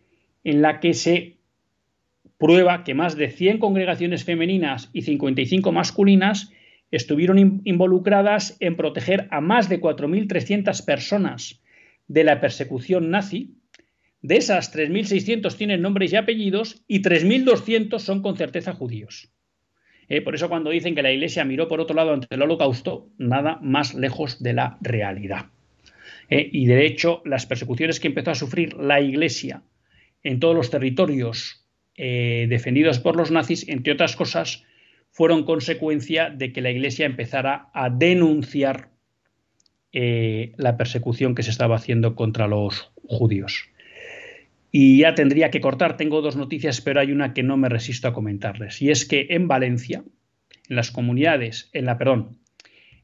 en 0.43 0.61
la 0.63 0.79
que 0.79 0.95
se 0.95 1.37
prueba 2.41 2.83
que 2.83 2.95
más 2.95 3.15
de 3.15 3.29
100 3.29 3.59
congregaciones 3.59 4.23
femeninas 4.23 4.89
y 4.93 5.03
55 5.03 5.71
masculinas 5.71 6.51
estuvieron 6.89 7.61
involucradas 7.65 8.57
en 8.59 8.75
proteger 8.75 9.27
a 9.29 9.41
más 9.41 9.69
de 9.69 9.79
4.300 9.79 10.83
personas 10.83 11.61
de 12.07 12.23
la 12.23 12.41
persecución 12.41 13.11
nazi. 13.11 13.53
De 14.23 14.37
esas, 14.37 14.75
3.600 14.75 15.55
tienen 15.55 15.83
nombres 15.83 16.13
y 16.13 16.15
apellidos 16.15 16.83
y 16.87 17.03
3.200 17.03 17.99
son 17.99 18.23
con 18.23 18.35
certeza 18.35 18.73
judíos. 18.73 19.31
Eh, 20.09 20.21
por 20.21 20.33
eso 20.33 20.49
cuando 20.49 20.71
dicen 20.71 20.95
que 20.95 21.03
la 21.03 21.11
Iglesia 21.11 21.45
miró 21.45 21.67
por 21.67 21.79
otro 21.79 21.95
lado 21.95 22.11
ante 22.11 22.27
el 22.31 22.41
holocausto, 22.41 23.07
nada 23.19 23.59
más 23.61 23.93
lejos 23.93 24.41
de 24.41 24.53
la 24.53 24.79
realidad. 24.81 25.45
Eh, 26.27 26.49
y 26.51 26.65
de 26.65 26.87
hecho, 26.87 27.21
las 27.23 27.45
persecuciones 27.45 27.99
que 27.99 28.07
empezó 28.07 28.31
a 28.31 28.35
sufrir 28.35 28.73
la 28.73 28.99
Iglesia 28.99 29.61
en 30.23 30.39
todos 30.39 30.55
los 30.55 30.71
territorios 30.71 31.60
eh, 31.97 32.47
defendidos 32.49 32.99
por 32.99 33.15
los 33.15 33.31
nazis, 33.31 33.67
entre 33.67 33.93
otras 33.93 34.15
cosas, 34.15 34.63
fueron 35.11 35.43
consecuencia 35.43 36.29
de 36.29 36.53
que 36.53 36.61
la 36.61 36.71
Iglesia 36.71 37.05
empezara 37.05 37.69
a 37.73 37.89
denunciar 37.89 38.89
eh, 39.91 40.53
la 40.55 40.77
persecución 40.77 41.35
que 41.35 41.43
se 41.43 41.51
estaba 41.51 41.75
haciendo 41.75 42.15
contra 42.15 42.47
los 42.47 42.91
judíos. 43.03 43.69
Y 44.71 44.99
ya 44.99 45.15
tendría 45.15 45.51
que 45.51 45.59
cortar, 45.59 45.97
tengo 45.97 46.21
dos 46.21 46.37
noticias, 46.37 46.79
pero 46.79 47.01
hay 47.01 47.11
una 47.11 47.33
que 47.33 47.43
no 47.43 47.57
me 47.57 47.67
resisto 47.67 48.07
a 48.07 48.13
comentarles. 48.13 48.81
Y 48.81 48.89
es 48.89 49.05
que 49.05 49.27
en 49.31 49.49
Valencia, 49.49 50.05
en 50.69 50.75
las 50.77 50.91
comunidades, 50.91 51.69
en 51.73 51.85
la, 51.85 51.97
perdón, 51.97 52.37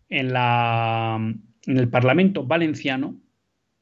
en, 0.07 0.31
la, 0.31 1.17
en 1.65 1.77
el 1.77 1.89
Parlamento 1.89 2.45
valenciano, 2.45 3.19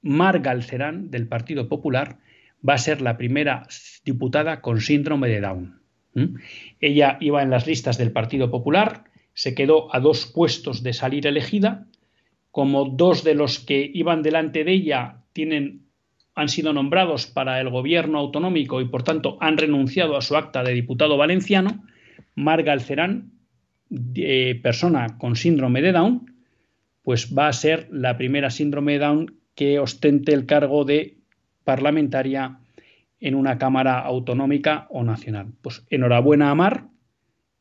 Mar 0.01 0.39
Galcerán, 0.39 1.11
del 1.11 1.27
Partido 1.27 1.67
Popular, 1.67 2.17
va 2.68 2.74
a 2.74 2.80
ser 2.80 3.01
la 3.01 3.18
primera 3.18 3.68
diputada 4.03 4.61
con 4.61 4.82
síndrome 4.82 5.30
de 5.30 5.41
Down. 5.41 5.82
Ella 6.80 7.18
iba 7.20 7.43
en 7.43 7.49
las 7.49 7.68
listas 7.68 7.97
del 7.97 8.11
Partido 8.11 8.49
Popular, 8.49 9.03
se 9.34 9.53
quedó 9.53 9.93
a 9.93 9.99
dos 9.99 10.26
puestos 10.26 10.82
de 10.82 10.93
salir 10.93 11.28
elegida 11.28 11.88
como 12.51 12.86
dos 12.86 13.26
de 13.26 13.36
los 13.36 13.59
que 13.59 13.91
iban 13.93 14.22
delante 14.22 14.63
de 14.63 14.72
ella 14.72 15.24
tienen, 15.34 15.88
han 16.36 16.47
sido 16.47 16.72
nombrados 16.72 17.28
para 17.28 17.59
el 17.59 17.70
gobierno 17.70 18.18
autonómico 18.18 18.80
y 18.80 18.86
por 18.86 19.03
tanto 19.03 19.38
han 19.41 19.57
renunciado 19.57 20.16
a 20.16 20.22
su 20.22 20.38
acta 20.38 20.63
de 20.63 20.72
diputado 20.72 21.18
valenciano, 21.18 21.84
Marga 22.34 22.72
Alcerán, 22.72 23.34
persona 24.63 25.18
con 25.18 25.36
síndrome 25.36 25.82
de 25.82 25.91
Down, 25.91 26.34
pues 27.03 27.36
va 27.38 27.49
a 27.49 27.53
ser 27.53 27.89
la 27.91 28.16
primera 28.16 28.49
síndrome 28.49 28.93
de 28.93 28.99
Down 28.99 29.36
que 29.53 29.80
ostente 29.80 30.34
el 30.34 30.45
cargo 30.45 30.86
de 30.86 31.18
parlamentaria 31.66 32.59
en 33.20 33.36
una 33.36 33.57
Cámara 33.57 33.99
autonómica 33.99 34.88
o 34.89 35.03
nacional. 35.03 35.47
Pues 35.61 35.86
enhorabuena 35.89 36.51
a 36.51 36.55
Mar 36.55 36.86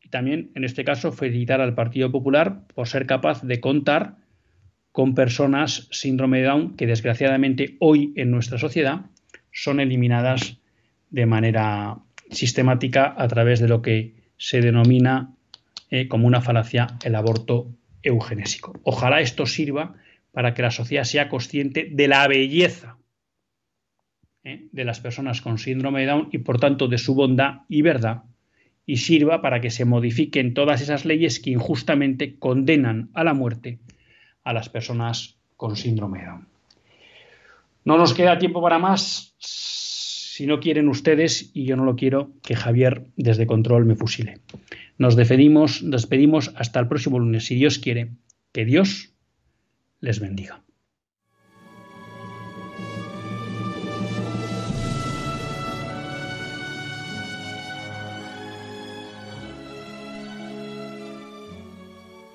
y 0.00 0.10
también 0.10 0.52
en 0.54 0.64
este 0.64 0.84
caso 0.84 1.10
felicitar 1.10 1.60
al 1.60 1.74
Partido 1.74 2.12
Popular 2.12 2.66
por 2.74 2.86
ser 2.86 3.06
capaz 3.06 3.42
de 3.42 3.60
contar 3.60 4.16
con 4.92 5.14
personas 5.14 5.88
síndrome 5.90 6.38
de 6.38 6.44
Down 6.44 6.76
que 6.76 6.86
desgraciadamente 6.86 7.76
hoy 7.80 8.12
en 8.16 8.30
nuestra 8.30 8.58
sociedad 8.58 9.06
son 9.50 9.80
eliminadas 9.80 10.58
de 11.10 11.26
manera 11.26 11.98
sistemática 12.30 13.14
a 13.16 13.26
través 13.28 13.60
de 13.60 13.68
lo 13.68 13.82
que 13.82 14.14
se 14.36 14.60
denomina 14.60 15.34
eh, 15.90 16.08
como 16.08 16.26
una 16.26 16.40
falacia 16.40 16.98
el 17.04 17.14
aborto 17.14 17.70
eugenésico. 18.02 18.78
Ojalá 18.82 19.20
esto 19.20 19.46
sirva 19.46 19.94
para 20.32 20.52
que 20.52 20.62
la 20.62 20.70
sociedad 20.70 21.04
sea 21.04 21.28
consciente 21.28 21.88
de 21.90 22.08
la 22.08 22.26
belleza 22.28 22.98
eh, 24.44 24.68
de 24.70 24.84
las 24.84 25.00
personas 25.00 25.40
con 25.40 25.58
síndrome 25.58 26.00
de 26.00 26.06
Down 26.06 26.28
y 26.32 26.38
por 26.38 26.60
tanto 26.60 26.86
de 26.86 26.98
su 26.98 27.14
bondad 27.14 27.62
y 27.68 27.82
verdad 27.82 28.24
y 28.86 28.98
sirva 28.98 29.40
para 29.40 29.60
que 29.60 29.70
se 29.70 29.84
modifiquen 29.84 30.54
todas 30.54 30.80
esas 30.80 31.04
leyes 31.04 31.40
que 31.40 31.50
injustamente 31.50 32.38
condenan 32.38 33.10
a 33.14 33.24
la 33.24 33.34
muerte 33.34 33.78
a 34.42 34.52
las 34.52 34.68
personas 34.68 35.38
con 35.56 35.76
síndrome 35.76 36.20
de 36.20 36.26
Down. 36.26 36.48
No 37.84 37.98
nos 37.98 38.14
queda 38.14 38.38
tiempo 38.38 38.62
para 38.62 38.78
más. 38.78 39.34
Si 39.38 40.46
no 40.46 40.58
quieren 40.58 40.88
ustedes, 40.88 41.50
y 41.54 41.64
yo 41.64 41.76
no 41.76 41.84
lo 41.84 41.96
quiero, 41.96 42.32
que 42.42 42.56
Javier 42.56 43.06
desde 43.16 43.46
control 43.46 43.84
me 43.84 43.94
fusile. 43.94 44.40
Nos 44.98 45.16
despedimos, 45.16 45.80
despedimos 45.90 46.52
hasta 46.56 46.80
el 46.80 46.88
próximo 46.88 47.18
lunes, 47.18 47.46
si 47.46 47.54
Dios 47.54 47.78
quiere. 47.78 48.10
Que 48.52 48.64
Dios 48.64 49.12
les 50.00 50.20
bendiga. 50.20 50.62